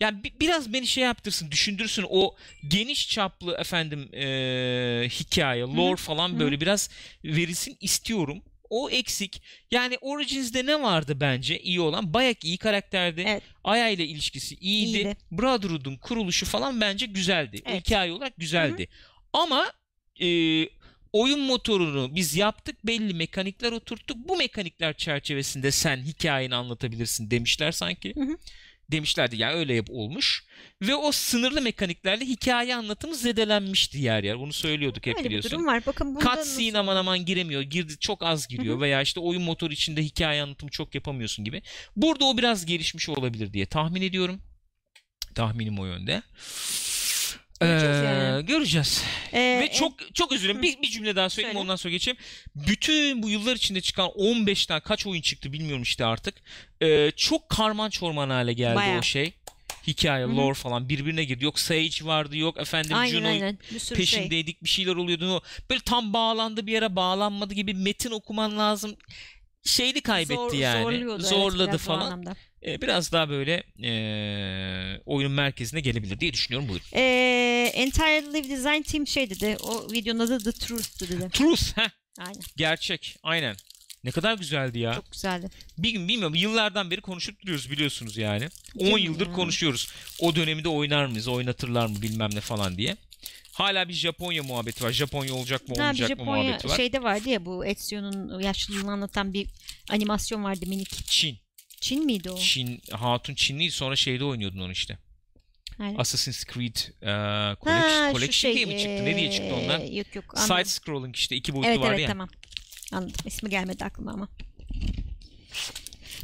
yani 0.00 0.24
bi- 0.24 0.40
biraz 0.40 0.72
beni 0.72 0.86
şey 0.86 1.04
yaptırsın, 1.04 1.50
düşündürsün 1.50 2.06
o 2.10 2.36
geniş 2.68 3.08
çaplı 3.08 3.56
efendim 3.58 4.14
e, 4.14 4.26
hikaye, 5.08 5.62
lore 5.62 5.96
falan 5.96 6.28
hı. 6.28 6.38
böyle 6.38 6.60
biraz 6.60 6.90
verilsin 7.24 7.76
istiyorum. 7.80 8.42
O 8.70 8.90
eksik. 8.90 9.42
Yani 9.70 9.98
Origins'de 10.00 10.66
ne 10.66 10.82
vardı 10.82 11.20
bence 11.20 11.58
iyi 11.58 11.80
olan? 11.80 12.14
Bayak 12.14 12.44
iyi 12.44 12.58
karakterdi. 12.58 13.24
Evet. 13.26 13.42
Aya 13.64 13.88
ile 13.88 14.04
ilişkisi 14.06 14.54
iyiydi. 14.54 14.96
İyiydi. 14.96 15.16
Brotherhood'un 15.32 15.96
kuruluşu 15.96 16.46
falan 16.46 16.80
bence 16.80 17.06
güzeldi. 17.06 17.62
O 17.66 17.70
Evet. 17.70 17.86
Hikaye 17.86 18.12
olarak 18.12 18.36
güzeldi. 18.36 18.88
Ama 19.32 19.72
e, 20.20 20.28
oyun 21.12 21.40
motorunu 21.40 22.14
biz 22.14 22.36
yaptık 22.36 22.86
belli 22.86 23.14
mekanikler 23.14 23.72
oturttuk. 23.72 24.16
Bu 24.16 24.36
mekanikler 24.36 24.96
çerçevesinde 24.96 25.70
sen 25.70 25.96
hikayeni 25.96 26.54
anlatabilirsin 26.54 27.30
demişler 27.30 27.72
sanki. 27.72 28.14
Hı 28.14 28.20
hı. 28.20 28.36
Demişlerdi 28.92 29.36
yani 29.36 29.54
öyle 29.54 29.74
yap 29.74 29.86
olmuş. 29.90 30.44
Ve 30.82 30.94
o 30.94 31.12
sınırlı 31.12 31.60
mekaniklerle 31.62 32.24
hikaye 32.24 32.74
anlatımı 32.76 33.14
zedelenmişti 33.14 33.98
yer 33.98 34.24
yer. 34.24 34.38
Bunu 34.38 34.52
söylüyorduk 34.52 35.06
hep 35.06 35.14
Öyle 35.16 35.24
bir 35.24 35.28
biliyorsun. 35.28 35.50
durum 35.50 35.66
var. 35.66 35.86
Bakın 35.86 36.14
bunda 36.14 36.20
Cutscene 36.36 36.66
nasıl- 36.68 36.74
aman 36.78 36.96
aman 36.96 37.24
giremiyor. 37.24 37.62
Girdi 37.62 37.98
çok 38.00 38.22
az 38.22 38.48
giriyor 38.48 38.80
veya 38.80 39.02
işte 39.02 39.20
oyun 39.20 39.42
motoru 39.42 39.72
içinde 39.72 40.02
hikaye 40.02 40.42
anlatımı 40.42 40.70
çok 40.70 40.94
yapamıyorsun 40.94 41.44
gibi. 41.44 41.62
Burada 41.96 42.24
o 42.24 42.38
biraz 42.38 42.66
gelişmiş 42.66 43.08
olabilir 43.08 43.52
diye 43.52 43.66
tahmin 43.66 44.02
ediyorum. 44.02 44.40
Tahminim 45.34 45.78
o 45.78 45.86
yönde. 45.86 46.22
Göreceğiz 47.60 47.96
Ee, 47.96 48.04
yani. 48.04 48.46
göreceğiz. 48.46 49.02
Ee, 49.32 49.38
Ve 49.62 49.72
çok 49.72 50.14
çok 50.14 50.32
özür 50.32 50.44
dilerim. 50.44 50.62
Bir, 50.62 50.82
bir 50.82 50.88
cümle 50.90 51.16
daha 51.16 51.30
söyleyeyim 51.30 51.54
Söyle. 51.54 51.62
ondan 51.62 51.76
sonra 51.76 51.92
geçeyim. 51.92 52.18
Bütün 52.54 53.22
bu 53.22 53.30
yıllar 53.30 53.56
içinde 53.56 53.80
çıkan 53.80 54.10
15 54.14 54.66
tane 54.66 54.80
kaç 54.80 55.06
oyun 55.06 55.22
çıktı 55.22 55.52
bilmiyorum 55.52 55.82
işte 55.82 56.04
artık. 56.04 56.34
Ee, 56.82 57.10
çok 57.16 57.48
karman 57.48 57.90
çorman 57.90 58.30
hale 58.30 58.52
geldi 58.52 58.76
Bayağı. 58.76 58.98
o 58.98 59.02
şey. 59.02 59.32
Hikaye, 59.86 60.24
Hı 60.24 60.28
hı. 60.28 60.36
lore 60.36 60.54
falan 60.54 60.88
birbirine 60.88 61.24
girdi. 61.24 61.44
Yok 61.44 61.58
Sage 61.58 61.90
vardı, 62.04 62.36
yok 62.36 62.60
efendim 62.60 62.96
aynen 62.96 63.12
Juno 63.18 63.26
aynen. 63.28 63.58
Bir 63.74 63.78
sürü 63.78 64.06
şey. 64.06 64.18
peşindeydik 64.18 64.64
bir 64.64 64.68
şeyler 64.68 64.94
oluyordu. 64.96 65.42
Böyle 65.70 65.80
tam 65.80 66.12
bağlandı 66.12 66.66
bir 66.66 66.72
yere 66.72 66.96
bağlanmadı 66.96 67.54
gibi 67.54 67.74
metin 67.74 68.10
okuman 68.10 68.58
lazım. 68.58 68.96
Şeydi 69.64 70.00
kaybetti 70.00 70.34
Zor- 70.40 70.54
yani. 70.56 70.82
Zorluyordu, 70.82 71.20
evet, 71.22 71.30
Zorladı 71.30 71.74
o 71.74 71.78
falan. 71.78 72.36
Ee, 72.66 72.80
biraz 72.80 73.12
daha 73.12 73.28
böyle 73.28 73.62
ee, 73.82 75.00
oyunun 75.06 75.32
merkezine 75.32 75.80
gelebilir 75.80 76.20
diye 76.20 76.32
düşünüyorum 76.32 76.68
buyurun. 76.68 76.86
Ee, 76.94 77.70
Entirely 77.74 78.50
Design 78.50 78.82
Team 78.82 79.06
şey 79.06 79.30
dedi. 79.30 79.56
O 79.62 79.92
videonun 79.92 80.18
adı 80.20 80.38
The 80.44 80.52
Truth'tu 80.52 81.08
dedi. 81.08 81.28
Truth, 81.32 81.78
heh, 81.78 81.88
Aynen. 82.18 82.42
gerçek, 82.56 83.16
aynen. 83.22 83.56
Ne 84.04 84.10
kadar 84.10 84.34
güzeldi 84.38 84.78
ya. 84.78 84.94
Çok 84.94 85.12
güzeldi. 85.12 85.50
Bir 85.78 85.90
gün 85.90 86.08
bilmiyorum 86.08 86.34
yıllardan 86.34 86.90
beri 86.90 87.00
konuşup 87.00 87.42
duruyoruz 87.42 87.70
biliyorsunuz 87.70 88.16
yani. 88.16 88.48
10 88.78 88.84
Canım 88.86 88.98
yıldır 88.98 89.32
konuşuyoruz. 89.32 89.88
O 90.18 90.36
dönemde 90.36 90.68
oynar 90.68 91.06
mıyız, 91.06 91.28
oynatırlar 91.28 91.86
mı 91.86 92.02
bilmem 92.02 92.30
ne 92.34 92.40
falan 92.40 92.76
diye. 92.78 92.96
Hala 93.52 93.88
bir 93.88 93.92
Japonya 93.92 94.42
muhabbeti 94.42 94.84
var. 94.84 94.92
Japonya 94.92 95.34
olacak 95.34 95.68
mı, 95.68 95.74
Ha, 95.78 95.82
olmayacak 95.82 96.10
mı 96.10 96.16
Japonya 96.16 96.42
muhabbeti 96.42 96.68
var. 96.68 96.76
şeyde 96.76 97.02
vardı 97.02 97.28
ya 97.28 97.44
bu 97.44 97.66
Ezio'nun 97.66 98.40
yaşlılığını 98.40 98.92
anlatan 98.92 99.32
bir 99.32 99.46
animasyon 99.90 100.44
vardı 100.44 100.66
minik. 100.66 101.06
Çin. 101.06 101.43
Çin 101.84 102.04
miydi 102.04 102.30
o? 102.30 102.38
Çin, 102.38 102.82
Hatun 102.90 103.34
Çinli 103.34 103.70
sonra 103.70 103.96
şeyde 103.96 104.24
oynuyordun 104.24 104.60
onu 104.60 104.72
işte. 104.72 104.98
Aynen. 105.78 105.98
Assassin's 105.98 106.44
Creed 106.44 106.76
Ha, 107.04 107.56
Collection, 107.64 108.06
şu 108.06 108.12
Collection 108.12 108.30
şey, 108.30 108.54
diye 108.54 108.64
mi 108.66 108.78
çıktı? 108.78 109.04
Ne 109.04 109.16
diye 109.16 109.30
çıktı 109.30 109.54
ee, 109.54 109.96
Yok 109.96 110.14
yok. 110.14 110.24
anladım. 110.36 110.56
Side 110.56 110.64
scrolling 110.64 111.16
işte 111.16 111.36
iki 111.36 111.52
boyutlu 111.52 111.70
Evet 111.70 111.80
var 111.80 111.90
evet 111.90 112.00
ya. 112.00 112.06
tamam. 112.08 112.28
Anladım. 112.92 113.14
İsmi 113.26 113.50
gelmedi 113.50 113.84
aklıma 113.84 114.12
ama. 114.12 114.28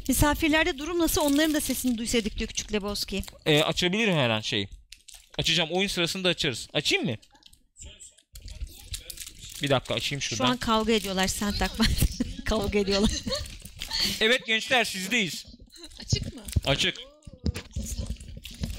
Misafirlerde 0.07 0.77
durum 0.77 0.99
nasıl 0.99 1.21
onların 1.21 1.53
da 1.53 1.61
sesini 1.61 1.97
duysaydık 1.97 2.37
diyor 2.37 2.47
Küçük 2.47 2.73
Lebowski. 2.73 3.23
E, 3.45 3.63
açabilirim 3.63 4.15
her 4.15 4.29
an 4.29 4.41
şeyi. 4.41 4.67
Açacağım. 5.37 5.69
Oyun 5.71 5.87
sırasında 5.87 6.29
açarız. 6.29 6.67
Açayım 6.73 7.05
mı? 7.05 7.15
Bir 9.63 9.69
dakika 9.69 9.93
açayım 9.93 10.21
Şu 10.21 10.35
şuradan. 10.35 10.51
an 10.51 10.57
kavga 10.57 10.93
ediyorlar 10.93 11.27
sen 11.27 11.53
takma. 11.53 11.85
kavga 12.45 12.79
ediyorlar. 12.79 13.11
Evet 14.21 14.45
gençler 14.45 14.83
sizdeyiz. 14.83 15.50
Açık 15.99 16.35
mı? 16.35 16.41
Açık. 16.65 16.97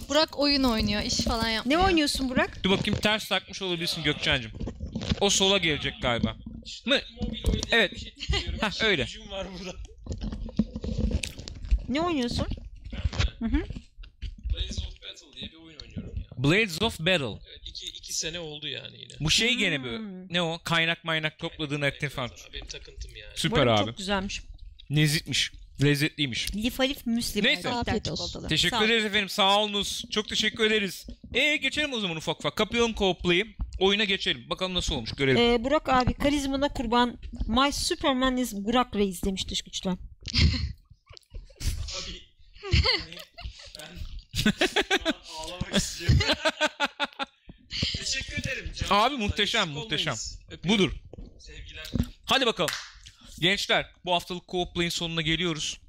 Burak 0.09 0.38
oyun 0.38 0.62
oynuyor, 0.64 1.03
iş 1.03 1.16
falan 1.16 1.44
ne 1.44 1.53
yapmıyor. 1.53 1.84
oynuyorsun 1.84 2.28
Burak? 2.28 2.64
Dur 2.64 2.70
bakayım 2.70 3.00
ters 3.00 3.28
takmış 3.28 3.62
olabilirsin 3.62 4.03
Gökçen'cim. 4.03 4.50
O 5.20 5.30
sola 5.30 5.59
gelecek 5.59 5.94
galiba. 6.03 6.36
Mı? 6.86 7.00
Evet. 7.70 7.92
Hah 8.61 8.84
öyle. 8.84 9.07
var 9.30 9.46
burada. 9.59 9.76
Ne 11.88 12.00
oynuyorsun? 12.00 12.46
Hı 13.38 13.44
hı. 13.44 13.64
Blaze 14.53 14.82
of 14.86 15.03
Battle 15.03 15.40
diye 15.40 15.50
bir 15.50 15.57
oyun 15.57 15.78
oynuyorum 15.78 16.16
ya. 16.16 16.44
Blades 16.44 16.82
of 16.82 17.00
Battle. 17.00 17.40
Evet, 17.50 17.61
iki, 17.66 17.86
iki 17.86 18.12
sene 18.12 18.38
oldu 18.38 18.68
yani 18.68 19.00
yine. 19.00 19.12
Bu 19.20 19.30
şey 19.30 19.55
gene 19.55 19.84
böyle. 19.84 19.98
Hmm. 19.98 20.32
Ne 20.32 20.42
o? 20.42 20.61
Kaynak 20.64 21.05
maynak 21.05 21.38
topladığın 21.38 21.80
aktif 21.80 22.12
falan. 22.12 22.30
Benim 22.53 22.66
takıntım 22.66 23.16
yani. 23.16 23.32
Bu 23.34 23.40
Süper 23.40 23.66
arada 23.66 23.80
abi. 23.80 23.86
Çok 23.86 23.98
güzelmiş. 23.98 24.42
Nezitmiş. 24.90 25.53
Lezzetliymiş. 25.84 26.54
Lif 26.56 26.80
Alif 26.80 27.06
Müslim. 27.06 27.44
Neyse. 27.44 27.68
Afiyet 27.68 28.10
olsun. 28.10 28.48
Teşekkür 28.48 28.76
Sağ 28.76 28.84
ederiz 28.84 29.04
efendim. 29.04 29.28
Sağ 29.28 29.58
olunuz. 29.60 30.04
Çok 30.10 30.28
teşekkür 30.28 30.64
ederiz. 30.64 31.06
E 31.34 31.56
geçelim 31.56 31.92
o 31.92 32.00
zaman 32.00 32.16
ufak 32.16 32.38
ufak. 32.38 32.56
Kapayalım 32.56 32.92
co-play'i. 32.92 33.46
Oyuna 33.78 34.04
geçelim. 34.04 34.50
Bakalım 34.50 34.74
nasıl 34.74 34.94
olmuş 34.94 35.12
görelim. 35.12 35.42
Ee, 35.42 35.64
Burak 35.64 35.88
abi 35.88 36.14
karizmana 36.14 36.68
kurban 36.68 37.18
My 37.46 37.72
Superman 37.72 38.36
is 38.36 38.54
Burak 38.54 38.96
Reis 38.96 39.22
demiş 39.24 39.48
dış 39.48 39.62
güçten. 39.62 39.92
Abi. 39.92 39.98
ben 43.78 43.96
ağlamak 45.38 45.76
istiyorum. 45.76 46.18
Teşekkür 47.96 48.38
ederim. 48.38 48.72
Can. 48.76 48.86
Abi 48.90 49.16
muhteşem, 49.16 49.68
muhteşem. 49.68 50.14
Budur. 50.64 50.92
Sevgiler. 51.38 51.90
Hadi 52.24 52.46
bakalım. 52.46 52.70
Gençler 53.43 53.86
bu 54.05 54.12
haftalık 54.12 54.45
Co-Play'in 54.49 54.88
sonuna 54.88 55.22
geliyoruz. 55.22 55.80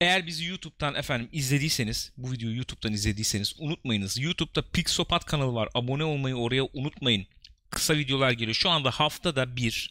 Eğer 0.00 0.26
bizi 0.26 0.44
YouTube'dan 0.44 0.94
efendim 0.94 1.28
izlediyseniz, 1.32 2.12
bu 2.16 2.32
videoyu 2.32 2.56
YouTube'dan 2.56 2.92
izlediyseniz 2.92 3.54
unutmayınız. 3.58 4.18
YouTube'da 4.18 4.62
Pixopat 4.62 5.24
kanalı 5.24 5.54
var. 5.54 5.68
Abone 5.74 6.04
olmayı 6.04 6.34
oraya 6.34 6.64
unutmayın. 6.72 7.26
Kısa 7.70 7.96
videolar 7.96 8.30
geliyor. 8.30 8.54
Şu 8.54 8.70
anda 8.70 8.90
haftada 8.90 9.56
bir 9.56 9.90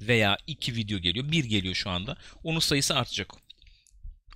veya 0.00 0.38
iki 0.46 0.76
video 0.76 0.98
geliyor. 0.98 1.32
Bir 1.32 1.44
geliyor 1.44 1.74
şu 1.74 1.90
anda. 1.90 2.16
Onun 2.44 2.60
sayısı 2.60 2.94
artacak. 2.96 3.32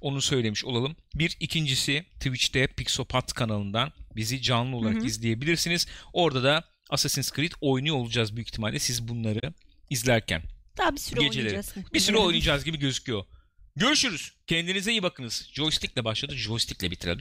Onu 0.01 0.23
söylemiş 0.23 0.65
olalım. 0.65 0.97
Bir 1.15 1.37
ikincisi 1.41 2.05
Twitch'te 2.21 2.67
Pixopat 2.67 3.33
kanalından 3.33 3.93
bizi 4.17 4.43
canlı 4.43 4.77
olarak 4.77 4.97
Hı 4.97 5.01
hı. 5.01 5.07
izleyebilirsiniz. 5.07 5.87
Orada 6.13 6.43
da 6.43 6.65
Assassin's 6.91 7.33
Creed 7.33 7.53
oynuyor 7.61 7.97
olacağız 7.97 8.37
büyük 8.37 8.49
ihtimalle 8.49 8.79
siz 8.79 9.09
bunları 9.09 9.55
izlerken. 9.91 10.56
Daha 10.79 10.93
bir 10.93 11.01
süre 11.01 11.21
Geceleri. 11.21 11.47
oynayacağız. 11.49 11.75
Bir 11.95 12.01
süre 12.01 12.17
oynayacağız 12.19 12.65
gibi 12.65 12.79
gözüküyor. 12.79 13.25
Görüşürüz. 13.77 14.33
Kendinize 14.47 14.91
iyi 14.91 15.03
bakınız. 15.03 15.49
Joystick'le 15.53 16.05
başladı. 16.05 16.35
Joystick'le 16.37 16.91
bitirelim. 16.91 17.21